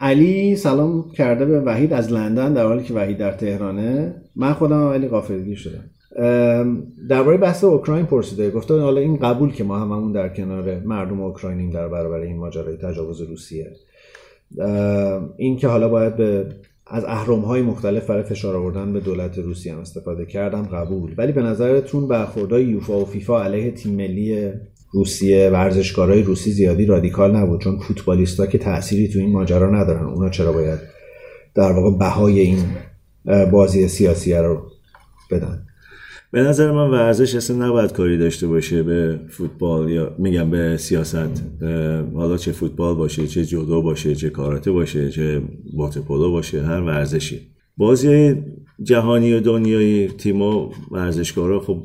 علی 0.00 0.56
سلام 0.56 1.10
کرده 1.10 1.44
به 1.44 1.60
وحید 1.60 1.92
از 1.92 2.12
لندن 2.12 2.52
در 2.52 2.66
حالی 2.66 2.82
که 2.82 2.94
وحید 2.94 3.18
در 3.18 3.32
تهرانه. 3.32 4.14
من 4.36 4.52
خودم 4.52 4.88
ولی 4.88 5.08
غافلگیر 5.08 5.56
شدم. 5.56 5.84
درباره 7.08 7.36
بحث 7.36 7.64
اوکراین 7.64 8.06
پرسیده. 8.06 8.50
گفته 8.50 8.74
حالا 8.74 9.00
این 9.00 9.16
قبول 9.16 9.52
که 9.52 9.64
ما 9.64 9.78
هممون 9.78 10.12
در 10.12 10.28
کنار 10.28 10.80
مردم 10.80 11.20
اوکراینیم 11.20 11.70
در 11.70 11.88
برابر 11.88 12.20
این 12.20 12.36
ماجرای 12.36 12.76
تجاوز 12.76 13.20
روسیه. 13.20 13.70
این 15.36 15.56
که 15.56 15.68
حالا 15.68 15.88
باید 15.88 16.16
به 16.16 16.46
از 16.92 17.04
اهرم 17.04 17.40
های 17.40 17.62
مختلف 17.62 18.06
برای 18.06 18.22
فشار 18.22 18.56
آوردن 18.56 18.92
به 18.92 19.00
دولت 19.00 19.38
روسیه 19.38 19.72
هم 19.72 19.78
استفاده 19.78 20.26
کردم 20.26 20.62
قبول. 20.62 21.14
ولی 21.18 21.32
به 21.32 21.42
نظرتون 21.42 22.08
برخوردهای 22.08 22.64
یوفا 22.64 23.00
و 23.00 23.04
فیفا 23.04 23.44
علیه 23.44 23.70
تیم 23.70 23.94
ملی 23.94 24.52
روسیه 24.92 25.50
ورزشکارای 25.50 26.22
روسی 26.22 26.50
زیادی 26.50 26.86
رادیکال 26.86 27.36
نبود 27.36 27.60
چون 27.60 27.78
فوتبالیستا 27.78 28.46
که 28.46 28.58
تأثیری 28.58 29.08
تو 29.08 29.18
این 29.18 29.32
ماجرا 29.32 29.70
ندارن. 29.70 30.04
اونا 30.04 30.28
چرا 30.28 30.52
باید 30.52 30.78
در 31.54 31.72
واقع 31.72 31.98
بهای 31.98 32.40
این 32.40 32.58
بازی 33.50 33.88
سیاسی 33.88 34.34
رو 34.34 34.70
بدن؟ 35.30 35.66
به 36.32 36.40
نظر 36.42 36.72
من 36.72 36.90
ورزش 36.90 37.34
اصلا 37.34 37.66
نباید 37.66 37.92
کاری 37.92 38.18
داشته 38.18 38.46
باشه 38.46 38.82
به 38.82 39.20
فوتبال 39.28 39.90
یا 39.90 40.14
میگم 40.18 40.50
به 40.50 40.76
سیاست. 40.76 41.42
حالا 42.14 42.36
چه 42.36 42.52
فوتبال 42.52 42.94
باشه 42.94 43.26
چه 43.26 43.44
جودو 43.44 43.82
باشه 43.82 44.14
چه 44.14 44.30
کاراته 44.30 44.72
باشه 44.72 45.10
چه 45.10 45.42
واترپولو 45.74 46.30
باشه 46.30 46.62
هر 46.62 46.80
ورزشی. 46.80 47.40
بازی 47.76 48.34
جهانی 48.82 49.32
و 49.34 49.40
دنیایی 49.40 50.08
تیما 50.08 50.70
ورزشکارا 50.90 51.60
خب 51.60 51.82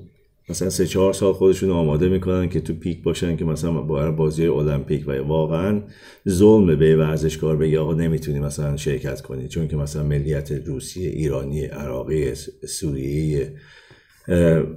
مثلا 0.50 0.70
سه 0.70 0.88
چهار 0.88 1.14
سال 1.14 1.34
خودشون 1.34 1.70
آماده 1.70 2.10
می‌کنن 2.10 2.50
که 2.50 2.62
تو 2.62 2.74
پیک 2.74 3.04
باشن 3.04 3.36
که 3.36 3.46
مثلا 3.46 3.72
برای 3.72 4.12
بازی 4.12 4.48
المپیک 4.48 5.08
و 5.08 5.12
واقعا 5.12 5.82
ظلم 6.30 6.80
به 6.80 6.96
ورزشکار 6.96 7.58
بگه 7.58 7.80
آقا 7.80 7.94
نمی‌تونی 7.94 8.40
مثلا 8.40 8.78
شرکت 8.78 9.22
کنی. 9.22 9.48
چون 9.48 9.68
که 9.68 9.76
مثلا 9.76 10.04
ملیت 10.04 10.52
روسیه 10.52 11.10
ایرانی 11.10 11.66
عراقی 11.66 12.36
سوریه 12.68 13.54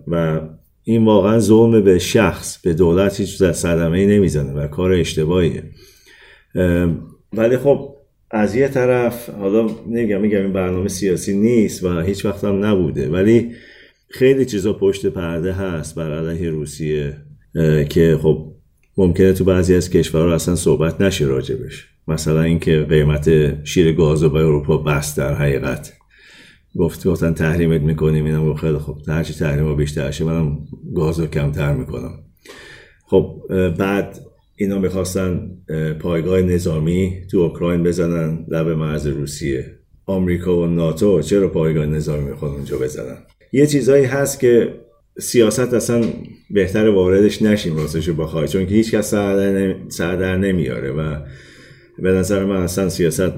و 0.09 0.41
این 0.85 1.05
واقعا 1.05 1.39
ظلم 1.39 1.85
به 1.85 1.99
شخص 1.99 2.59
به 2.59 2.75
دولت 2.75 3.21
هیچ 3.21 3.43
صدمه 3.43 3.99
ای 3.99 4.07
نمی‌زنه 4.07 4.53
و 4.53 4.67
کار 4.67 4.93
اشتباهیه. 4.93 5.63
اه، 6.55 6.95
ولی 7.33 7.57
خب 7.57 7.95
از 8.31 8.55
یه 8.55 8.69
طرف 8.69 9.31
حالا 9.31 9.67
نمیگم 9.87 10.21
میگم 10.21 10.39
این 10.39 10.53
برنامه 10.53 10.89
سیاسی 10.89 11.37
نیست 11.37 11.85
و 11.85 12.01
هیچ 12.01 12.25
وقت 12.25 12.45
هم 12.45 12.65
نبوده 12.65 13.09
ولی 13.09 13.51
خیلی 14.09 14.45
چیزا 14.45 14.73
پشت 14.73 15.07
پرده 15.07 15.53
هست 15.53 15.95
بر 15.95 16.19
علیه 16.19 16.51
روسیه 16.51 17.17
که 17.89 18.19
خب 18.23 18.53
ممکنه 18.97 19.33
تو 19.33 19.45
بعضی 19.45 19.75
از 19.75 19.91
کشورها 19.91 20.35
اصلا 20.35 20.55
صحبت 20.57 21.01
نشه 21.01 21.25
راجبش. 21.25 21.89
مثلا 22.09 22.43
اینکه 22.43 22.87
قیمت 22.89 23.65
شیر 23.65 23.93
گاز 23.93 24.23
رو 24.23 24.31
به 24.31 24.39
اروپا 24.39 24.77
بست 24.77 25.17
در 25.17 25.35
حقیقت. 25.35 25.93
گفت 26.77 27.07
گفتن 27.07 27.35
تحریمت 27.35 27.81
می‌کنیم 27.81 28.25
اینم 28.25 28.55
خیلی 28.55 28.79
خوب. 28.79 28.99
هرچی 29.09 29.35
تحریم 29.35 29.65
ها 29.65 29.75
بیشتر 29.75 30.11
شه 30.11 30.25
منم 30.25 30.59
گاز 30.95 31.21
رو 31.21 31.27
کمتر 31.27 31.75
می‌کنم. 31.75 32.13
خب 33.07 33.43
بعد 33.79 34.19
اینا 34.57 34.79
می‌خواستن 34.79 35.51
پایگاه 36.01 36.43
نظامی 36.43 37.13
تو 37.31 37.39
اوکراین 37.39 37.83
بزنن 37.83 38.47
لب 38.49 38.69
مرز 38.69 39.07
روسیه. 39.07 39.75
آمریکا 40.07 40.59
و 40.59 40.67
ناتو 40.67 41.23
چرا 41.23 41.49
پایگاه 41.49 41.87
نظامی 41.87 42.31
می‌خوان 42.31 42.51
اونجا 42.51 42.79
بزنن؟ 42.79 43.17
یه 43.53 43.67
چیزایی 43.67 44.05
هست 44.05 44.41
که 44.41 44.75
سیاست 45.21 45.75
اصلا 45.75 46.05
بهتر 46.51 46.89
واردش 46.89 47.43
نشیم 47.43 47.77
راستشو 47.77 48.15
بخوای 48.15 48.49
چون 48.49 48.67
که 48.67 48.75
هیچ 48.75 48.95
کس 48.95 49.11
سر 49.11 49.37
در 49.37 49.53
نمی- 49.53 49.91
سر 49.91 50.17
در 50.17 50.37
نمیاره 50.37 50.91
و 50.91 51.21
به 51.99 52.13
نظر 52.13 52.45
من 52.45 52.57
اصلا 52.57 52.89
سیاست 52.89 53.33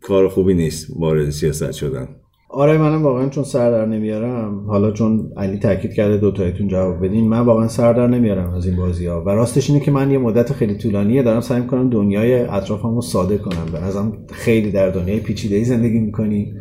کار 0.00 0.28
خوبی 0.28 0.54
نیست 0.54 0.86
وارد 0.96 1.30
سیاست 1.30 1.72
شدن. 1.72 2.08
آره 2.54 2.78
منم 2.78 3.02
واقعا 3.02 3.28
چون 3.28 3.44
سر 3.44 3.70
در 3.70 3.86
نمیارم. 3.86 4.64
حالا 4.66 4.90
چون 4.90 5.32
علی 5.36 5.58
تاکید 5.58 5.92
کرده 5.92 6.16
دو 6.16 6.30
تایتون 6.30 6.68
جواب 6.68 7.04
بدین 7.04 7.28
من 7.28 7.40
واقعا 7.40 7.68
سر 7.68 7.92
در 7.92 8.06
نمیارم 8.06 8.54
از 8.54 8.66
این 8.66 8.76
بازی 8.76 9.06
ها 9.06 9.24
و 9.24 9.28
راستش 9.28 9.70
اینه 9.70 9.82
که 9.82 9.90
من 9.90 10.10
یه 10.10 10.18
مدت 10.18 10.52
خیلی 10.52 10.74
طولانیه 10.74 11.22
دارم 11.22 11.40
سعی 11.40 11.60
می‌کنم 11.60 11.90
دنیای 11.90 12.34
اطرافم 12.34 12.94
رو 12.94 13.00
ساده 13.00 13.38
کنم. 13.38 13.66
به 13.72 13.80
نظرم 13.80 14.12
خیلی 14.32 14.70
در 14.70 14.90
دنیای 14.90 15.20
پیچیده 15.20 15.64
زندگی 15.64 16.00
می‌کنی 16.00 16.54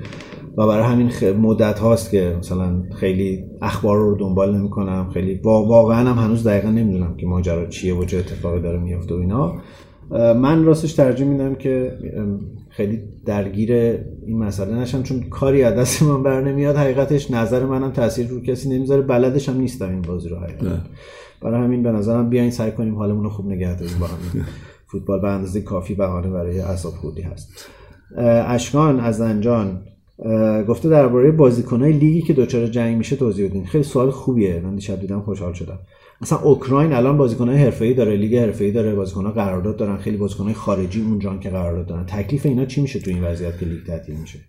و 0.58 0.68
برای 0.68 0.84
همین 0.84 1.10
خ... 1.10 1.24
مدت 1.24 1.80
هاست 1.80 2.12
که 2.12 2.36
مثلا 2.40 2.84
خیلی 2.96 3.44
اخبار 3.62 3.98
رو 3.98 4.18
دنبال 4.18 4.58
نمی‌کنم. 4.58 5.10
خیلی 5.14 5.40
وا- 5.44 5.66
واقعا 5.68 6.10
هم 6.10 6.24
هنوز 6.24 6.48
دقیقا 6.48 6.70
نمی‌دونم 6.70 7.16
که 7.18 7.28
ماجرا 7.28 7.66
چیه 7.66 7.96
و 7.96 8.06
چه 8.06 8.18
اتفاقی 8.18 8.62
داره 8.62 8.80
میفته 8.80 9.16
و 9.16 9.18
اینا. 9.18 9.54
من 10.34 10.64
راستش 10.64 10.94
ترجیح 10.94 11.28
میدم 11.28 11.56
که 11.56 11.92
خیلی 12.76 13.04
درگیر 13.26 13.74
این 13.74 14.38
مسئله 14.38 14.76
نشم 14.76 15.04
چون 15.04 15.24
کاری 15.24 15.64
از 15.64 15.76
دست 15.76 16.04
من 16.04 16.24
بر 16.24 16.42
نمیاد. 16.42 16.76
حقیقتش 16.76 17.32
نظر 17.32 17.66
منم 17.66 17.92
تاثیر 17.92 18.28
رو 18.28 18.42
کسی 18.42 18.70
نمی‌ذاره. 18.70 19.02
بلدش 19.02 19.50
هم 19.50 19.58
نیستم 19.58 19.90
این 19.90 20.02
بازی 20.02 20.30
رو 20.30 20.38
حقیقت 20.38 20.82
برای 21.42 21.64
همین 21.64 21.84
به 21.84 21.92
نظرم 21.92 22.30
بیاین 22.30 22.52
سعی 22.52 22.72
کنیم 22.72 22.96
حالمون 22.96 23.24
رو 23.24 23.30
خوب 23.30 23.48
نگه 23.48 23.76
داریم 23.76 23.98
با 24.00 24.08
همین 24.08 24.46
فوتبال 24.92 25.22
به 25.22 25.28
اندازه 25.28 25.62
کافی 25.62 25.96
بهانه 25.96 26.30
برای 26.30 26.60
اعصاب 26.60 26.94
خوردی 26.94 27.22
هست. 27.22 27.70
اشکان 28.48 29.00
از 29.00 29.18
زنجان 29.18 29.82
اه، 30.20 30.64
گفته 30.64 30.90
درباره 30.90 31.32
بازیکنهای 31.32 31.92
لیگی 31.92 32.22
که 32.22 32.34
دچار 32.34 32.68
جنگ 32.68 32.98
میشه 32.98 33.16
توضیح 33.16 33.50
بدین. 33.50 33.66
خیلی 33.66 33.84
سوال 33.84 34.12
خوبیه. 34.12 34.62
من 34.64 34.76
دیشب 34.76 35.00
دیدم 35.00 35.22
خوشحال 35.22 35.54
شدم. 35.54 35.80
مثلا 36.22 36.40
اوکراین 36.40 36.94
الان 36.94 37.18
بازیکنهای 37.18 37.58
حرفه‌ای 37.58 37.94
داره 37.94 38.16
لیگ 38.16 38.36
حرفه‌ای 38.36 38.72
داره 38.72 38.96
بازیکن‌ها 38.96 39.32
قرارداد 39.32 39.78
دارن 39.78 39.98
خیلی 39.98 40.18
بازیکنهای 40.18 40.54
خارجی 40.54 41.02
اونجا 41.02 41.38
که 41.38 41.50
قرارداد 41.50 41.86
دارن. 41.86 42.06
تکلیف 42.06 42.46
اینا 42.46 42.66
چی 42.66 42.82
میشه 42.82 43.00
تو 43.00 43.12
این 43.12 43.24
وضعیت 43.24 43.60
که 43.60 43.66
لیگ 43.66 43.84
تعطیل 43.88 44.16
میشه؟ 44.16 44.40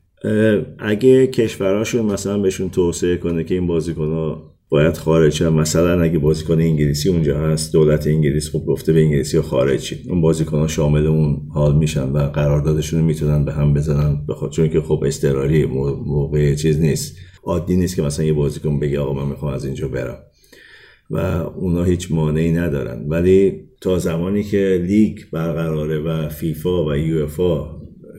اگه 0.78 1.26
کشورهاشون 1.26 2.06
مثلا 2.06 2.38
بهشون 2.38 2.70
توصیه 2.70 3.16
کنه 3.16 3.44
که 3.44 3.54
این 3.54 3.66
بازیکن 3.66 4.08
ها 4.08 4.54
باید 4.68 4.96
خارج 4.96 5.32
شن. 5.32 5.48
مثلا 5.48 6.02
اگه 6.02 6.18
بازیکن 6.18 6.60
انگلیسی 6.60 7.08
اونجا 7.08 7.38
هست 7.38 7.72
دولت 7.72 8.06
انگلیس 8.06 8.50
خب 8.50 8.64
گفته 8.66 8.92
به 8.92 9.00
انگلیسی 9.00 9.40
خارج 9.40 9.80
شید. 9.80 10.10
اون 10.10 10.20
بازیکن 10.20 10.58
ها 10.58 10.66
شامل 10.66 11.06
اون 11.06 11.40
حال 11.54 11.76
میشن 11.76 12.08
و 12.08 12.18
قراردادشون 12.18 13.00
رو 13.00 13.06
می‌تونن 13.06 13.44
به 13.44 13.52
هم 13.52 13.74
بزنن. 13.74 14.26
بخاطر 14.28 14.52
چون 14.52 14.68
که 14.68 14.80
خب 14.80 15.04
مو- 15.70 16.04
موقع 16.06 16.54
چیز 16.54 16.80
نیست. 16.80 17.16
عادی 17.44 17.76
نیست 17.76 17.96
که 17.96 18.02
مثلا 18.02 18.24
یه 18.24 18.32
بازیکن 18.32 18.80
بگه 18.80 19.00
آقا 19.00 19.12
من 19.12 19.28
می‌خوام 19.28 19.54
از 19.54 19.64
اینجا 19.64 19.88
برم. 19.88 20.18
و 21.14 21.18
اونا 21.56 21.84
هیچ 21.84 22.12
مانعی 22.12 22.52
ندارن. 22.52 23.04
ولی 23.08 23.68
تا 23.80 23.98
زمانی 23.98 24.42
که 24.42 24.84
لیگ 24.86 25.18
برقراره 25.32 25.98
و 25.98 26.28
فیفا 26.28 26.84
و 26.84 26.96
یو 26.96 27.26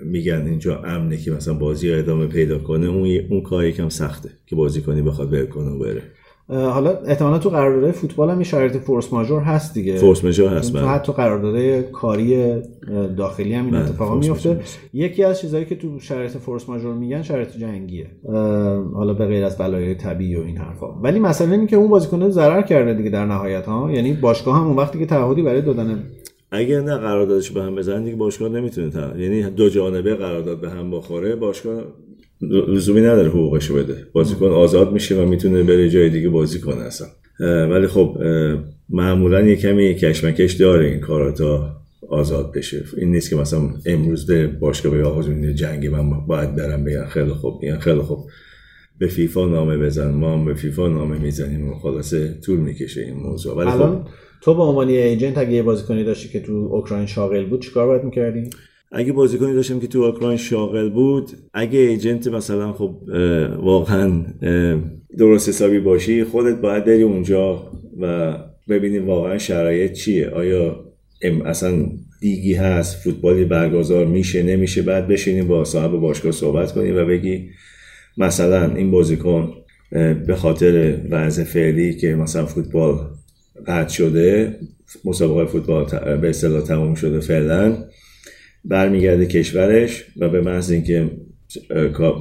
میگن 0.05 0.47
اینجا 0.47 0.77
امنه 0.83 1.17
که 1.17 1.31
مثلا 1.31 1.53
بازی 1.53 1.91
ادامه 1.91 2.27
پیدا 2.27 2.59
کنه 2.59 2.87
اون 2.87 3.19
اون 3.29 3.41
کار 3.41 3.65
یکم 3.65 3.89
سخته 3.89 4.29
که 4.45 4.55
بازیکنی 4.55 5.01
بخواد 5.01 5.33
ول 5.33 5.45
کنه 5.45 5.79
بره. 5.79 6.01
حالا 6.47 6.89
احتمالا 7.05 7.37
تو 7.37 7.49
قراردادهای 7.49 7.91
فوتبال 7.91 8.29
هم 8.29 8.43
شرایط 8.43 8.77
فورس 8.77 9.13
ماژور 9.13 9.41
هست 9.41 9.73
دیگه. 9.73 9.95
فورس 9.95 10.25
مژور 10.25 10.49
هست 10.49 10.73
تو 10.73 10.79
بله. 10.79 10.87
حتی 10.87 11.13
قراردادهای 11.13 11.83
کاری 11.83 12.53
داخلی 13.17 13.53
هم 13.53 13.65
این 13.65 13.73
بله، 13.73 13.83
اتفاقا 13.83 14.15
میفته. 14.15 14.49
ماژور. 14.49 14.63
یکی 14.93 15.23
از 15.23 15.41
چیزهایی 15.41 15.65
که 15.65 15.75
تو 15.75 15.99
شرایط 15.99 16.31
فورس 16.31 16.69
ماژور 16.69 16.93
میگن 16.93 17.21
شرایط 17.21 17.57
جنگیه. 17.57 18.07
حالا 18.93 19.13
به 19.13 19.25
غیر 19.25 19.43
از 19.43 19.57
بلایای 19.57 19.95
طبیعی 19.95 20.35
و 20.35 20.41
این 20.41 20.57
حرفا. 20.57 20.87
ولی 21.01 21.19
مسئله 21.19 21.51
اینه 21.51 21.67
که 21.67 21.75
اون 21.75 21.87
بازیکن 21.87 22.29
ضرر 22.29 22.61
کرده 22.61 22.93
دیگه 22.93 23.09
در 23.09 23.25
نهایت 23.25 23.65
ها. 23.65 23.91
یعنی 23.91 24.13
باشگاه 24.13 24.55
هم 24.55 24.67
اون 24.67 24.75
وقتی 24.75 24.99
که 24.99 25.05
تعهدی 25.05 25.41
برای 25.41 25.61
دادن 25.61 26.03
اگر 26.51 26.81
نه 26.81 26.97
قراردادش 26.97 27.51
به 27.51 27.61
هم 27.61 27.75
بزنن 27.75 28.03
دیگه 28.03 28.15
باشگاه 28.15 28.49
نمی‌تونه 28.49 28.89
تا 28.89 29.17
یعنی 29.17 29.43
دو 29.43 29.69
جانبه 29.69 30.15
قرارداد 30.15 30.61
به 30.61 30.69
هم 30.69 30.91
بخوره 30.91 31.35
باشگاه 31.35 31.81
لزومی 32.41 33.01
نداره 33.01 33.29
حقوقش 33.29 33.71
بده. 33.71 34.07
بازیکن 34.13 34.45
آزاد 34.45 34.93
میشه 34.93 35.15
و 35.15 35.25
می‌تونه 35.25 35.63
بره 35.63 35.89
جای 35.89 36.09
دیگه 36.09 36.29
بازی 36.29 36.59
کنه 36.59 36.81
اصلا. 36.81 37.07
ولی 37.69 37.87
خب 37.87 38.17
معمولا 38.89 39.41
یه 39.41 39.55
کمی 39.55 39.95
کشمکش 39.95 40.53
داره 40.53 40.85
این 40.85 40.99
کارا 40.99 41.31
تا 41.31 41.71
آزاد 42.09 42.53
بشه. 42.53 42.83
این 42.97 43.11
نیست 43.11 43.29
که 43.29 43.35
مثلا 43.35 43.59
امروز 43.85 44.25
به 44.25 44.47
باشگاه 44.47 44.91
به 44.91 45.03
آقا 45.03 45.23
جنگی 45.53 45.89
من 45.89 46.25
باید 46.27 46.55
برم 46.55 46.83
بگن 46.83 47.05
خیلی 47.05 47.31
خوب 47.31 47.59
میگن 47.61 47.79
خیلی 47.79 47.99
خوب. 47.99 48.19
به 48.99 49.07
فیفا 49.07 49.45
نامه 49.45 49.77
بزن 49.77 50.11
ما 50.11 50.33
هم 50.33 50.45
به 50.45 50.53
فیفا 50.53 50.87
نامه 50.87 51.17
می‌زنیم 51.17 51.69
و 51.69 51.75
خلاصه 51.75 52.33
طول 52.45 52.59
می‌کشه 52.59 53.01
این 53.01 53.15
موضوع. 53.15 53.57
ولی 53.57 53.69
خب 53.69 53.81
الان 53.81 54.07
تو 54.41 54.55
به 54.55 54.61
عنوان 54.61 54.89
ایجنت 54.89 55.37
اگه 55.37 55.51
یه 55.51 55.63
بازیکنی 55.63 56.03
داشتی 56.03 56.29
که 56.29 56.39
تو 56.39 56.69
اوکراین 56.71 57.05
شاغل 57.05 57.45
بود 57.45 57.61
چیکار 57.61 57.87
باید 57.87 58.03
می‌کردی؟ 58.03 58.49
اگه 58.91 59.11
بازیکنی 59.13 59.53
داشتم 59.53 59.79
که 59.79 59.87
تو 59.87 59.99
اوکراین 59.99 60.37
شاغل 60.37 60.89
بود 60.89 61.29
اگه 61.53 61.79
ایجنت 61.79 62.27
مثلا 62.27 62.73
خب 62.73 62.95
واقعا 63.59 64.23
درست 65.17 65.49
حسابی 65.49 65.79
باشی 65.79 66.23
خودت 66.23 66.61
باید 66.61 66.85
بری 66.85 67.03
اونجا 67.03 67.71
و 68.01 68.33
ببینی 68.69 68.99
واقعا 68.99 69.37
شرایط 69.37 69.91
چیه. 69.93 70.29
آیا 70.29 70.85
ام- 71.21 71.41
اصلا 71.41 71.85
لیگی 72.21 72.53
هست 72.53 72.95
فوتبالی 72.95 73.45
برگزار 73.45 74.05
میشه 74.05 74.43
نمیشه؟ 74.43 74.81
بعد 74.81 75.07
بشینی 75.07 75.41
با 75.41 75.63
صاحب 75.63 75.91
باشگاه 75.91 76.31
صحبت 76.31 76.71
کنی 76.71 76.91
و 76.91 77.05
بگی 77.05 77.49
مثلا 78.17 78.75
این 78.75 78.91
بازیکن 78.91 79.53
به 80.27 80.35
خاطر 80.35 80.97
وضع 81.09 81.43
فعلی 81.43 81.93
که 81.93 82.15
مثلا 82.15 82.45
فوتبال 82.45 82.97
قطع 83.67 83.93
شده 83.93 84.59
مسابقه 85.05 85.45
فوتبال 85.45 85.85
به 86.17 86.29
اصطلاح 86.29 86.61
تموم 86.61 86.95
شده 86.95 87.19
فعلا 87.19 87.77
برمیگرده 88.65 89.25
کشورش 89.25 90.05
و 90.19 90.29
به 90.29 90.41
محض 90.41 90.71
اینکه 90.71 91.11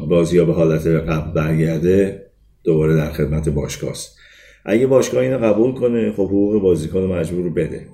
بازی 0.09 0.39
ها 0.39 0.45
به 0.45 0.53
حالت 0.53 0.87
قبل 0.87 1.33
برگرده 1.33 2.27
دوباره 2.65 2.95
در 2.95 3.13
خدمت 3.13 3.49
باشگاه 3.49 3.91
است 3.91 4.17
اگه 4.65 4.87
باشگاه 4.87 5.23
اینو 5.23 5.39
قبول 5.39 5.75
کنه 5.75 6.13
خب 6.13 6.27
حقوق 6.27 6.63
بازیکن 6.63 7.01
مجبور 7.01 7.51
بده. 7.51 7.87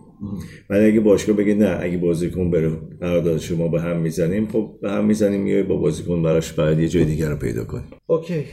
ولی 0.71 0.87
اگه 0.87 1.01
باشگاه 1.01 1.37
بگه 1.37 1.55
نه 1.55 1.79
اگه 1.81 1.99
بازیکن 1.99 2.51
بره 2.51 2.71
قرارداد 3.01 3.39
شما 3.39 3.69
به 3.69 3.81
هم 3.81 4.01
می‌زنیم 4.01 4.49
خب 4.49 4.79
به 4.83 4.91
هم 4.91 5.05
می‌زنیم 5.05 5.41
میای 5.41 5.63
با 5.63 5.77
بازیکن 5.77 6.23
براش 6.23 6.53
باید 6.53 6.79
یه 6.79 6.89
جای 6.89 7.05
دیگر 7.05 7.31
رو 7.31 7.37
پیدا 7.37 7.65
کنیم. 7.65 7.85
اوکی. 8.07 8.45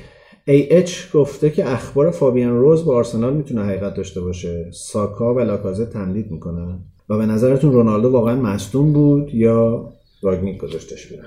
AH 0.50 1.14
گفته 1.14 1.50
که 1.50 1.72
اخبار 1.72 2.12
فابیان 2.12 2.60
روز 2.60 2.86
با 2.86 2.96
آرسنال 2.96 3.34
می‌تونه 3.34 3.62
حقیقت 3.62 3.94
داشته 3.94 4.22
باشه. 4.22 4.72
ساکا 4.74 5.36
و 5.36 5.40
لاکازه 5.40 5.86
تمدید 5.86 6.32
می‌کنن. 6.32 6.80
و 7.10 7.18
به 7.18 7.26
نظرتون 7.26 7.72
رونالدو 7.72 8.10
واقعا 8.10 8.36
مصدوم 8.36 8.94
بود 8.94 9.34
یا 9.34 9.90
راگنیک 10.22 10.58
گذاشتش 10.58 11.08
بیرون؟ 11.08 11.26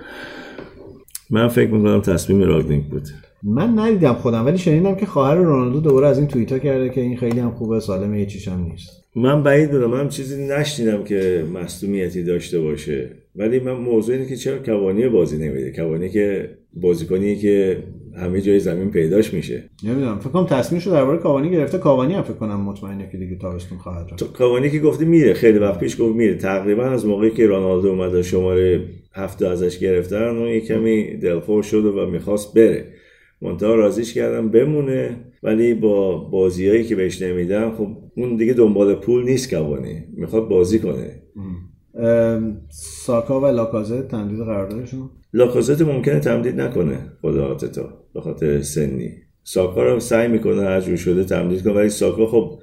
من 1.31 1.49
فکر 1.49 1.71
می‌کنم 1.71 2.01
تصمیم 2.01 2.43
راگنیک 2.43 2.85
بود. 2.85 3.03
من 3.43 3.79
ندیدم 3.79 4.13
خودم 4.13 4.47
ولی 4.47 4.59
شنیدم 4.59 4.95
که 4.95 5.07
خواهر 5.07 5.35
رونالدو 5.35 5.81
دوباره 5.81 6.07
از 6.07 6.19
این 6.19 6.27
توییتا 6.29 6.59
کرده 6.59 6.89
که 6.89 7.01
این 7.01 7.17
خیلی 7.17 7.41
هم 7.41 7.51
خوبه 7.51 7.81
سالمه 7.81 8.17
هیچ 8.17 8.29
چیش 8.29 8.49
هم 8.49 8.63
نیست. 8.71 9.05
من 9.17 9.43
بعید 9.43 9.69
بدونم 9.69 9.91
من 9.91 10.09
چیزی 10.09 10.47
نشنیدم 10.47 11.05
که 11.05 11.45
مصدومیتی 11.55 12.23
داشته 12.23 12.61
باشه. 12.61 13.11
ولی 13.37 13.61
من 13.61 13.73
موضوع 13.73 14.15
اینه 14.15 14.29
که 14.29 14.37
چرا 14.37 14.59
کوانی 14.59 15.09
بازی 15.09 15.39
نمیده؟ 15.39 15.73
کوانی 15.73 16.09
که 16.09 16.51
بازیکنیه 16.75 17.37
که 17.37 17.83
همه 18.17 18.41
جای 18.41 18.61
زمین 18.61 18.91
پیداش 18.91 19.35
میشه. 19.35 19.71
نمی‌دونم 19.85 20.19
فکر 20.19 20.31
کنم 20.31 20.47
تصمیمش 20.47 20.87
رو 20.87 20.93
درباره 20.93 21.19
کاوانی 21.19 21.51
گرفته. 21.51 21.79
کاوانی 21.79 22.15
هم 22.15 22.23
فکر 22.23 22.33
کنم 22.33 22.61
مطمئنه 22.61 23.09
که 23.13 23.19
دیگه 23.19 23.37
تابستون 23.37 23.79
خواهد 23.79 24.09
رفت. 24.13 24.33
کاوانی 24.33 24.71
که 24.71 24.79
گفته 24.79 25.05
میره 25.05 25.35
خیلی 25.35 25.59
وقت 25.59 25.81
پیش 25.81 26.01
گفت 26.01 26.17
میره. 26.17 26.35
تقریبا 26.35 26.85
از 26.85 27.07
موقعی 27.07 27.31
که 27.31 27.47
رونالدو 27.47 27.89
اومد 27.89 28.15
و 28.15 28.23
شماره 28.23 28.85
هفته 29.15 29.49
ازش 29.49 29.79
گرفتن 29.79 30.29
اون 30.29 30.49
یه 30.49 30.61
کمی 30.61 31.17
دلخور 31.17 31.63
شده 31.63 31.89
و 31.89 32.11
می‌خواست 32.11 32.55
بره. 32.55 32.87
منتها 33.43 33.75
راضیش 33.75 34.15
کردم 34.15 34.49
بمونه 34.49 35.17
ولی 35.43 35.75
با 35.75 36.19
بازیایی 36.19 36.85
که 36.85 36.97
بهش 36.97 37.23
نمیدن 37.23 37.71
خب 37.71 37.89
اون 38.17 38.37
دیگه 38.37 38.53
دنبال 38.53 38.95
پول 38.95 39.25
نیست 39.25 39.51
کوانی 39.51 40.05
می‌خواد 40.17 40.49
بازی 40.49 40.79
کنه. 40.79 41.23
ام، 41.37 41.50
ساکا 42.71 43.41
و 43.41 43.47
لاکازه 43.47 44.03
تمدید 44.03 44.39
قراردادشون 44.39 45.11
لاکازت 45.33 45.83
ممکنه 45.83 46.21
تمدید 46.21 46.61
نکنه 46.61 46.99
خدا 47.23 47.47
آتتا 47.47 47.89
به 48.15 48.21
خاطر 48.21 48.63
سنی 48.63 49.11
ساکا 49.45 49.83
رو 49.83 50.01
سعی 50.01 50.29
می‌کنه 50.29 50.63
هر 50.63 50.81
جور 50.81 50.97
شده 50.97 51.25
تمدید 51.25 51.63
کنه 51.63 51.73
ولی 51.73 51.89
ساکا 51.89 52.27
خب 52.27 52.59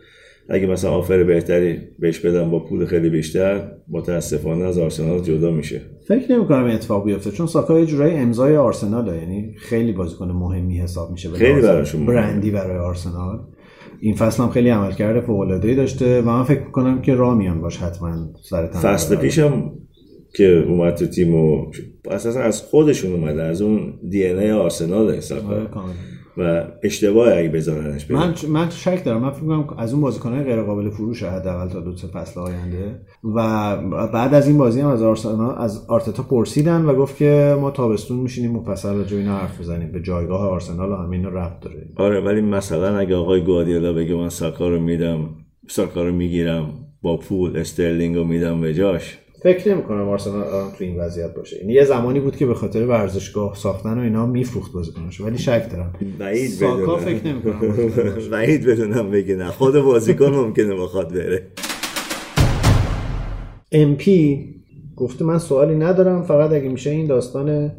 اگه 0.50 0.68
مثلا 0.68 0.92
آفر 0.92 1.24
بهتری 1.24 1.80
بهش 2.00 2.20
بدن 2.20 2.52
با 2.52 2.60
پول 2.60 2.86
خیلی 2.86 3.10
بیشتر 3.10 3.72
متاسفانه 3.90 4.66
از 4.66 4.78
آرسنال 4.78 5.20
جدا 5.20 5.52
میشه 5.52 5.82
فکر 6.08 6.32
نمی 6.32 6.48
کنم 6.48 6.64
این 6.64 6.76
اتفاق 6.76 7.06
بیفته 7.06 7.32
چون 7.32 7.48
ساکا 7.48 7.80
یه 7.80 7.86
جورایی 7.86 8.18
امضای 8.18 8.58
آرسناله 8.58 9.18
یعنی 9.18 9.56
خیلی 9.58 9.92
بازیکن 9.92 10.32
مهمی 10.32 10.80
حساب 10.80 11.12
میشه 11.12 11.30
خیلی 11.30 11.52
آرسنال. 11.54 11.74
براشون. 11.74 12.06
برندی 12.06 12.52
برای 12.52 12.78
آرسنال 12.78 13.40
این 14.00 14.16
فصل 14.16 14.44
هم 14.44 14.50
خیلی 14.50 14.70
عملکرد 14.70 15.20
فوق 15.22 15.40
العاده 15.40 15.76
داشته 15.76 16.22
و 16.22 16.26
من 16.26 16.44
فکر 16.44 16.60
می‌کنم 16.60 17.02
که 17.02 17.16
راه 17.16 17.38
میان 17.38 17.62
باش 17.62 17.78
حتما 17.78 18.30
سر. 18.50 18.68
فصل 18.68 19.16
پیشم 19.16 19.72
که 20.36 20.66
اومد 20.68 20.96
تو 20.96 21.06
تیم 21.06 21.36
و 21.36 21.72
اساسا 22.12 22.40
از 22.40 22.62
خودشون 22.62 23.14
اومده 23.14 23.44
از 23.44 23.62
اون 23.62 23.94
دی 24.10 24.28
ان 24.28 24.40
ای 24.40 24.52
آرسنال 24.52 25.08
آره، 25.08 25.20
ساکا 25.20 25.66
کاملا. 25.66 25.94
و 26.38 26.64
اشتباه 26.84 27.38
اگه 27.38 27.50
بذارنش. 27.50 28.12
من 28.12 28.34
من 28.50 28.70
شک 28.70 29.04
دارم. 29.06 29.22
من 29.22 29.32
فکر 29.32 29.44
می‌کنم 29.44 29.78
از 29.78 29.94
اون 29.94 30.02
بازیکنهای 30.02 30.44
غیر 30.44 30.62
قابل 30.62 30.90
فروش 30.90 31.24
حداقل 31.24 31.70
تا 31.70 31.80
دو 31.80 31.96
سه 31.96 32.08
فصل 32.08 32.40
آینده. 32.40 33.00
و 33.24 33.78
بعد 34.08 34.34
از 34.34 34.48
این 34.48 34.58
بازی 34.58 34.82
هم 34.82 34.90
از 34.90 35.04
آرسنال 35.04 35.56
از 35.58 35.86
آرتتا 35.90 36.24
پرسیدن 36.24 36.86
و 36.86 36.96
گفت 36.96 37.18
که 37.18 37.58
ما 37.62 37.72
تابستون 37.72 38.18
میشینیم 38.18 38.52
مفصل 38.52 38.94
راجع 38.94 39.16
به 39.16 39.22
اینا 39.22 39.38
حرف 39.38 39.60
بزنیم. 39.60 39.92
به 39.92 40.02
جایگاه 40.02 40.50
آرسنال 40.50 40.92
و 40.92 40.96
همین 40.96 41.26
ربط 41.26 41.60
داره. 41.60 41.88
آره 41.96 42.20
ولی 42.20 42.42
مثلا 42.42 42.98
اگه 42.98 43.16
آقای 43.16 43.42
گواردیولا 43.42 43.94
بگه 43.94 44.16
من 44.16 44.30
ساکا 44.30 44.70
رو 44.70 44.80
میدم 44.80 45.30
ساکا 45.68 46.04
رو 46.04 46.12
می‌گیرم 46.12 46.70
با 47.02 47.18
پول 47.18 47.58
استرلینگ 47.58 48.16
رو 48.16 48.24
میدم 48.24 48.62
به 48.62 48.74
جاش 48.74 49.18
فکر 49.44 49.74
نمی 49.74 49.84
کنم 49.84 50.10
آرسنال 50.10 50.44
الان 50.44 50.72
تو 50.72 50.84
این 50.84 51.00
وضعیت 51.00 51.34
باشه. 51.34 51.58
یعنی 51.58 51.74
یه 51.74 51.86
زمانی 51.86 52.20
بود 52.20 52.36
که 52.36 52.46
به 52.46 52.54
خاطر 52.54 52.86
ورزشگاه 52.86 53.56
ساختن 53.56 53.98
و 53.98 54.02
اینا 54.02 54.26
میفروخت 54.26 54.72
بازیکنش 54.72 55.22
ولی 55.22 55.38
شک 55.38 55.72
دارم. 55.72 55.94
بعید 56.20 56.50
ساکا 56.50 56.96
بدونم. 56.96 56.98
فکر 56.98 57.28
نمی 57.28 57.42
کنم 57.42 58.30
بعید 58.32 58.66
بدونم 58.66 59.12
بگه 59.12 59.36
نه. 59.36 59.48
خود 59.48 59.80
بازیکن 59.80 60.26
ممکنه 60.26 60.76
بخواد 60.76 61.14
بره. 61.14 61.48
MP 63.74 64.10
گفته 64.96 65.26
من 65.26 65.40
سوالی 65.40 65.76
ندارم 65.76 66.24
فقط 66.24 66.52
اگه 66.52 66.70
میشه 66.70 66.90
این 66.90 67.08
داستان 67.08 67.70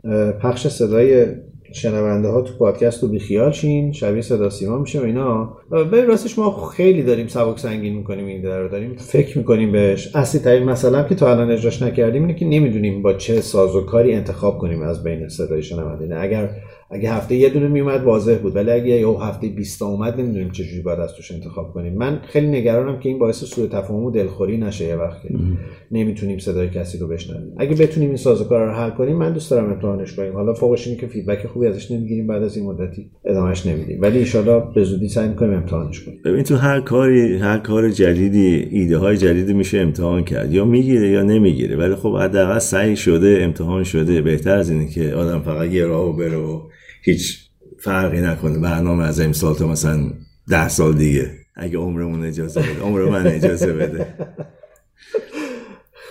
پخش 0.43 0.67
صدای 0.67 1.27
شنونده 1.73 2.29
ها 2.29 2.43
تو 2.43 2.53
پادکست 2.59 3.03
رو 3.03 3.09
بیخیال 3.09 3.53
شین 3.53 3.93
شبیه 3.93 4.23
صدا 4.23 4.51
سیما 4.51 4.79
میشه 4.79 5.01
و 5.01 5.05
اینا. 5.05 5.57
به 5.91 6.05
راستش 6.05 6.39
ما 6.39 6.69
خیلی 6.69 7.03
داریم 7.03 7.27
سبک 7.27 7.59
سنگین 7.59 7.95
می‌کنیم 7.95 8.27
این 8.27 8.45
رو 8.45 8.69
داریم 8.69 8.97
فکر 8.97 9.39
می‌کنیم 9.39 9.73
بهش. 9.73 10.17
اصلی 10.17 10.41
ترین 10.41 10.69
هم 10.69 11.07
که 11.09 11.15
تا 11.15 11.31
الان 11.31 11.51
اجراش 11.51 11.83
نکردیم 11.83 12.23
اینه 12.23 12.35
که 12.35 12.47
نمی‌دونیم 12.47 13.03
با 13.03 13.13
چه 13.13 13.41
ساز 13.41 13.77
و 13.77 13.81
کاری 13.81 14.13
انتخاب 14.13 14.59
کنیم 14.59 14.83
از 14.83 15.05
بین 15.05 15.29
صدای 15.29 15.63
شنونده. 15.63 16.21
اگر 16.21 16.51
اگه 16.91 17.13
هفته 17.13 17.35
یه 17.35 17.49
دونه 17.49 17.69
میومد 17.69 18.05
واضح 18.05 18.35
بود. 18.43 18.57
ولی 18.57 18.71
اگه 18.71 18.87
یه 18.87 19.09
هفته 19.09 19.49
20 19.49 19.79
تا 19.79 19.87
اومد 19.87 20.21
نمی‌دونیم 20.21 20.51
چه 20.51 20.65
جوری 20.65 20.83
باید 20.83 21.01
از 21.01 21.13
توش 21.13 21.33
انتخاب 21.33 21.73
کنیم. 21.73 21.95
من 21.95 22.21
خیلی 22.29 22.47
نگرانم 22.47 23.01
که 23.01 23.09
این 23.09 23.19
باعث 23.19 23.45
سوء 23.45 23.67
تفاهم 23.67 24.05
و 24.05 24.11
دلخوری 24.11 24.57
نشه 24.57 24.85
یه 24.85 24.97
وقت 24.97 25.21
نمی‌تونیم 25.91 26.39
صدای 26.39 26.69
کسی 26.69 26.99
رو 26.99 27.09
بشنویم. 27.09 27.53
اگه 27.59 27.75
بتونیم 27.75 28.09
این 28.09 28.17
سازوکار 28.17 28.67
رو 28.67 28.73
حل 28.73 28.91
کنیم 28.91 29.17
من 29.17 29.33
دوست 29.33 29.51
دارم 29.51 29.73
امتحانش 29.73 30.17
کنیم. 30.17 30.33
حالا 30.33 30.55
فوقش 30.55 30.87
اینه 30.87 31.01
که 31.01 31.07
فیدبک 31.07 31.47
خوبی 31.47 31.67
ازش 31.67 31.91
نمی‌گیریم 31.91 32.27
بعد 32.27 32.43
از 32.43 32.57
این 32.57 32.67
مدتی 32.67 33.11
ادامهش 33.25 33.67
نمیدیم. 33.67 34.01
ولی 34.01 34.27
ان 34.35 34.73
به 34.75 34.85
زودی 34.85 35.09
سعی 35.09 35.29
می‌کنیم 35.29 35.53
امتحانش 35.55 36.05
کنیم. 36.05 36.19
ببین 36.25 36.43
تو 36.43 36.57
هر 36.57 36.81
کاری 36.81 37.37
هر 37.37 37.59
کار 37.59 37.91
جدیدی 37.91 38.69
ایده 38.71 38.99
های 38.99 39.17
جدیدی 39.17 39.53
میشه 39.53 39.79
امتحان 39.79 40.25
کرد. 40.25 40.53
یا 40.53 40.65
می‌گیره 40.65 41.09
یا 41.09 41.23
نمی‌گیره. 41.23 41.77
ولی 41.77 41.95
خب 41.95 42.17
حداقل 42.17 42.59
سعی 42.59 42.97
شده 42.97 43.39
امتحان 43.41 43.85
شده. 43.85 44.23
بهتر 44.23 44.57
از 44.59 44.71
اینه 44.71 44.89
که 44.89 45.13
آدم 45.13 45.41
فقط 45.41 45.71
یه 45.71 45.87
راه 45.87 46.17
بره 46.17 46.37
و 46.37 46.61
هیچ 47.03 47.49
فرقی 47.81 48.21
نکنه. 48.21 48.59
برنامه 48.59 49.05
از 49.05 49.21
امسال 49.21 49.55
تا 49.55 49.67
مثلا 49.67 50.11
ده 50.49 50.69
سال 50.69 50.95
دیگه. 50.95 51.31
اگه 51.55 51.79
عمرمون 51.79 52.25
اجازه 52.25 52.61
بده. 52.61 52.81
عمر 52.83 53.05
من 53.05 53.27
اجازه 53.27 53.73
بده. 53.73 54.07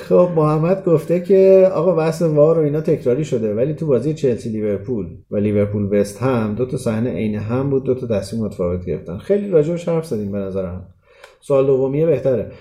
خب 0.09 0.29
محمد 0.35 0.85
گفته 0.85 1.19
که 1.19 1.69
آقا 1.73 1.95
بحث 1.95 2.21
وار 2.21 2.59
و 2.59 2.61
اینا 2.61 2.81
تکراری 2.81 3.25
شده 3.25 3.55
ولی 3.55 3.73
تو 3.73 3.85
بازی 3.85 4.13
چلسی 4.13 4.49
لیورپول 4.49 5.05
و 5.31 5.37
لیورپول 5.37 5.99
وست 5.99 6.21
هم 6.21 6.55
دو 6.55 6.65
تا 6.65 6.77
صحنه 6.77 7.09
عین 7.09 7.35
هم 7.35 7.69
بود 7.69 7.83
دو 7.83 7.95
تا 7.95 8.19
تصمیم 8.19 8.43
متفاوت 8.43 8.85
گرفتن. 8.85 9.17
خیلی 9.17 9.49
راجعش 9.49 9.87
حرف 9.87 10.05
زدیم 10.05 10.31
به 10.31 10.37
نظرم. 10.37 10.93
سوال 11.47 11.65
دومیه 11.65 12.05
بهتره. 12.05 12.51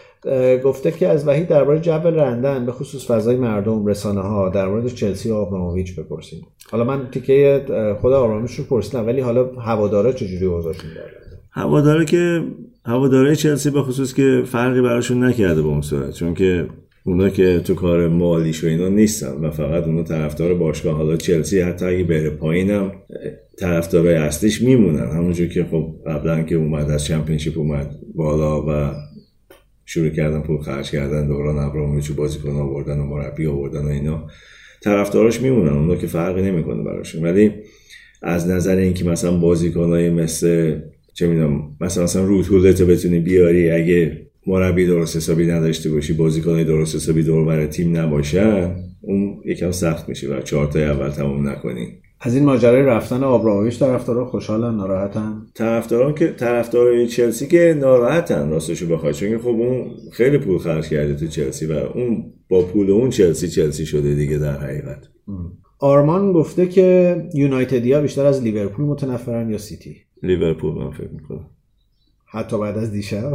گفته 0.64 0.91
که 0.91 1.09
از 1.09 1.28
وحید 1.28 1.49
درباره 1.49 1.80
جو 1.80 2.11
لندن 2.11 2.66
به 2.66 2.72
خصوص 2.72 3.11
فضای 3.11 3.37
مردم 3.37 3.87
رسانه 3.87 4.20
ها 4.20 4.49
در 4.49 4.68
مورد 4.68 4.87
چلسی 4.87 5.30
و 5.30 5.34
آبراموویچ 5.34 5.97
بپرسیم. 5.97 6.47
حالا 6.70 6.84
من 6.84 7.11
تیکه 7.11 7.64
خود 8.01 8.12
آبراموویچ 8.12 8.55
رو 8.55 8.64
پرسیدم 8.64 9.07
ولی 9.07 9.20
حالا 9.20 9.45
هوادارا 9.45 10.12
چجوری 10.12 10.47
اوضاعشون 10.47 10.91
داره 10.95 11.11
هواداره 11.51 12.05
که 12.05 12.45
هواداره 12.84 13.37
چلسی 13.37 13.70
به 13.70 13.82
خصوص 13.82 14.14
که 14.14 14.43
فرقی 14.47 14.80
براشون 14.80 15.24
نکرده 15.24 15.62
به 15.62 15.68
اون 15.68 15.80
صورت 15.80 16.11
چون 16.11 16.34
که 16.34 16.66
اونا 17.07 17.28
که 17.28 17.61
تو 17.64 17.74
کار 17.74 18.09
مالیش 18.09 18.64
و 18.64 18.66
اینا 18.66 18.88
نیستن 18.88 19.32
و 19.32 19.50
فقط 19.50 19.84
اونا 19.84 20.02
طرفدار 20.02 20.54
باشگاه 20.54 20.96
حالا 20.96 21.16
چلسی 21.16 21.61
حتی 21.61 21.84
اگه 21.84 22.04
بره 22.04 22.30
پایینم 22.30 22.92
طرفدارای 23.59 24.14
اصلیش 24.14 24.62
میمونن. 24.62 25.09
همونجور 25.09 25.46
که 25.46 25.64
خب 25.64 25.94
قبلا 26.07 26.42
که 26.42 26.54
اومد 26.54 26.90
از 26.90 27.04
چمپیونشیپ 27.04 27.59
اومد 27.59 27.90
بالا 28.14 28.66
و 28.68 28.94
شروع 29.84 30.09
کردن 30.09 30.40
پول 30.40 30.59
خرج 30.59 30.90
کردن 30.90 31.26
دوران 31.26 31.59
ابراموویچ 31.59 32.11
و 32.11 32.14
بازیکن 32.14 32.50
آوردن 32.50 32.98
و 32.98 33.04
مربی 33.07 33.46
آوردن 33.46 33.84
و 33.84 33.88
اینا 33.88 34.26
طرفداراش 34.82 35.40
میمونن. 35.40 35.72
اونا 35.72 35.96
که 35.96 36.07
فرقی 36.07 36.42
نمی‌کنه 36.42 36.82
براشون. 36.82 37.22
ولی 37.22 37.52
از 38.22 38.48
نظر 38.48 38.76
اینکه 38.76 39.04
مثلا 39.04 39.36
بازیکنای 39.36 40.11
مثل 40.11 40.80
چه 41.14 41.26
می‌دونم 41.26 41.76
مثلا 41.80 42.04
مثلا 42.04 42.24
روتولت 42.24 42.82
بتونی 42.82 43.20
بیاری 43.20 43.70
اگه 43.70 44.26
مربی 44.47 44.86
درست 44.86 45.16
حسابی 45.16 45.47
نداشته 45.47 45.90
باشی 45.90 46.12
بازیکنای 46.12 46.64
درست 46.64 46.97
حسابی 46.97 47.22
دور 47.22 47.44
بر 47.44 47.66
تیم 47.66 47.97
نباشن 47.97 48.76
اون 49.01 49.36
یکم 49.44 49.70
سخت 49.70 50.09
میشه 50.09 50.28
و 50.28 50.40
چهار 50.40 50.66
تا 50.66 50.78
اول 50.78 51.09
تمام 51.09 51.49
نکنی. 51.49 51.88
از 52.20 52.34
این 52.34 52.44
ماجرای 52.44 52.82
رفتن 52.82 53.22
آبراموویچ 53.22 53.78
طرفدارا 53.78 54.26
خوشحالن 54.26 54.76
ناراحتن؟ 54.76 55.47
طرفداران 55.55 56.14
که 56.14 56.26
طرفدارای 56.26 57.07
چلسی 57.07 57.47
که 57.47 57.76
ناراحتن 57.80 58.51
راستشو 58.51 58.88
بخوای 58.88 59.14
چون 59.14 59.38
خب 59.38 59.47
اون 59.47 59.90
خیلی 60.12 60.38
پول 60.38 60.59
خرج 60.59 60.88
کرده 60.88 61.14
تو 61.14 61.26
چلسی 61.26 61.66
و 61.66 61.72
اون 61.72 62.32
با 62.49 62.62
پول 62.62 62.90
اون 62.90 63.11
چلسی 63.11 63.49
چلسی 63.49 63.86
شده 63.86 64.14
دیگه 64.14 64.38
در 64.38 64.59
حقیقت. 64.59 65.09
آرمان 65.78 66.32
گفته 66.32 66.66
که 66.66 67.16
یونایتدیا 67.34 68.01
بیشتر 68.01 68.26
از 68.26 68.42
لیورپول 68.42 68.84
متنفرن 68.84 69.51
یا 69.51 69.59
سیتی؟ 69.59 69.97
لیورپول 70.22 70.74
من 70.74 70.90
فکر 70.90 71.11
می‌کنم. 71.12 71.47
حتی 72.26 72.59
بعد 72.59 72.78
از 72.78 72.92
دیشب. 72.92 73.32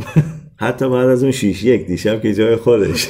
حتی 0.62 0.90
بعد 0.90 1.10
از 1.10 1.24
اون 1.24 1.32
شیش 1.32 1.64
یک 1.64 1.88
دیشب 1.88 2.22
که 2.22 2.34
جای 2.34 2.56
خودش. 2.56 3.10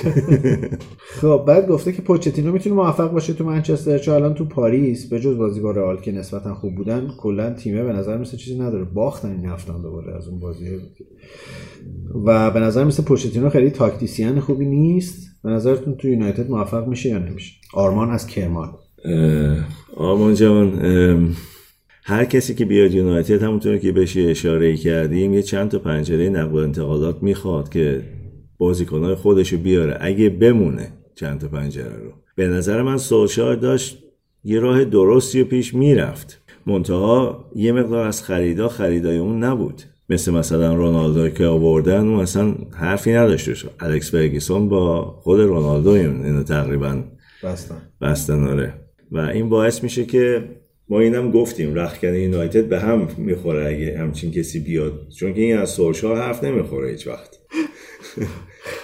خب 1.00 1.44
بعد 1.48 1.68
گفته 1.68 1.92
که 1.92 2.02
پوچتینو 2.02 2.52
می‌تونه 2.52 2.76
موفق 2.76 3.12
باشه 3.12 3.34
تو 3.34 3.44
منچستر 3.44 3.98
چون 3.98 4.14
الان 4.16 4.34
تو 4.34 4.46
پاریس 4.46 5.10
به 5.10 5.20
جز 5.20 5.38
بازیکن 5.38 5.76
رئال 5.76 6.02
که 6.02 6.12
نسبتا 6.12 6.54
خوب 6.54 6.76
بودن 6.76 7.08
کلا 7.18 7.54
تیمه 7.54 7.84
به 7.84 7.94
نظر 7.94 8.18
مثل 8.18 8.38
چیزی 8.38 8.60
نداره. 8.60 8.84
باختن 8.84 9.32
این 9.32 9.46
هفته 9.46 9.74
دوباره 9.74 10.16
از 10.18 10.28
اون 10.28 10.40
بازی. 10.40 10.66
و 12.26 12.52
به 12.52 12.60
نظر 12.60 12.84
مثل 12.84 13.04
پوچتینو 13.04 13.50
خیلی 13.50 13.70
tactician 13.70 14.40
خوبی 14.40 14.66
نیست. 14.66 15.32
به 15.44 15.50
نظرتون 15.50 15.96
تو 15.96 16.08
یونایتد 16.08 16.50
موفق 16.50 16.88
میشه 16.88 17.10
یا 17.10 17.18
نمیشه؟ 17.18 17.54
آرمان 17.74 18.10
از 18.10 18.28
کرمان. 18.28 18.70
آرمان 19.98 20.36
جان 20.36 20.80
هر 22.04 22.26
کسی 22.26 22.56
که 22.56 22.66
بیاد 22.66 22.94
یونایتد 22.94 23.44
همونطور 23.44 23.78
که 23.78 23.92
بهش 23.92 24.18
اشاره 24.18 24.78
کردیم 24.78 25.34
یه 25.34 25.42
چند 25.42 25.70
تا 25.72 25.80
پنجره 25.80 26.30
نقل 26.30 26.52
و 26.52 26.56
انتقالات 26.56 27.24
می‌خواد 27.24 27.70
که 27.70 28.02
بازیکنهای 28.58 29.16
خودشو 29.16 29.58
بیاره. 29.58 29.98
اگه 30.02 30.30
بمونه 30.30 30.94
چند 31.16 31.40
تا 31.40 31.48
پنجره 31.48 31.98
رو. 31.98 32.12
به 32.36 32.48
نظر 32.48 32.82
من 32.82 32.98
سولشار 32.98 33.56
داشت 33.56 34.04
یه 34.44 34.60
راه 34.60 34.86
درستی 34.86 35.42
و 35.42 35.46
پیش 35.46 35.74
می‌رفت. 35.74 36.42
منتها 36.66 37.46
یه 37.56 37.72
مقدار 37.72 38.08
از 38.08 38.24
خریدا 38.24 38.68
خریدای 38.70 39.18
اون 39.18 39.44
نبود. 39.44 39.82
مثل 40.10 40.32
مثلا 40.34 40.76
رونالدو 40.76 41.30
که 41.30 41.46
آوردن 41.46 42.08
اون 42.08 42.20
اصلا 42.20 42.56
حرفی 42.72 43.12
نداشتش 43.14 43.66
الکس 43.80 44.12
فرگیسون 44.12 44.70
با 44.70 45.02
خود 45.22 45.40
رونالدو 45.40 45.90
این- 45.90 46.26
اینو 46.26 46.44
تقریبا 46.44 47.04
بستن. 47.44 47.76
بستن 48.02 48.44
آره. 48.48 48.74
و 49.12 49.18
این 49.20 49.50
باعث 49.50 49.84
میشه 49.84 50.06
که 50.06 50.44
ما 50.92 51.00
اینم 51.00 51.32
گفتیم 51.32 51.76
رخکن 51.76 52.16
یونایتد 52.16 52.70
به 52.70 52.80
هم 52.80 53.08
می‌خوره 53.18 53.68
اگه 53.68 53.98
همچین 53.98 54.32
کسی 54.32 54.60
بیاد. 54.60 55.08
چون 55.10 55.34
که 55.34 55.42
این 55.42 55.58
از 55.58 55.70
سولشار 55.70 56.18
حرف 56.18 56.44
نمی‌خوره 56.44 56.92
هیچ 56.92 57.08
وقت. 57.08 57.40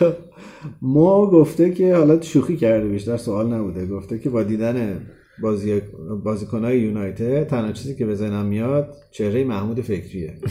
ما 0.82 1.32
گفته 1.32 1.72
که 1.72 1.96
حالا 1.96 2.22
شوخی 2.22 2.58
کرده 2.58 2.90
بیشتر 2.90 3.18
سوال 3.18 3.54
نبوده. 3.54 3.86
گفته 3.86 4.20
که 4.20 4.30
با 4.30 4.44
دیدن 4.44 5.08
بازی 5.42 5.82
بازیکنهای 6.24 6.80
یونایتد 6.80 7.48
تنها 7.48 7.72
چیزی 7.72 7.96
که 7.96 8.06
به 8.06 8.16
ذهنم 8.16 8.46
میاد 8.46 8.96
چهره 9.12 9.44
محمود 9.44 9.82
فکریه. 9.82 10.34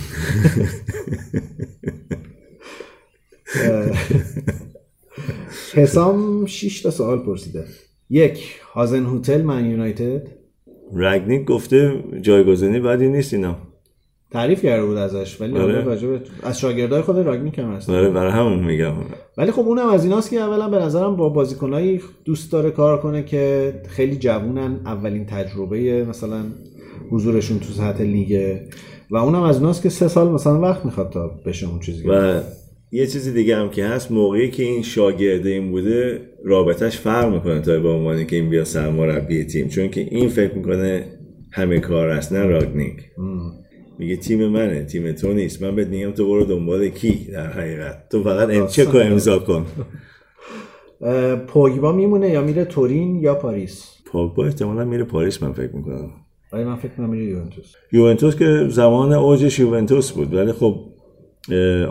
حسام 5.74 6.46
6 6.46 6.82
تا 6.82 6.90
سوال 6.90 7.18
پرسیده. 7.18 7.64
یک 8.10 8.60
هازن 8.72 9.04
هوتل 9.04 9.42
من 9.42 9.70
یونایتد. 9.70 10.45
رگنیک 10.94 11.44
گفته 11.44 12.04
جایگزینی 12.20 12.80
بدی 12.80 13.08
نیست 13.08 13.34
اینا. 13.34 13.56
تعریف 14.30 14.62
کرده 14.62 14.86
بود 14.86 14.96
ازش 14.96 15.40
ولی 15.40 15.58
آره. 15.58 15.98
از 16.42 16.60
شاگردای 16.60 17.02
خود 17.02 17.18
راگنیک 17.18 17.58
هم 17.58 17.72
هست. 17.72 17.90
آره 17.90 18.10
برای 18.10 18.32
همون 18.32 18.64
میگم. 18.64 18.92
ولی 19.38 19.50
خب 19.50 19.62
اونم 19.62 19.88
از 19.88 20.04
ایناست 20.04 20.30
که 20.30 20.40
اولا 20.40 20.68
به 20.68 20.76
نظرم 20.76 21.16
با 21.16 21.28
بازیکنایی 21.28 22.00
دوست 22.24 22.52
داره 22.52 22.70
کار 22.70 23.00
کنه 23.00 23.22
که 23.22 23.72
خیلی 23.88 24.16
جوونن 24.16 24.80
اولین 24.84 25.26
تجربه 25.26 26.04
مثلا 26.04 26.42
حضورشون 27.10 27.58
تو 27.58 27.72
سطح 27.72 28.02
لیگه 28.02 28.68
و 29.10 29.16
اونم 29.16 29.42
از 29.42 29.56
اوناست 29.56 29.82
که 29.82 29.88
سه 29.88 30.08
سال 30.08 30.28
مثلا 30.28 30.60
وقت 30.60 30.84
می‌خواد 30.84 31.10
تا 31.10 31.30
بشه 31.46 31.68
اون 31.68 31.80
چیزی 31.80 32.08
و 32.08 32.40
یه 32.92 33.06
چیزی 33.06 33.32
دیگه 33.32 33.56
هم 33.56 33.70
که 33.70 33.84
هست 33.84 34.12
موقعی 34.12 34.50
که 34.50 34.62
این 34.62 34.82
شاگرده 34.82 35.50
این 35.50 35.70
بوده 35.70 36.20
رابطش 36.44 36.98
فرق 36.98 37.34
می‌کنه 37.34 37.60
تا 37.60 37.80
به 37.80 37.88
عنوانی 37.88 38.26
که 38.26 38.36
این 38.36 38.50
بیا 38.50 38.64
سرمربی 38.64 39.44
تیم. 39.44 39.68
چون 39.68 39.88
که 39.88 40.00
این 40.00 40.28
فکر 40.28 40.54
می‌کنه 40.54 41.04
همه 41.52 41.80
کار 41.80 42.08
است 42.08 42.32
نه 42.32 42.46
راگنیک. 42.46 42.96
میگه 43.98 44.16
تیم 44.16 44.48
منه 44.48 44.84
تیم 44.84 45.12
تو 45.12 45.32
نیست. 45.32 45.62
من 45.62 45.76
بهت 45.76 45.88
میگم 45.88 46.10
تو 46.10 46.28
برو 46.28 46.44
دنبال 46.44 46.88
کی 46.88 47.28
در 47.32 47.52
حقیقت؟ 47.52 48.08
تو 48.10 48.22
فقط 48.22 48.50
ام 48.50 48.66
چک 48.66 48.88
رو 48.88 48.98
امضا 48.98 49.38
کن. 49.38 49.66
پوگبا 51.46 51.92
میمونه 51.92 52.30
یا 52.30 52.42
میره 52.42 52.64
تورین 52.64 53.16
یا 53.16 53.34
پاریس؟ 53.34 53.92
پاگبا 54.12 54.44
احتمالا 54.44 54.84
میره 54.84 55.04
پاریس 55.04 55.42
من 55.42 55.52
فکر 55.52 55.76
می‌کنم. 55.76 56.10
آیا 56.52 56.68
من 56.68 56.76
فکر 56.76 56.92
کنم 56.96 57.10
میره 57.10 57.24
یوونتوس. 57.24 57.72
یوونتوس 57.92 58.36
که 58.36 58.66
زمان 58.68 59.12
اوجش 59.12 59.58
یوونتوس 59.58 60.12
بود. 60.12 60.34
ولی 60.34 60.52
خب 60.52 60.80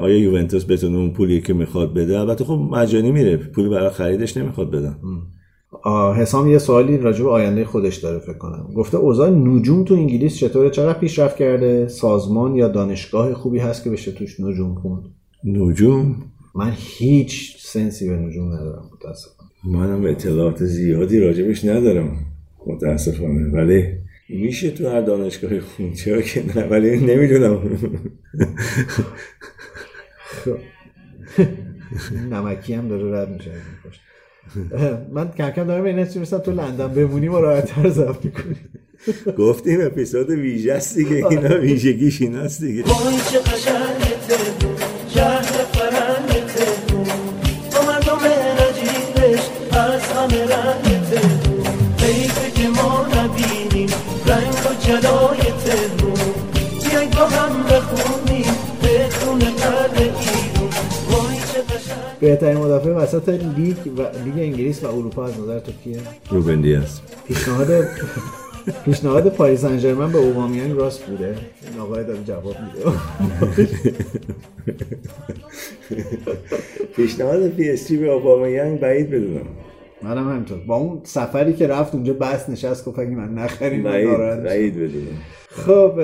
آیا 0.01 0.18
یوونتوس 0.18 0.66
بتونه 0.72 0.97
اون 0.97 1.14
پولی 1.14 1.41
که 1.41 1.53
می‌خواد 1.53 1.93
بده؟ 1.93 2.20
البته 2.20 2.43
خب 2.43 2.68
مجانی 2.72 3.12
میره. 3.12 3.38
پولی 3.38 3.70
برای 3.70 3.89
خریدش 3.89 4.38
نمی‌خواد 4.38 4.72
بدن. 4.72 4.97
آه، 5.84 6.18
حسام 6.18 6.49
یه 6.49 6.58
سوالی 6.58 6.97
راجع 6.97 7.24
به 7.24 7.30
آینده 7.30 7.66
خودش 7.66 7.97
داره 7.97 8.20
فکر 8.20 8.38
کنم. 8.38 8.70
گفته 8.76 8.97
اوضاع 8.97 9.30
نجوم 9.30 9.84
تو 9.84 9.93
انگلیس 9.93 10.38
چطوره؟ 10.38 10.70
چقدر 10.70 10.99
پیشرفت 10.99 11.38
کرده؟ 11.38 11.88
سازمان 11.88 12.56
یا 12.56 12.68
دانشگاه 12.68 13.34
خوبی 13.34 13.60
هست 13.60 13.84
که 13.84 13.89
بشه 13.89 14.12
توش 14.12 14.39
نجوم 14.39 14.76
خوند؟ 14.76 15.03
نجوم؟ 15.43 16.16
من 16.56 16.74
هیچ 16.76 17.58
سنسی 17.60 18.10
به 18.10 18.16
نجوم 18.16 18.53
ندارم 18.53 18.89
متاسفم 18.93 19.43
منم 19.64 20.06
اطلاعات 20.06 20.64
زیادی 20.64 21.20
راجبش 21.20 21.66
ندارم 21.66 22.18
متاسفانه. 22.68 23.51
ولی 23.53 23.84
میشه 24.30 24.71
تو 24.71 24.89
هر 24.89 25.01
دانشگاهی 25.01 25.59
خون 25.59 25.93
چرا 25.93 26.21
که 26.21 26.43
نه 26.55 26.63
ولی 26.63 26.99
نمی‌دونم. 26.99 27.80
نمکی 32.30 32.73
هم 32.73 32.88
داره 32.88 33.21
رد 33.21 33.30
میشه. 33.30 33.51
من 35.11 35.32
کم 35.32 35.49
کم 35.49 35.63
دارم 35.63 35.84
به 35.84 35.89
این 35.89 36.07
می‌رسم 36.15 36.38
تو 36.38 36.51
لندن 36.51 36.88
بمونی 36.88 37.30
ما 37.30 37.39
راحت 37.39 37.65
تر 37.65 37.89
ضبط 37.89 38.26
می‌کنی. 38.26 38.55
گفتیم 39.38 39.82
اپیزود 39.82 40.30
ویژه 40.30 40.73
است 40.73 40.97
دیگه 40.97 41.28
اینا 41.28 41.59
ویژگیش 41.59 42.21
ایناست 42.21 42.61
دیگه. 42.61 42.84
وای 42.84 43.17
چه 43.32 43.39
قشنگ 43.39 44.74
بهترین 62.20 62.57
مدافع 62.57 62.89
وسط 62.89 63.30
لیگ 63.30 63.78
و 63.97 64.01
لیگ 64.26 64.38
انگلیس 64.38 64.84
و 64.84 64.88
اروپا 64.88 65.26
از 65.26 65.39
نظر 65.39 65.59
تو 65.59 65.72
کیه؟ 65.84 65.97
روبن 66.30 66.61
دیاز. 66.61 66.99
پیشنهاد 67.28 67.68
پیشنهاد 68.86 69.30
پاریس 69.30 69.61
سن 69.61 69.78
ژرمن 69.78 70.11
به 70.11 70.18
اوبامیانگ 70.18 70.78
راست 70.78 71.05
بوده. 71.05 71.36
این 71.72 71.80
آقای 71.82 72.03
داره 72.03 72.24
جواب 72.24 72.55
میده. 72.59 72.91
پیشنهاد 76.95 77.49
پی 77.49 77.70
اس 77.70 77.88
جی 77.88 77.97
به 77.97 78.11
اوبامیانگ 78.11 78.80
بعید 78.80 79.09
بدونم. 79.09 79.47
منم 80.01 80.30
همینطور. 80.30 80.57
با 80.57 80.76
اون 80.76 81.01
سفری 81.03 81.53
که 81.53 81.68
رفت 81.68 81.95
اونجا 81.95 82.13
بست 82.13 82.49
نشست 82.49 82.86
گفت 82.86 82.99
اگه 82.99 83.09
من 83.09 83.34
نخریم 83.34 83.84
بعید 83.84 84.76
بدونم. 84.76 85.22
خب 85.49 85.99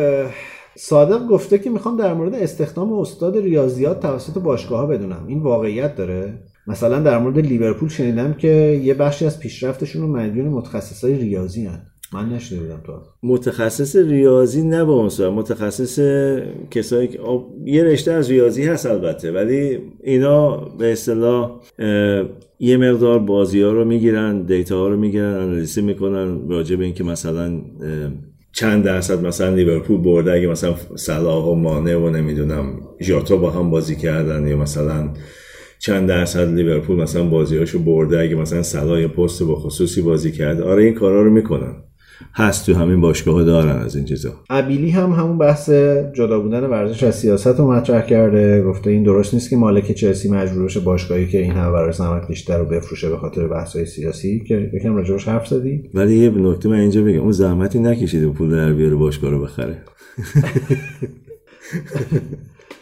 صادق 0.75 1.27
گفته 1.27 1.59
که 1.59 1.69
می‌خوام 1.69 1.97
در 1.97 2.13
مورد 2.13 2.35
استخدام 2.35 2.93
استاد 2.93 3.37
ریاضیات 3.37 3.99
توسط 3.99 4.41
باشگاه 4.41 4.79
ها 4.79 4.85
بدونم 4.85 5.25
این 5.27 5.39
واقعیت 5.39 5.95
داره 5.95 6.33
مثلا 6.67 6.99
در 6.99 7.19
مورد 7.19 7.39
لیورپول 7.39 7.89
شنیدم 7.89 8.33
که 8.33 8.81
یه 8.83 8.93
بخشی 8.93 9.25
از 9.25 9.39
پیشرفتشون 9.39 10.01
رو 10.01 10.07
مدیون 10.07 10.47
متخصصای 10.47 11.15
ریاضی 11.15 11.65
هن. 11.65 11.81
من 12.13 12.29
نشنیده 12.29 12.63
بودم 12.63 12.81
تو 12.85 12.93
متخصص 13.23 13.95
ریاضی 13.95 14.61
نه 14.61 14.83
با 14.83 14.93
اون. 14.93 15.29
متخصص 15.29 15.99
کسایی 16.71 17.07
که 17.07 17.19
یه 17.65 17.83
رشته 17.83 18.11
از 18.11 18.29
ریاضی 18.29 18.63
هست 18.63 18.85
البته 18.85 19.31
ولی 19.31 19.79
اینا 20.03 20.57
به 20.57 20.91
اصطلاح 20.91 21.59
یه 22.59 22.77
مقدار 22.77 23.19
بازی 23.19 23.61
ها 23.61 23.71
رو 23.71 23.85
می‌گیرن 23.85 24.41
دیتا 24.41 24.77
ها 24.77 24.87
رو 24.87 24.97
می‌گیرن 24.97 25.33
انالیزی 25.33 25.81
می‌کنن 25.81 26.49
راجع 26.49 26.75
به 26.75 26.83
اینکه 26.85 27.03
مثلا 27.03 27.61
چند 28.53 28.83
درصد 28.83 29.25
مثلا 29.25 29.55
لیورپول 29.55 29.97
برده 29.97 30.31
اگه 30.31 30.47
مثلا 30.47 30.75
صلاح 30.95 31.45
و 31.45 31.55
مانع 31.55 31.95
و 31.95 32.09
نمی‌دونم 32.09 32.81
ژاتا 33.01 33.37
با 33.37 33.51
هم 33.51 33.69
بازی 33.69 33.95
کردن 33.95 34.47
یا 34.47 34.57
مثلا 34.57 35.13
چند 35.79 36.09
درصد 36.09 36.53
لیورپول 36.53 36.97
مثلا 36.97 37.23
بازیاشو 37.23 37.79
برده 37.79 38.19
اگه 38.19 38.35
مثلا 38.35 38.63
صلاح 38.63 39.07
پست 39.07 39.43
با 39.43 39.55
خصوصی 39.55 40.01
بازی 40.01 40.31
کرده 40.31 40.63
آره 40.63 40.83
این 40.83 40.93
کارا 40.93 41.23
رو 41.23 41.31
می‌کنن. 41.31 41.90
هست 42.33 42.65
تو 42.65 42.73
همین 42.73 43.01
باشگاه 43.01 43.43
دارن 43.43 43.81
از 43.81 43.95
این 43.95 44.05
چیزا. 44.05 44.29
ابیلی 44.49 44.89
هم 44.89 45.11
همون 45.11 45.37
بحث 45.37 45.69
جدا 46.13 46.39
بودن 46.39 46.63
ورزش 46.63 47.03
از 47.03 47.15
سیاست 47.15 47.47
رو 47.47 47.71
مطرح 47.71 48.01
کرده. 48.01 48.63
گفته 48.63 48.89
این 48.89 49.03
درست 49.03 49.33
نیست 49.33 49.49
که 49.49 49.55
مالک 49.55 49.91
چلسی 49.91 50.29
مجبور 50.29 50.63
بشه 50.63 50.79
باشگاهی 50.79 51.27
که 51.27 51.41
این 51.41 51.51
همه 51.51 51.71
برای 51.71 51.93
زحمت 51.93 52.31
کشیده 52.31 52.57
رو 52.57 52.65
بفروشه 52.65 53.09
به 53.09 53.17
خاطر 53.17 53.47
بحث‌های 53.47 53.85
سیاسی. 53.85 54.43
که 54.47 54.71
یکم 54.73 54.95
راجبش 54.95 55.27
حرف 55.27 55.47
زدی 55.47 55.89
ولی 55.93 56.17
یه 56.17 56.29
نکته 56.29 56.69
من 56.69 56.79
اینجا 56.79 57.03
بگم. 57.03 57.19
اون 57.19 57.31
زحمتی 57.31 57.79
نکشیده 57.79 58.27
پول 58.27 58.51
در 58.51 58.73
بیاره 58.73 58.95
باشگاه 58.95 59.31
رو 59.31 59.41
بخره. 59.41 59.77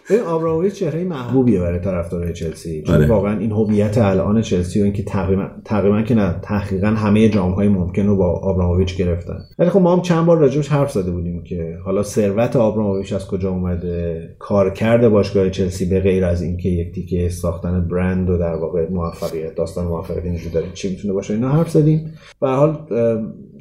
این 0.09 0.19
آبراموویچ 0.19 0.73
چهره 0.73 1.03
محبوبیه 1.03 1.59
برای 1.59 1.79
طرفدارای 1.79 2.33
چلسی. 2.33 2.83
چون 2.83 2.95
آره. 2.95 3.07
واقعا 3.07 3.39
این 3.39 3.51
هویت 3.51 3.97
الان 3.97 4.41
چلسی 4.41 4.81
و 4.81 4.83
اینکه 4.83 5.03
تقریبا 5.03 5.47
تقریبا 5.65 6.01
که 6.01 6.15
نه 6.15 6.35
تحقیقا 6.41 6.87
همه 6.87 7.29
جام‌های 7.29 7.67
ممکن 7.67 8.05
رو 8.05 8.15
با 8.15 8.39
آبراموویچ 8.39 8.97
گرفتن. 8.97 9.39
ولی 9.59 9.69
خب 9.69 9.81
ما 9.81 9.95
هم 9.95 10.01
چند 10.01 10.25
بار 10.25 10.37
راجبش 10.37 10.69
حرف 10.69 10.91
زده 10.91 11.11
بودیم 11.11 11.43
که 11.43 11.77
حالا 11.85 12.03
ثروت 12.03 12.55
آبراموویچ 12.55 13.13
از 13.13 13.27
کجا 13.27 13.49
اومده؟ 13.49 14.29
کارکرد 14.39 15.09
باشگاه 15.09 15.49
چلسی 15.49 15.85
به 15.85 15.99
غیر 15.99 16.25
از 16.25 16.41
اینکه 16.41 16.69
یک 16.69 16.91
تیکه 16.91 17.29
ساختن 17.29 17.87
برند 17.87 18.29
و 18.29 18.37
در 18.37 18.55
واقع 18.55 18.89
موفقیت 18.89 19.55
داستان 19.55 19.87
موفقیت 19.87 20.25
اینجوری 20.25 20.49
داره. 20.49 20.67
چی 20.73 20.89
می‌تونه 20.89 21.13
باشه؟ 21.13 21.33
اینا 21.33 21.49
حرف 21.49 21.69
زدیم. 21.69 22.13
به 22.41 22.47
هر 22.47 22.55
حال 22.55 22.77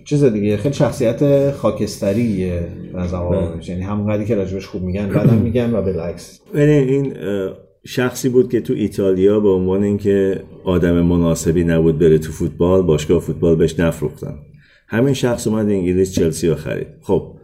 چیز 0.09 0.25
دیگه 0.25 0.57
خیلی 0.57 0.75
شخصیت 0.75 1.51
خاکستریه 1.51 2.69
از 2.95 3.15
آبراموویچ 3.15 3.69
یعنی 3.69 3.83
همون 3.83 4.13
قدری 4.13 4.27
که 4.27 4.35
راجبش 4.35 4.67
خوب 4.67 4.83
میگن 4.83 5.09
بعدم 5.09 5.35
میگن 5.35 5.75
و 5.75 5.83
بالعکس 5.83 6.41
ولی 6.55 6.73
این 6.73 7.15
شخصی 7.87 8.29
بود 8.29 8.51
که 8.51 8.61
تو 8.61 8.73
ایتالیا 8.73 9.41
به 9.41 9.49
عنوان 9.49 9.83
اینکه 9.83 10.43
آدم 10.65 11.03
مناسبی 11.03 11.65
نبود 11.65 11.99
بره 11.99 12.19
تو 12.19 12.33
فوتبال 12.33 12.83
باشگاه 12.83 13.21
فوتبال 13.21 13.57
بهش 13.57 13.81
نفروختن. 13.81 14.35
همین 14.89 15.15
شخص 15.15 15.47
اومد 15.47 15.67
انگلیس 15.67 16.13
چلسی 16.13 16.49
رو 16.49 16.55
خرید. 16.55 16.87
خب. 17.03 17.35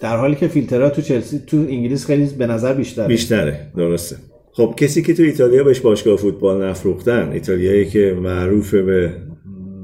در 0.00 0.16
حالی 0.16 0.34
که 0.34 0.48
فیلترها 0.48 0.90
تو 0.90 1.02
چلسی 1.02 1.38
تو 1.46 1.56
انگلیس 1.56 2.06
خیلی 2.06 2.26
به 2.38 2.46
نظر 2.46 2.74
بیشتره. 2.74 3.08
بیشتره 3.08 3.72
درسته. 3.76 4.16
خب 4.52 4.74
کسی 4.76 5.02
که 5.02 5.14
تو 5.14 5.22
ایتالیا 5.22 5.64
بهش 5.64 5.80
باشگاه 5.80 6.16
فوتبال 6.16 6.64
نفروختن 6.64 7.32
ایتالیایی 7.32 7.86
که 7.86 8.16
معروف 8.22 8.74
به 8.74 9.12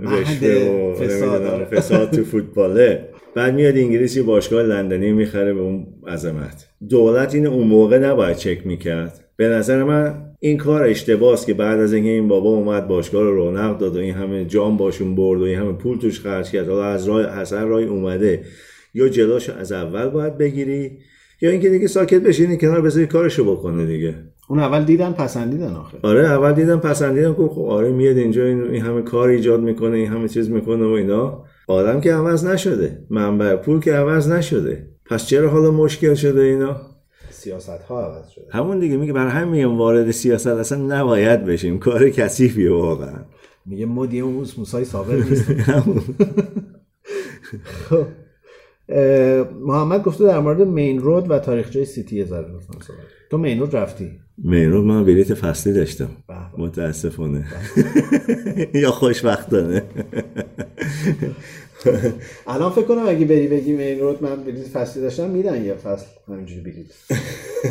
رشوه 0.01 0.49
و 0.49 0.95
فساد. 0.95 1.43
نمی‌دونم 1.43 1.65
فساد 1.65 2.11
تو 2.11 2.25
فوتباله. 2.25 3.09
بعد 3.35 3.55
میاد 3.55 3.77
انگلیس 3.77 4.17
یه 4.17 4.23
باشگاه 4.23 4.63
لندنی 4.63 5.13
می‌خره 5.13 5.55
به 5.55 5.61
اون 5.61 5.87
عظمت. 6.09 6.69
دولت 6.89 7.35
این 7.35 7.47
اون 7.47 7.67
موقع 7.67 7.99
نباید 7.99 8.37
چک 8.37 8.67
می‌کرد. 8.67 9.25
به 9.37 9.49
نظر 9.49 9.85
من 9.85 10.15
این 10.41 10.57
کار 10.57 10.85
اشتباهه 10.85 11.45
که 11.47 11.55
بعد 11.55 11.81
از 11.81 11.93
اینکه 11.93 12.11
این 12.11 12.29
بابا 12.29 12.51
اومد 12.51 12.89
باشگاه 12.89 13.23
رو 13.23 13.35
رونق 13.35 13.79
داد 13.79 13.97
و 13.97 13.99
این 13.99 14.15
همه 14.15 14.45
جام 14.45 14.77
باشون 14.77 15.15
برد 15.15 15.41
و 15.41 15.45
این 15.45 15.59
همه 15.59 15.73
پول 15.73 15.99
توش 15.99 16.21
خرج 16.21 16.51
کرد 16.51 16.69
حالا 16.69 16.85
از 16.85 17.09
راه 17.09 17.41
حسن 17.41 17.69
راه 17.69 17.83
اومده. 17.83 18.41
یا 18.95 19.09
جلوش 19.09 19.51
از 19.51 19.73
اول 19.73 20.09
باید 20.09 20.39
بگیری 20.39 20.91
یا 21.41 21.51
اینکه 21.51 21.71
دیگه 21.71 21.87
ساکت 21.87 22.23
بشینی 22.23 22.57
کنار 22.57 22.81
بذاری 22.81 23.07
کارشو 23.07 23.53
بکنه 23.53 23.87
دیگه. 23.87 24.15
اون 24.49 24.59
اول 24.59 24.85
دیدن 24.85 25.13
پسندیدن 25.13 25.75
آخه. 25.75 25.99
آره 26.03 26.29
اول 26.29 26.53
دیدم 26.53 26.79
پسندیدم 26.81 27.35
که 27.35 27.43
خب 27.43 27.65
آره 27.65 27.93
میاد 27.93 28.17
اینجا 28.17 28.45
این, 28.45 28.83
همه 28.83 29.03
کار 29.03 29.29
ایجاد 29.29 29.61
می‌کنه 29.61 29.97
این 29.97 30.07
همه 30.07 30.29
چیز 30.29 30.51
می‌کنه 30.51 30.85
و 30.87 30.91
اینا. 30.91 31.45
آدم 31.69 32.01
که 32.01 32.15
عوض 32.15 32.47
نشده. 32.47 33.05
منبع 33.11 33.57
پول 33.57 33.81
که 33.81 33.93
عوض 33.93 34.31
نشده. 34.31 34.89
پس 35.07 35.27
چرا 35.27 35.51
حالا 35.51 35.71
مشکل 35.71 36.15
شده 36.15 36.41
اینا؟ 36.41 36.77
سیاست 37.31 37.69
ها 37.69 38.07
عوض 38.07 38.29
شده. 38.29 38.45
همون 38.51 38.79
دیگه 38.79 38.97
میگه 38.97 39.13
برای 39.13 39.31
همین 39.31 39.55
میگم 39.55 39.79
وارد 39.79 40.11
سیاست 40.11 40.47
اصلا 40.47 40.79
نباید 40.79 41.45
بشیم. 41.45 41.79
کار 41.79 42.11
کثیفیه 42.11 42.73
واقعا. 42.73 43.19
میگه 43.67 43.87
مدی 43.87 44.21
اون 44.21 44.47
موسای 44.59 44.85
سابق 44.85 45.29
نیست. 45.31 45.53
خب. 47.89 48.05
محمد 49.61 50.03
گفته 50.03 50.25
در 50.25 50.39
مورد 50.39 50.63
مین 50.63 51.01
رود 51.01 51.31
و 51.31 51.39
تاریخچه 51.39 51.85
سیتی 51.85 52.25
ذره 52.25 52.53
لطفاً 52.53 52.73
صحبت. 52.73 52.99
تو 53.31 53.39
مین 53.39 53.61
رود 53.61 53.77
رفتی؟ 53.77 54.11
مینو 54.39 54.83
من 54.83 55.05
بلیت 55.05 55.35
فصلی 55.35 55.73
داشتم. 55.73 56.09
متاسفانه. 56.59 57.45
یا 58.83 58.91
خوشبختانه. 58.91 59.83
الان 62.47 62.71
فکر 62.71 62.85
کنم 62.85 63.05
اگه 63.09 63.25
بری 63.25 63.47
بگی 63.47 63.73
مین 63.73 64.01
رود 64.01 64.23
من 64.23 64.37
بلیط 64.37 64.69
فصلی 64.69 65.03
داشتم 65.03 65.31
میدن 65.31 65.65
یه 65.65 65.75
فصل 65.75 66.07
همینجوری 66.29 66.61
بلیط 66.61 66.87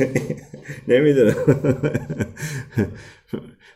نمی‌دونم. 0.88 1.36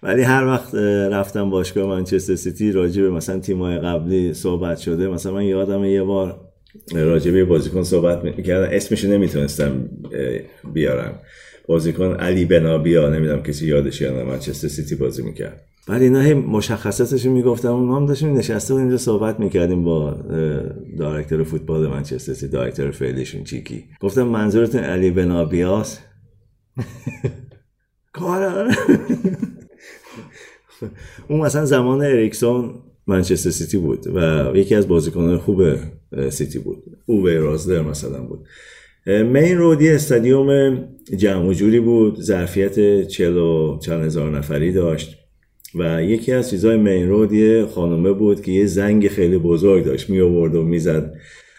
ولی 0.04 0.22
هر 0.22 0.46
وقت 0.46 0.76
رفتم 1.12 1.50
باشگاه 1.50 1.88
منچستر 1.88 2.36
سیتی 2.36 2.72
راجع 2.72 3.02
به 3.02 3.10
مثلا 3.10 3.40
تیمای 3.40 3.80
قبلی 3.80 4.34
صحبت 4.34 4.78
شده 4.78 5.08
مثلا 5.08 5.34
من 5.34 5.44
یادم 5.44 5.84
یه 5.84 6.04
بار 6.04 6.49
راجع 6.96 7.32
به 7.32 7.46
بازیکن 7.46 7.84
صحبت 7.84 8.24
می‌کردم. 8.24 8.70
اسمش 8.72 9.06
نمی‌تونستم 9.06 9.90
بیارم. 10.74 11.20
بازیکن 11.68 12.14
علی 12.14 12.46
بنابیا 12.46 13.10
نمی‌دونم 13.10 13.44
کسی 13.44 13.68
یادش 13.68 14.02
یا 14.02 14.26
منچستر 14.26 14.68
سیتی 14.68 14.96
بازی 14.96 15.24
می‌کرد. 15.24 15.66
بعد 15.88 16.02
اینا 16.02 16.22
هی 16.22 16.34
مشخصاتش 16.34 17.26
رو 17.26 17.32
می‌گفتم 17.32 17.70
ما 17.70 17.96
هم 17.98 18.06
داشتیم 18.06 18.38
نشسته 18.38 18.74
بودیم 18.74 18.88
اینجا 18.88 18.98
صحبت 18.98 19.40
می‌کردیم 19.40 19.84
با 19.84 20.12
director 21.00 21.44
فوتبال 21.44 21.88
منچستر 21.88 22.34
سیتی 22.34 22.52
director 22.52 22.92
فعلیشون 22.92 23.44
چیکی. 23.44 23.86
گفتم 24.02 24.24
منظورتون 24.24 24.82
علی 24.82 25.12
بن‌عربیاست 25.12 26.02
کار 28.14 28.70
اون 31.30 31.40
مثلا 31.42 31.66
زمان 31.66 32.02
اریکسون 32.02 32.74
منچستر 33.10 33.50
سیتی 33.50 33.78
بود 33.78 34.08
و 34.16 34.52
یکی 34.56 34.76
از 34.76 34.88
بازیکنان 34.88 35.38
خوب 35.38 35.64
سیتی 36.30 36.60
بود. 36.60 36.84
اووه 37.06 37.28
روسلر 37.28 37.82
مثلا 37.82 38.22
بود. 38.22 38.40
مین 39.08 39.58
رود 39.58 39.82
یه 39.82 39.96
استادیوم 39.96 40.84
جمع 41.18 41.48
و 41.48 41.54
جوری 41.54 41.80
بود 41.80 42.22
ظرفیت 42.22 43.08
40 43.08 43.38
و 43.38 43.80
چند 43.82 44.06
هزار 44.06 44.38
نفری 44.38 44.72
داشت 44.72 45.16
و 45.76 46.04
یکی 46.04 46.32
از 46.32 46.50
چیزهای 46.50 46.78
مین 46.78 47.10
رود 47.10 47.34
یه 47.34 47.66
خانومه 47.66 48.12
بود 48.12 48.42
که 48.42 48.52
یه 48.52 48.66
زنگ 48.66 49.08
خیلی 49.08 49.38
بزرگ 49.38 49.86
داشت 49.86 50.10
می 50.10 50.20
آورد 50.22 50.56
و 50.56 50.64
می‌زد. 50.64 51.14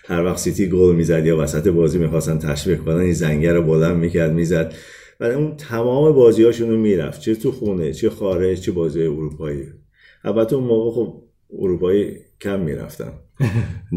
هر 0.05 0.24
وقت 0.24 0.38
سیتی 0.38 0.68
گل 0.68 0.94
می‌زد 0.94 1.26
یا 1.26 1.38
وسط 1.38 1.68
بازی 1.68 1.98
می‌خواستن 1.98 2.38
تشویق 2.38 2.78
کنن 2.78 2.96
این 2.96 3.12
زنگه 3.12 3.53
رو 3.53 3.62
بلند 3.62 3.96
می‌کرد 3.96 4.32
می‌زد. 4.32 4.74
و 5.20 5.24
اون 5.24 5.57
تمام 5.57 6.12
بازیاشون 6.12 6.70
رو 6.70 6.76
می‌رفت 6.76 7.20
چه 7.20 7.34
تو 7.34 7.53
خونه 7.53 7.92
چه 7.92 8.11
خارج 8.11 8.61
چه 8.61 8.72
بازی 8.72 9.03
اروپایی. 9.03 9.62
البته 10.24 10.57
اون 10.57 10.64
موقع 10.64 10.90
خب 10.90 11.22
اروپایی 11.59 12.16
کم 12.40 12.61
می‌رفتم. 12.61 13.12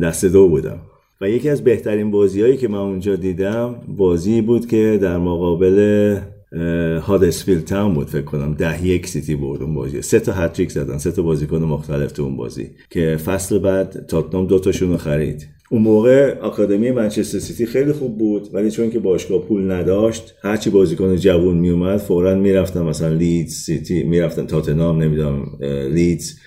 دست 0.02 0.26
دو 0.26 0.50
بودم. 0.50 0.80
و 1.22 1.30
یکی 1.30 1.50
از 1.50 1.64
بهترین 1.64 2.12
بازیهایی 2.12 2.58
که 2.58 2.68
من 2.68 2.78
اونجا 2.78 3.16
دیدم 3.16 3.76
بازی 3.88 4.42
بود 4.42 4.68
که 4.68 5.00
در 5.02 5.18
مقابل 5.18 6.18
هادسفیلد 7.02 7.64
تاون 7.64 7.94
بود 7.94 8.08
فکر 8.08 8.22
کنم. 8.22 8.54
ده 8.54 8.86
یک 8.86 9.08
سیتی 9.08 9.36
برد 9.36 9.62
اون 9.62 9.74
بازی. 9.74 10.02
سه 10.02 10.20
تا 10.20 10.32
هتریک 10.32 10.72
زدن 10.72 10.98
سه 10.98 11.12
تا 11.12 11.22
بازیکن 11.22 11.64
مختلف 11.64 12.12
تو 12.12 12.24
اون 12.24 12.38
بازی 12.38 12.70
که 12.90 13.18
فصل 13.26 13.60
بعد 13.60 14.06
تاتنام 14.06 14.48
دو 14.48 14.60
تاشون 14.60 14.92
رو 14.92 14.98
خرید. 14.98 15.48
اون 15.72 15.82
موقع 15.82 16.40
آکادمی 16.40 16.92
منچستر 16.92 17.40
سیتی 17.40 17.66
خیلی 17.66 17.92
خوب 17.92 18.18
بود 18.18 18.50
ولی 18.54 18.72
چون 18.72 18.90
که 18.90 19.00
باشگاه 19.00 19.42
پول 19.42 19.72
نداشت 19.72 20.36
هرچی 20.42 20.70
بازیکن 20.70 21.16
جوون 21.16 21.58
میومد 21.58 21.98
فورا 21.98 22.36
می‌رفتن 22.36 22.82
مثلا 22.82 23.14
لیدز 23.14 23.54
سیتی 23.54 24.04
می‌رفتن 24.04 24.46
تاتنام 24.46 25.04
نمی‌دونم 25.04 25.46
لیدز 25.94 26.40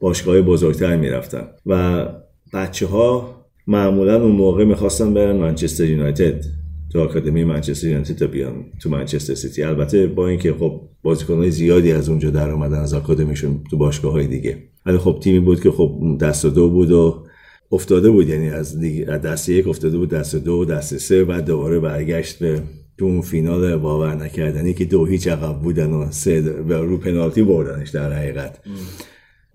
باشگاه 0.00 0.40
بزرگتر 0.40 0.96
می‌رفتن 0.96 1.48
و 1.66 2.06
بچه 2.54 2.86
ها 2.86 3.36
معمولا 3.66 4.22
اون 4.22 4.32
موقع 4.32 4.64
می‌خواستن 4.64 5.14
برن 5.14 5.36
منچستر 5.36 5.84
یونایتد. 5.84 6.44
تو 6.92 7.00
آکادمی 7.00 7.44
منچستر 7.44 7.88
یونایتد 7.88 8.14
تا 8.16 8.26
بیان 8.26 8.64
تو 8.82 8.90
منچستر 8.90 9.34
سیتی. 9.34 9.62
البته 9.62 10.06
با 10.06 10.28
اینکه 10.28 10.52
خب 10.52 10.80
بازیکنهای 11.02 11.50
زیادی 11.50 11.92
از 11.92 12.08
اونجا 12.08 12.30
در 12.30 12.50
اومدن 12.50 12.78
از 12.78 12.94
آکادمیشون 12.94 13.60
تو 13.70 13.76
باشگاه 13.76 14.12
های 14.12 14.26
دیگه. 14.26 14.58
ولی 14.86 14.98
خب 14.98 15.18
تیمی 15.22 15.40
بود 15.40 15.62
که 15.62 15.70
خب 15.70 16.18
دست 16.20 16.46
دو 16.46 16.70
بود 16.70 16.90
و 16.90 17.26
افتاده 17.72 18.10
بود. 18.10 18.28
یعنی 18.28 18.48
از, 18.48 18.80
دست 19.06 19.48
یک 19.48 19.68
افتاده 19.68 19.98
بود 19.98 20.08
دست 20.08 20.36
دو 20.36 20.52
و 20.52 20.64
دست 20.64 20.98
سه 20.98 21.24
بعد 21.24 21.44
دوباره 21.44 21.80
برگشت 21.80 22.38
به 22.38 22.62
تو 22.98 23.04
اون 23.04 23.20
فینال 23.20 23.76
باور 23.76 24.14
نکردنی 24.14 24.74
که 24.74 24.84
دو 24.84 25.04
هیچ 25.06 25.28
عقب 25.28 25.60
بودن 25.62 25.90
و 25.90 26.06
سه 26.10 26.40
و 26.40 26.72
رو 26.72 26.96
پنالتی 26.96 27.42
بردنش 27.42 27.90
در 27.90 28.12
حقیقت. 28.12 28.58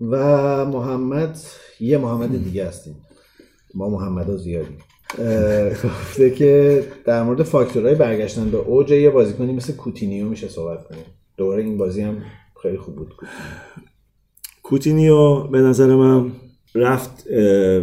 و 0.00 0.16
محمد 0.64 1.38
یه 1.80 1.98
محمد 1.98 2.44
دیگه 2.44 2.66
هستیم. 2.66 2.94
ما 3.74 3.88
محمد 3.88 4.26
ها 4.26 4.36
زیادیم. 4.36 4.78
گفته 5.84 6.30
که 6.30 6.82
در 7.04 7.22
مورد 7.22 7.42
فاکتورهای 7.42 7.94
برگشتن 7.94 8.50
به 8.50 8.56
اوج 8.56 8.90
یه 8.90 9.10
بازیکنی 9.10 9.52
مثل 9.52 9.72
کوتینیو 9.72 10.28
میشه 10.28 10.48
صحبت 10.48 10.84
کنیم. 10.84 11.04
دوباره 11.36 11.62
این 11.62 11.78
بازی 11.78 12.02
هم 12.02 12.22
خیلی 12.62 12.76
خوب 12.76 12.96
بود. 12.96 13.14
کوتینیو 14.62 15.42
به 15.42 15.58
نظر 15.58 15.94
من 15.94 16.32
رفت 16.74 17.26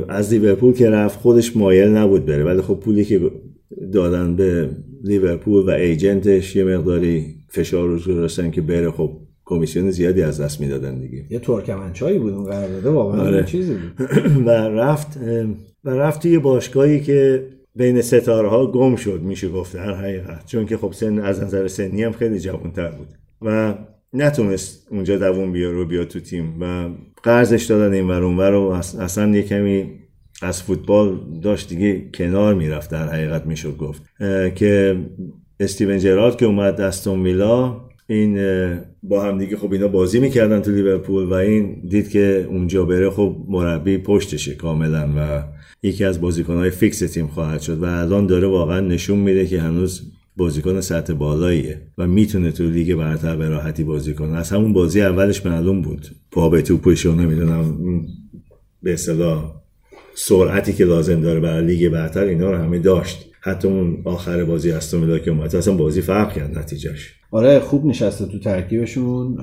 از 0.09 0.33
لیورپول 0.33 0.73
که 0.73 0.89
رفت 0.89 1.19
خودش 1.19 1.57
مایل 1.57 1.89
نبود 1.89 2.25
بره. 2.25 2.43
ولی 2.43 2.61
خب 2.61 2.73
پولی 2.73 3.05
که 3.05 3.31
دادن 3.93 4.35
به 4.35 4.69
لیورپول 5.03 5.65
و 5.65 5.69
ایجنتش 5.69 6.55
یه 6.55 6.63
مقداری 6.63 7.35
فشار 7.49 7.87
روش 7.87 8.07
گذاشتن 8.07 8.51
که 8.51 8.61
بره. 8.61 8.91
خب 8.91 9.19
کمیسیون 9.45 9.91
زیادی 9.91 10.21
از 10.21 10.41
دست 10.41 10.61
می‌دادن 10.61 10.99
دیگه. 10.99 11.25
یه 11.29 11.39
ترکمنچایی 11.39 12.19
بود 12.19 12.33
اون 12.33 12.45
قرارداد 12.45 12.85
واقعا 12.85 13.21
آره. 13.21 13.37
یه 13.37 13.43
چیزی 13.43 13.73
بود. 13.73 14.07
و 14.47 14.49
رفت 14.49 15.17
و 15.83 15.89
رفت 15.89 16.21
توی 16.21 16.39
باشگاهی 16.39 16.99
که 17.01 17.47
بین 17.75 18.01
ستاره 18.01 18.49
ها 18.49 18.71
گم 18.71 18.95
شد 18.95 19.21
میشه 19.21 19.49
گفت 19.49 19.73
در 19.73 19.93
حقیقت. 19.93 20.45
چون 20.45 20.65
که 20.65 20.77
خب 20.77 20.91
سن 20.93 21.19
از 21.19 21.43
نظر 21.43 21.67
سنی 21.67 22.03
هم 22.03 22.11
خیلی 22.11 22.39
جوانتر 22.39 22.91
بود. 22.91 23.07
و 23.41 23.75
نتونست 24.13 24.87
اونجا 24.91 25.17
دووم 25.17 25.51
بیاره 25.51 25.77
و 25.77 25.85
بیاد 25.85 26.07
تو 26.07 26.19
تیم. 26.19 26.61
و 26.61 26.89
قرضش 27.23 27.63
دادن 27.65 27.93
این 27.93 28.07
ور 28.07 28.23
اونور 28.23 28.53
و 28.53 28.81
اص- 28.81 28.95
اصلا 28.99 29.35
یه 29.35 29.41
کمی 29.41 29.91
از 30.41 30.63
فوتبال 30.63 31.19
داشت 31.43 31.69
دیگه 31.69 32.09
کنار 32.13 32.53
می‌رفت 32.53 32.91
در 32.91 33.07
حقیقت 33.07 33.45
می‌شد 33.45 33.77
گفت. 33.77 34.01
که 34.55 34.95
استیون 35.59 35.99
جرارد 35.99 36.37
که 36.37 36.45
اومد 36.45 36.81
استون 36.81 37.23
ویلا 37.23 37.81
این 38.13 38.37
با 39.03 39.23
هم 39.23 39.37
دیگه 39.37 39.57
خب 39.57 39.73
اینا 39.73 39.87
بازی 39.87 40.19
می‌کردن 40.19 40.61
تو 40.61 40.71
لیورپول 40.71 41.23
و 41.23 41.33
این 41.33 41.81
دید 41.89 42.09
که 42.09 42.47
اونجا 42.49 42.85
بره 42.85 43.09
خب 43.09 43.37
مربی 43.47 43.97
پشتشه 43.97 44.55
کاملا 44.55 45.09
و 45.17 45.43
یکی 45.83 46.03
از 46.03 46.21
بازیکنهای 46.21 46.69
فیکس 46.69 46.99
تیم 46.99 47.27
خواهد 47.27 47.61
شد 47.61 47.83
و 47.83 47.85
الان 47.85 48.27
داره 48.27 48.47
واقعا 48.47 48.79
نشون 48.79 49.19
میده 49.19 49.45
که 49.45 49.61
هنوز 49.61 50.11
بازیکن 50.37 50.81
سطح 50.81 51.13
بالاییه 51.13 51.81
و 51.97 52.07
می‌تونه 52.07 52.51
تو 52.51 52.63
لیگ 52.69 52.95
برتر 52.95 53.35
به 53.35 53.49
راحتی 53.49 53.83
بازی 53.83 54.13
کنه. 54.13 54.37
از 54.37 54.49
همون 54.49 54.73
بازی 54.73 55.01
اولش 55.01 55.45
معلوم 55.45 55.81
بود. 55.81 56.07
پا 56.31 56.49
به 56.49 56.61
توپش 56.61 57.05
نمی‌دونم 57.05 57.77
به 58.83 58.93
اصطلاح 58.93 59.63
سرعتی 60.15 60.73
که 60.73 60.85
لازم 60.85 61.21
داره 61.21 61.39
برای 61.39 61.65
لیگ 61.65 61.89
برتر 61.89 62.23
اینا 62.23 62.51
رو 62.51 62.57
همه 62.57 62.79
داشت. 62.79 63.32
حتی 63.45 63.67
اون 63.67 64.01
آخر 64.05 64.43
بازی 64.43 64.71
استون 64.71 65.03
ویلا 65.03 65.19
که 65.19 65.31
اومد 65.31 65.55
اصلا 65.55 65.75
بازی 65.77 66.01
فرق 66.01 66.33
کرد 66.33 66.57
نتیجهش. 66.59 67.13
آره 67.31 67.59
خوب 67.59 67.85
نشسته 67.85 68.25
تو 68.25 68.39
ترکیبشون 68.39 69.37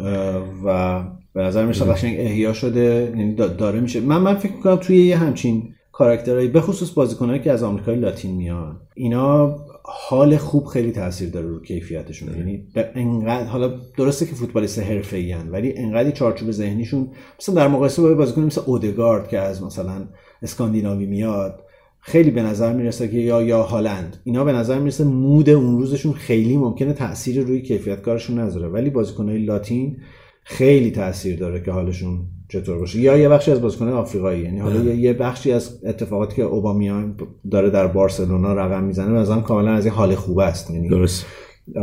و 0.64 1.02
به 1.34 1.42
نظر 1.42 1.66
میشه 1.66 1.84
قشنگ 1.84 2.16
احیا 2.18 2.52
شده. 2.52 3.12
یعنی 3.16 3.36
دا- 3.36 3.40
داره 3.58 3.80
میشه. 3.80 4.00
من 4.00 4.18
من 4.18 4.34
فکر 4.34 4.52
می‌کنم 4.52 4.76
توی 4.76 5.06
یه 5.06 5.16
همچین 5.16 5.62
کاراکترهایی 5.92 6.48
به 6.48 6.60
خصوص 6.60 6.94
بازیکنایی 6.94 7.40
که 7.40 7.52
از 7.52 7.62
آمریکای 7.62 7.96
لاتین 7.96 8.36
میان 8.36 8.80
اینا 8.94 9.56
حال 9.82 10.36
خوب 10.36 10.66
خیلی 10.66 10.92
تاثیر 10.92 11.30
داره 11.30 11.46
رو 11.46 11.62
کیفیتشون. 11.62 12.36
یعنی 12.36 12.66
به 12.74 12.90
انقدر 12.94 13.44
حالا 13.46 13.72
درسته 13.98 14.26
که 14.26 14.34
فوتبالیست 14.34 14.78
حرفه‌ای 14.78 15.34
ولی 15.34 15.76
انقدر 15.76 16.10
چارچوب 16.10 16.50
ذهنیشون 16.50 17.08
مثلا 17.40 17.54
در 17.54 17.68
مقایسه 17.68 18.02
با 18.02 18.14
بازیکن 18.14 18.42
مثل 18.42 18.60
اودگارد 18.66 19.28
که 19.28 19.38
از 19.38 19.62
مثلا 19.62 20.08
اسکاندیناوی 20.42 21.06
میاد 21.06 21.64
خیلی 22.00 22.30
به 22.30 22.42
نظر 22.42 22.72
می‌رسه 22.72 23.08
که 23.08 23.16
یا 23.16 23.42
یا 23.42 23.62
هالند. 23.62 24.16
اینا 24.24 24.44
به 24.44 24.52
نظر 24.52 24.78
می‌رسه 24.78 25.04
مود 25.04 25.50
اون 25.50 25.78
روزشون 25.78 26.12
خیلی 26.12 26.56
ممکنه 26.56 26.92
تأثیری 26.92 27.40
روی 27.40 27.62
کیفیت 27.62 28.02
کارشون 28.02 28.38
نذاره. 28.38 28.68
ولی 28.68 28.90
بازیکنهای 28.90 29.38
لاتین 29.38 29.96
خیلی 30.42 30.90
تاثیر 30.90 31.38
داره 31.38 31.62
که 31.62 31.70
حالشون 31.70 32.18
چطور 32.48 32.78
باشه. 32.78 33.00
یا 33.00 33.16
یه 33.16 33.28
بخشی 33.28 33.50
از 33.50 33.60
بازیکنهای 33.62 33.94
آفریقایی. 33.94 34.42
یعنی 34.42 34.58
حالا 34.58 34.84
یه- 34.84 34.96
یه 34.96 35.12
بخشی 35.12 35.52
از 35.52 35.84
اتفاقاتی 35.84 36.36
که 36.36 36.42
اوبامیان 36.42 37.16
داره 37.50 37.70
در 37.70 37.86
بارسلونا 37.86 38.54
رقم 38.54 38.84
می‌زنه 38.84 39.18
نظرم 39.18 39.42
کاملا 39.42 39.72
از 39.72 39.84
این 39.86 39.94
حال 39.94 40.14
خوب 40.14 40.38
است. 40.38 40.70
یعنی 40.70 40.88
درست. 40.88 41.26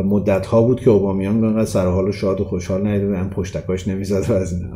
مدت 0.05 0.45
ها 0.45 0.61
بود 0.61 0.79
که 0.79 0.89
اوبامیان 0.89 1.43
انقدر 1.43 1.65
سر 1.65 1.87
حال 1.87 2.07
و 2.07 2.11
شاد 2.11 2.41
و 2.41 2.43
خوشحال 2.43 2.87
نیده 2.87 3.17
هم 3.17 3.29
پشتکاش 3.29 3.87
نمی‌زد 3.87 4.29
و 4.29 4.33
از 4.33 4.53
این. 4.53 4.71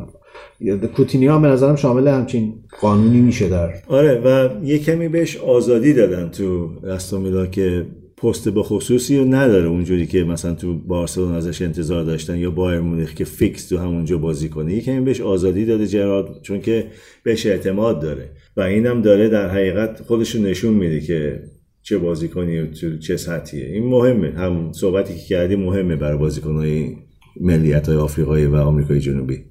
یا 0.62 0.76
کوتینیو 0.76 1.32
هم 1.32 1.42
به 1.42 1.48
نظرم 1.48 1.76
شامل 1.76 2.08
همچین 2.08 2.54
قانونی 2.80 3.20
میشه 3.20 3.48
در 3.48 3.70
آره 3.86 4.20
و 4.24 4.48
یه 4.64 4.78
کمی 4.78 5.08
بهش 5.08 5.36
آزادی 5.36 5.92
دادن 5.92 6.28
تو 6.28 6.70
استون 6.84 7.24
ویلا 7.24 7.46
که 7.46 7.86
پست 8.22 8.48
به 8.48 8.62
خصوصی 8.62 9.18
رو 9.18 9.24
نداره 9.24 9.68
اونجوری 9.68 10.06
که 10.06 10.24
مثلا 10.24 10.54
تو 10.54 10.78
بارسلون 10.78 11.34
ازش 11.34 11.62
انتظار 11.62 12.04
داشتن 12.04 12.38
یا 12.38 12.50
بایرن 12.50 12.80
مونیخ 12.80 13.14
که 13.14 13.24
فیکس 13.24 13.68
تو 13.68 13.78
همونجا 13.78 14.18
بازی 14.18 14.48
کنه. 14.48 14.80
کمی 14.80 15.00
بهش 15.00 15.20
آزادی 15.20 15.64
داده 15.64 15.86
جرارد 15.86 16.42
چون 16.42 16.60
که 16.60 16.86
بهش 17.22 17.46
اعتماد 17.46 18.00
داره. 18.00 18.30
و 18.56 18.60
اینم 18.60 19.02
داره 19.02 19.28
در 19.28 19.48
حقیقت 19.48 20.02
خودش 20.02 20.36
نشون 20.36 20.74
میده 20.74 21.00
که 21.00 21.42
چه 21.82 21.98
بازیکنی 21.98 22.58
و 22.58 22.66
چه 22.98 23.16
سطحیه. 23.16 23.66
این 23.66 23.86
مهمه 23.86 24.30
هم 24.30 24.72
صحبتی 24.72 25.14
که 25.14 25.20
کردی 25.20 25.56
مهمه 25.56 25.96
برای 25.96 26.18
بازیکنهای 26.18 26.96
ملیت 27.40 27.88
های 27.88 27.96
آفریقایی 27.96 28.46
و 28.46 28.56
آمریکای 28.56 29.00
جنوبی. 29.00 29.44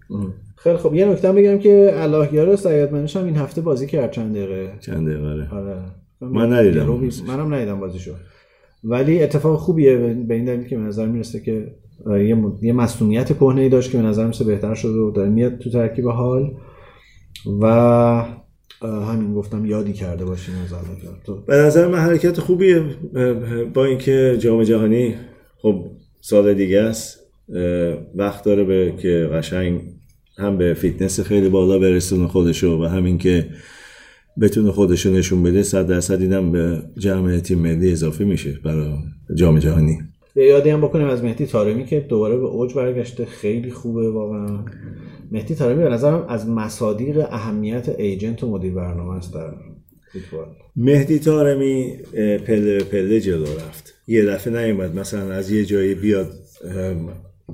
خیلی 0.55 0.77
خب 0.77 0.93
یه 0.95 1.05
نکته 1.05 1.31
بگم 1.31 1.59
که 1.59 1.91
الله 1.95 2.33
یار 2.33 2.55
سعید 2.55 2.91
منش 2.91 3.17
هم 3.17 3.25
این 3.25 3.35
هفته 3.35 3.61
بازی 3.61 3.87
کرد 3.87 4.11
چند 4.11 4.35
دقیقه؟ 4.35 4.73
چند 4.79 5.09
دقیقه 5.09 5.27
آره. 5.27 5.49
آره. 5.49 5.77
من 6.21 6.53
ندیدم. 6.53 6.99
منم 7.27 7.53
ندیدم 7.53 7.79
بازیشو. 7.79 8.11
ولی 8.83 9.23
اتفاق 9.23 9.59
خوبیه 9.59 9.97
به 9.97 10.33
این 10.33 10.45
دلیل 10.45 10.67
که 10.67 10.77
به 10.77 10.81
نظر 10.81 11.05
می‌رسه 11.05 11.39
که 11.39 11.75
یه 12.07 12.37
یه 12.61 12.73
مسئولیت 12.73 13.37
کهنه 13.37 13.61
ای 13.61 13.69
داشت 13.69 13.91
که 13.91 13.97
به 13.97 14.03
نظر 14.03 14.23
می‌رسه 14.23 14.43
بهتر 14.43 14.73
شده 14.73 14.99
و 14.99 15.11
داره 15.11 15.29
میاد 15.29 15.57
تو 15.57 15.69
ترکیب 15.69 16.07
حال 16.07 16.51
و 17.61 17.65
همین 18.81 19.33
گفتم 19.33 19.65
یادی 19.65 19.93
کرده 19.93 20.25
باشیم 20.25 20.55
از. 20.65 20.73
تو 21.25 21.41
به 21.41 21.55
نظر 21.55 21.87
من 21.87 21.97
حرکت 21.97 22.39
خوبیه 22.39 22.83
با 23.73 23.85
اینکه 23.85 24.37
جام 24.39 24.63
جهانی 24.63 25.15
خب 25.61 25.85
سال 26.21 26.53
دیگه 26.53 26.79
است. 26.79 27.20
وقت 28.15 28.43
داره 28.45 28.63
به 28.63 28.93
که 28.97 29.29
قشنگ 29.33 29.81
هم 30.37 30.57
به 30.57 30.73
فیتنس 30.73 31.19
خیلی 31.19 31.49
بالا 31.49 31.79
برسونه 31.79 32.27
خودشو 32.27 32.81
و 32.81 32.85
همین 32.85 33.17
که 33.17 33.45
بتونه 34.41 34.71
خودشو 34.71 35.09
نشون 35.09 35.43
بده 35.43 35.63
صد 35.63 35.87
درصد 35.87 36.21
اینم 36.21 36.51
به 36.51 36.83
جمع 36.97 37.39
تیم 37.39 37.59
ملی 37.59 37.91
اضافه 37.91 38.23
میشه 38.25 38.59
برای 38.63 38.93
جام 39.35 39.59
جهانی. 39.59 39.99
یه 40.35 40.45
یادی 40.45 40.69
هم 40.69 40.81
بکنیم 40.81 41.07
از 41.07 41.23
مهدی 41.23 41.45
تارمی 41.45 41.85
که 41.85 41.99
دوباره 41.99 42.37
به 42.37 42.45
اوج 42.45 42.73
برگشته 42.73 43.25
خیلی 43.25 43.71
خوبه 43.71 44.11
واقعا. 44.11 44.65
مهدی 45.31 45.55
تارمی 45.55 45.83
به 45.83 45.89
نظرم 45.89 46.25
از 46.29 46.49
مصادیق 46.49 47.17
اهمیت 47.31 47.89
agent 47.89 48.43
و 48.43 48.51
مدیر 48.51 48.73
برنامه 48.73 49.17
است 49.17 49.33
در 49.33 49.53
فوتبال. 50.13 50.45
مهدی 50.75 51.19
تارمی 51.19 51.97
پله 52.45 52.83
پله 52.83 53.19
جلو 53.19 53.43
رفت. 53.43 53.93
یه 54.07 54.25
دفعه 54.25 54.65
نیومد 54.65 54.95
مثلا 54.95 55.31
از 55.31 55.51
یه 55.51 55.65
جایی 55.65 55.95
بیاد 55.95 56.33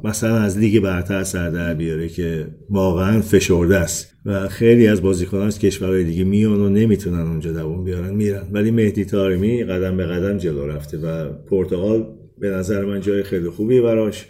مثلا 0.04 0.36
از 0.38 0.58
لیگ 0.58 0.80
برتر 0.80 1.24
سر 1.24 1.50
در 1.50 1.74
بیاره 1.74 2.10
که 2.10 2.48
واقعا 2.70 3.22
فشرده 3.22 3.78
است. 3.78 4.14
و 4.26 4.48
خیلی 4.48 4.88
از 4.88 5.02
بازیکنان 5.02 5.48
از 5.48 5.60
کشورهای 5.60 6.04
دیگه 6.04 6.24
میان 6.24 6.62
و 6.62 6.70
نمی‌تونن 6.70 7.28
اونجا 7.28 7.52
دوام 7.52 7.84
بیارن 7.84 8.14
میرن. 8.14 8.44
ولی 8.52 8.72
مهدی 8.72 9.06
تارمی 9.06 9.64
قدم 9.64 9.98
به 9.98 10.06
قدم 10.06 10.38
جلو 10.38 10.68
رفته 10.68 10.98
و 10.98 11.34
پرتغال 11.34 12.06
به 12.40 12.50
نظر 12.50 12.86
من 12.86 13.02
جای 13.02 13.24
خیلی 13.24 13.50
خوبی 13.50 13.82
براش 13.82 14.26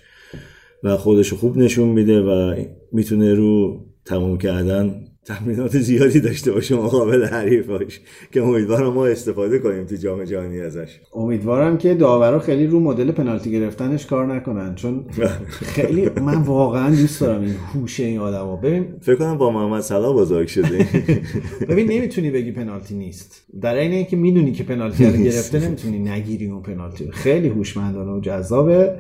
و 0.84 0.97
خودشو 0.97 1.36
خوب 1.36 1.57
نشون 1.57 1.89
میده 1.89 2.22
و 2.22 2.55
می‌تونه 2.91 3.34
رو 3.34 3.80
تموم 4.05 4.38
کردن 4.38 4.95
تمرینات 5.28 5.78
زیادی 5.78 6.19
داشته 6.19 6.51
باشه 6.51 6.75
مقابل 6.75 7.25
حریفاش 7.25 7.99
که 8.32 8.41
امیدوارم 8.41 8.93
ما 8.93 9.07
استفاده 9.07 9.59
کنیم 9.59 9.86
تو 9.86 9.95
جام 9.95 10.23
جهانی 10.23 10.61
ازش. 10.61 10.99
امیدوارم 11.13 11.78
که 11.78 11.93
داورا 11.93 12.39
خیلی 12.39 12.67
رو 12.67 12.80
مدل 12.80 13.11
پنالتی 13.11 13.51
گرفتنش 13.51 14.05
کار 14.05 14.36
نکنن 14.36 14.75
چون 14.75 15.05
خیلی 15.75 16.09
من 16.09 16.41
واقعا 16.41 16.89
دوست 16.89 17.21
دارم 17.21 17.41
این 17.41 17.55
هوش 17.73 17.99
این 17.99 18.19
آدما 18.19 18.55
ببین 18.55 18.86
فکر 19.01 19.15
کنم 19.15 19.38
با 19.38 19.51
محمد 19.51 19.82
صلاح 19.82 20.15
بزرگ 20.15 20.47
شده 20.47 20.88
ببین 21.69 21.91
نمی‌تونی 21.91 22.32
بگی 22.32 22.51
پنالتی 22.51 22.95
نیست. 22.95 23.45
در 23.61 23.75
عین 23.75 23.91
اینکه 23.91 24.15
می‌دونی 24.15 24.51
که 24.51 24.63
پنالتی 24.63 25.05
رو 25.05 25.11
گرفته 25.11 25.59
نمی‌تونی 25.65 25.99
نگیری 25.99 26.49
اون 26.49 26.61
پنالتی 26.61 27.11
خیلی 27.11 27.47
هوشمندانه 27.47 28.11
و 28.11 28.19
جذابه. 28.19 28.95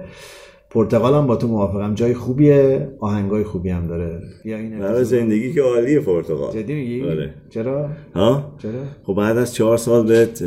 پرتغال 0.69 1.13
هم 1.13 1.27
با 1.27 1.35
تو 1.35 1.47
موافقم. 1.47 1.93
جای 1.95 2.13
خوبیه 2.13 2.87
آهنگای 2.99 3.43
خوبی 3.43 3.69
هم 3.69 3.87
داره. 3.87 4.21
یا 4.45 4.57
این 4.57 5.03
زندگی 5.03 5.53
که 5.53 5.61
عالیه 5.61 5.99
پرتغال. 5.99 6.53
جدی 6.53 6.73
میگی؟ 6.73 7.03
آره. 7.03 7.33
چرا؟ 7.49 7.89
ها؟ 8.15 8.53
چرا؟ 8.57 8.71
خب 9.03 9.13
بعد 9.13 9.37
از 9.37 9.53
چهار 9.53 9.77
سال 9.77 10.07
بهت 10.07 10.41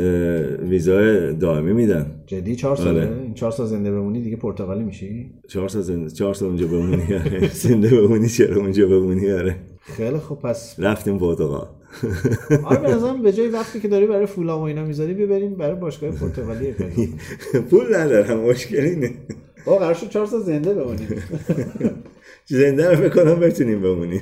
ویزای 0.69 1.33
دائمی 1.33 1.73
میدن. 1.73 2.05
جدی 2.27 2.55
چهار 2.55 2.75
ساله 2.75 3.07
آره. 3.07 3.21
این 3.23 3.33
چهار 3.33 3.51
سال 3.51 3.65
زنده 3.65 3.91
بمونی 3.91 4.21
دیگه 4.21 4.35
پرتغالی 4.35 4.83
میشی؟ 4.83 5.31
چهار 5.47 5.69
سال 5.69 5.81
زنده 5.81 6.09
چهار 6.09 6.33
سال 6.33 6.47
اونجا 6.47 6.67
بمونی. 6.67 7.03
آره. 7.13 7.47
زنده 7.63 7.89
بمونی 8.01 8.27
چرا 8.29 8.55
اونجا 8.55 8.87
بمونی؟ 8.87 9.31
آره. 9.31 9.55
خیلی 9.81 10.17
خوب 10.17 10.39
پس 10.39 10.75
رفتیم 10.79 11.17
پرتغال. 11.17 11.67
آره 12.63 12.79
به 12.81 12.87
نظرم 12.87 13.21
به 13.21 13.31
جای 13.33 13.47
وقتی 13.47 13.79
که 13.79 13.87
داری 13.87 14.05
برای 14.07 14.25
فولام 14.25 14.59
و 14.59 14.63
اینا 14.63 14.85
می‌ذاری 14.85 15.13
ببریم 15.13 15.55
برای 15.55 15.75
باشگاه 15.75 16.11
پرتغالی. 16.11 16.73
پول 17.69 17.95
ندارم 17.95 18.39
مشکل 18.39 18.77
اینه. 18.79 19.11
با 19.65 19.77
قرار 19.77 19.93
شد 19.93 20.09
چهار 20.09 20.25
سال 20.25 20.41
زنده 20.41 20.73
بمونیم. 20.73 21.07
زنده 22.45 22.89
رو 22.89 22.95
فکر 22.95 23.23
کنم 23.23 23.39
بتونیم 23.39 23.81
بمونیم. 23.81 24.21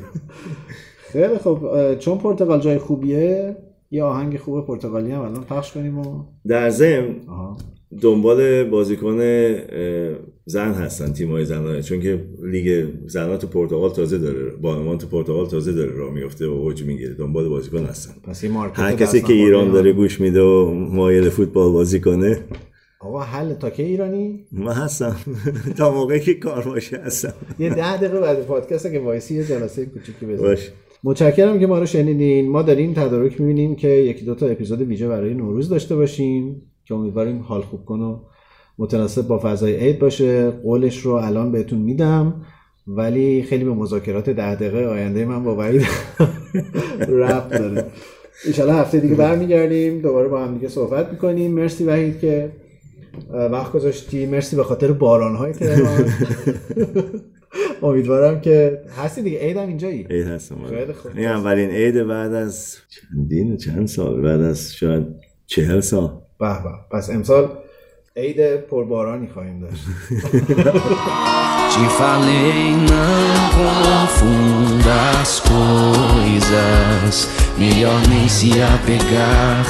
خیلی 1.11 1.37
خب 1.37 1.59
چون 1.99 2.17
پرتغال 2.17 2.59
جای 2.59 2.77
خوبیه 2.77 3.55
یه 3.91 4.03
آهنگ 4.03 4.37
خوب 4.37 4.67
پرتغالی 4.67 5.11
هم 5.11 5.21
الان 5.21 5.43
پخش 5.43 5.71
کنیم 5.71 5.97
و 5.97 6.23
در 6.47 6.69
ضمن 6.69 7.15
آها. 7.27 7.57
دنبال 8.01 8.63
بازیکن 8.63 9.19
زن 10.45 10.73
هستن 10.73 11.13
تیمای 11.13 11.45
زنانه 11.45 11.81
چون 11.81 11.99
که 11.99 12.25
لیگ 12.43 12.85
زنان 13.07 13.37
تو 13.37 13.47
پرتغال 13.47 13.89
تازه 13.89 14.17
داره. 14.17 14.51
بانوان 14.61 14.97
تو 14.97 15.07
پرتغال 15.07 15.45
تازه 15.47 15.73
داره 15.73 15.91
راه 15.91 16.13
میفته 16.13 16.47
و 16.47 16.51
اوج 16.51 16.83
می‌گیره. 16.83 17.13
دنبال 17.13 17.49
بازیکن 17.49 17.85
هستن. 17.85 18.13
پس 18.23 18.43
هر 18.73 18.95
کسی 18.95 19.21
که 19.21 19.33
ایران. 19.33 19.71
داره 19.71 19.93
گوش 19.93 20.21
میده 20.21 20.41
و 20.41 20.71
مایل 20.73 21.29
فوتبال 21.29 21.71
بازی 21.71 21.99
کنه 21.99 22.37
آقا 23.01 23.19
حل 23.19 23.53
تا 23.53 23.69
که 23.69 23.83
ایرانی؟ 23.83 24.45
من 24.51 24.71
هستم. 24.73 25.15
تا 25.77 25.91
موقعی 25.91 26.19
که 26.19 26.33
کار 26.33 26.63
باشه 26.63 26.97
هستم. 26.97 27.33
یه 27.59 27.69
ده 27.69 27.97
دقیقه 27.97 28.19
بعد 28.19 28.45
پادکست 28.45 28.91
که 28.91 28.99
وایسی 28.99 29.35
یه 29.35 29.43
جلسه 29.43 29.85
کوچیکی 29.85 30.25
بزنیم. 30.25 30.49
باش. 30.49 30.71
متشکرم 31.03 31.59
که 31.59 31.67
ما 31.67 31.79
رو 31.79 31.85
شنیدین. 31.85 32.49
ما 32.49 32.61
داریم 32.61 32.93
تدارک 32.93 33.41
می‌بینیم 33.41 33.75
که 33.75 33.87
یکی 33.87 34.25
دو 34.25 34.35
تا 34.35 34.45
اپیزود 34.47 34.81
ویژه 34.81 35.07
برای 35.07 35.33
نوروز 35.33 35.69
داشته 35.69 35.95
باشیم 35.95 36.61
که 36.85 36.93
امیدواریم 36.95 37.39
حال 37.41 37.61
خوب 37.61 37.85
کن 37.85 37.99
و 37.99 38.19
متناسب 38.77 39.27
با 39.27 39.39
فضای 39.43 39.75
عید 39.75 39.99
باشه. 39.99 40.49
قولش 40.49 40.99
رو 41.01 41.11
الان 41.11 41.51
بهتون 41.51 41.79
میدم 41.79 42.45
ولی 42.87 43.43
خیلی 43.43 43.63
به 43.63 43.73
مذاکرات 43.73 44.29
ده 44.29 44.55
دقیقه 44.55 44.85
آینده 44.85 45.25
من 45.25 45.43
با 45.43 45.55
وحید 45.55 45.81
ربط 47.21 47.49
داره. 47.49 47.85
ایشالا 48.45 48.73
هفته 48.73 48.99
دیگه 48.99 49.15
برمیگردیم. 49.15 50.01
دوباره 50.01 50.27
با 50.27 50.45
هم 50.45 50.53
دیگه 50.53 50.67
صحبت 50.67 51.09
می‌کنیم. 51.11 51.51
مرسی 51.51 51.83
وحید 51.83 52.19
که 52.19 52.51
وقت 53.51 53.71
گذاشتی 53.71 54.25
مرسی 54.25 54.55
به 54.55 54.63
خاطر 54.63 54.91
بارانهای 54.91 55.53
تهران 55.53 56.13
امیدوارم 57.83 58.41
که 58.41 58.81
هستی 58.97 59.21
دیگه 59.21 59.39
عیدم 59.39 59.67
اینجایی 59.67 60.07
عید 60.09 60.27
هستم. 60.27 60.55
خیلی 60.69 60.93
خوب. 60.93 61.11
این 61.15 61.27
اولین 61.27 61.69
عید 61.69 62.03
بعد 62.07 62.33
از 62.33 62.77
چندین 62.89 63.57
چند 63.57 63.87
سال 63.87 64.21
بعد 64.21 64.41
از 64.41 64.73
شاید 64.75 65.05
چهل 65.45 65.79
سال 65.79 66.07
به 66.39 66.63
به 66.63 66.69
پس 66.97 67.09
امسال 67.09 67.49
عید 68.15 68.55
پربارانی 68.57 69.27
خواهیم 69.27 69.59
داشت 69.59 69.83
Te 71.71 71.85
falei, 71.99 72.75
não 72.91 73.27
confunda 73.57 74.97
as 75.21 75.33
coisas. 75.39 77.15
Melhor 77.59 77.99
nem 78.09 78.27
se 78.27 78.49
apegar. 78.61 79.65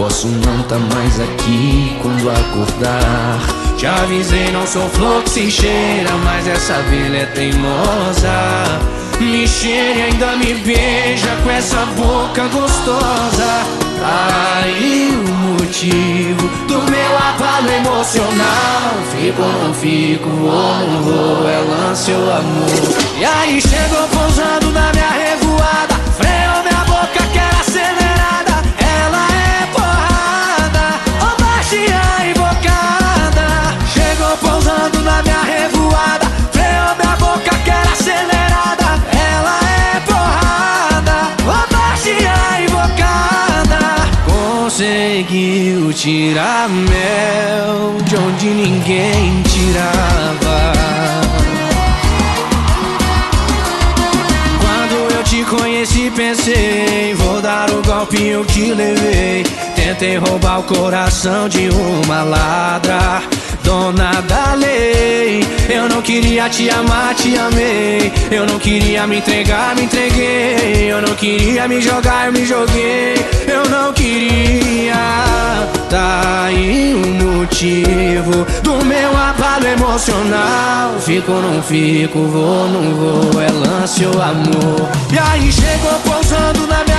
Posso 0.00 0.28
não 0.28 0.62
tá 0.62 0.78
mais 0.94 1.20
aqui 1.20 1.94
quando 2.00 2.30
acordar. 2.30 3.38
Te 3.76 3.84
avisei, 3.84 4.50
não 4.50 4.66
sou 4.66 4.88
flor 4.88 5.22
que 5.24 5.28
se 5.28 5.50
cheira, 5.50 6.10
mas 6.24 6.48
essa 6.48 6.76
abelha 6.76 7.18
é 7.18 7.26
teimosa. 7.26 8.80
Me 9.20 9.46
cheira 9.46 9.98
e 9.98 10.02
ainda 10.04 10.36
me 10.36 10.54
beija 10.54 11.36
com 11.44 11.50
essa 11.50 11.84
boca 11.98 12.48
gostosa. 12.48 13.66
Aí 14.02 15.10
o 15.12 15.60
motivo 15.60 16.48
do 16.66 16.90
meu 16.90 17.18
abalo 17.18 17.70
emocional. 17.70 18.94
Fico 19.14 19.42
ou 19.42 19.52
não 19.64 19.74
fico, 19.74 20.30
vou 20.30 20.78
não 20.78 21.02
vou, 21.02 21.46
é 21.46 21.58
lance 21.58 22.10
ou 22.10 22.32
amor. 22.32 23.18
E 23.18 23.24
aí 23.26 23.60
chegou 23.60 24.08
pousando 24.08 24.72
na 24.72 24.90
minha 24.92 25.10
revoada, 25.10 25.49
Conseguiu 45.20 45.92
tirar 45.92 46.66
mel 46.66 47.98
de 48.06 48.16
onde 48.16 48.46
ninguém 48.46 49.42
tirava. 49.42 50.72
Quando 54.62 55.14
eu 55.14 55.22
te 55.22 55.44
conheci, 55.44 56.10
pensei, 56.16 57.12
vou 57.16 57.42
dar 57.42 57.68
o 57.70 57.82
golpe 57.82 58.28
eu 58.28 58.46
te 58.46 58.72
levei. 58.72 59.44
Tentei 59.76 60.16
roubar 60.16 60.60
o 60.60 60.62
coração 60.62 61.50
de 61.50 61.68
uma 61.68 62.22
ladra, 62.22 63.22
dona 63.62 64.20
da 64.22 64.54
lei. 64.54 65.44
Eu 65.68 65.88
não 65.88 66.02
queria 66.02 66.48
te 66.48 66.68
amar, 66.70 67.14
te 67.14 67.36
amei. 67.36 68.12
Eu 68.30 68.46
não 68.46 68.58
queria 68.58 69.06
me 69.06 69.18
entregar, 69.18 69.74
me 69.76 69.82
entreguei. 69.82 70.90
Eu 70.90 71.00
não 71.00 71.14
queria 71.14 71.68
me 71.68 71.80
jogar, 71.80 72.32
me 72.32 72.44
joguei. 72.44 73.14
Eu 73.46 73.68
não 73.68 73.92
queria. 73.92 74.94
Tá 75.88 76.44
aí 76.46 76.94
o 76.94 77.24
motivo 77.24 78.46
do 78.62 78.84
meu 78.84 79.16
abalo 79.16 79.66
emocional. 79.66 80.98
Fico 81.00 81.32
ou 81.32 81.42
não 81.42 81.62
fico, 81.62 82.18
vou, 82.26 82.68
não 82.68 82.94
vou, 82.94 83.42
é 83.42 83.50
lance 83.50 84.04
ou 84.04 84.22
amor. 84.22 84.88
E 85.12 85.18
aí 85.18 85.50
chegou 85.52 85.98
pousando 86.04 86.66
na 86.66 86.84
minha 86.84 86.89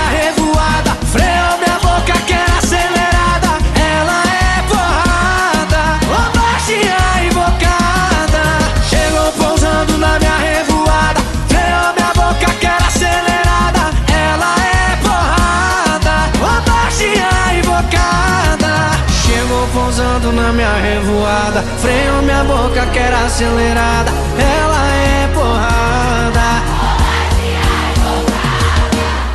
Pousando 9.82 9.98
na 9.98 10.16
minha 10.20 10.36
revoada, 10.36 11.20
freou 11.48 11.92
minha 11.96 12.14
boca 12.14 12.54
que 12.60 12.66
era 12.66 12.86
acelerada. 12.86 13.90
Ela 14.06 14.54
é 14.60 14.96
porrada, 15.02 16.30
ô 16.38 16.70
baixinha 16.70 17.58
invocada. 17.58 18.92
Chegou 19.10 19.66
pousando 19.74 20.32
na 20.32 20.52
minha 20.52 20.72
revoada, 20.74 21.64
freou 21.80 22.22
minha 22.22 22.44
boca 22.44 22.86
que 22.92 22.98
era 23.00 23.24
acelerada. 23.24 24.12
Ela 24.38 24.86
é 24.94 25.28
porrada. 25.34 26.62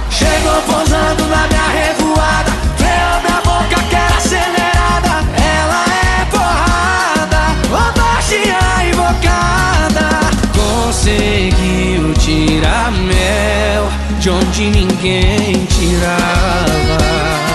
Chegou 0.10 0.62
pousando 0.62 1.28
na 1.28 1.48
minha 1.48 1.68
revoada 1.68 2.52
Freou 2.78 3.20
minha 3.22 3.42
boca 3.42 3.84
que 3.90 3.96
era 3.96 4.16
acelerada 4.16 5.24
Ela 5.38 5.86
é 5.94 6.26
porrada 6.32 7.42
Ô 7.70 8.00
baixinha 8.00 8.60
invocada 8.90 9.77
conseguiu 11.08 12.14
tirar 12.16 12.92
mel 12.92 13.90
de 14.20 14.30
onde 14.30 14.70
ninguém 14.70 15.66
tirava. 15.68 17.47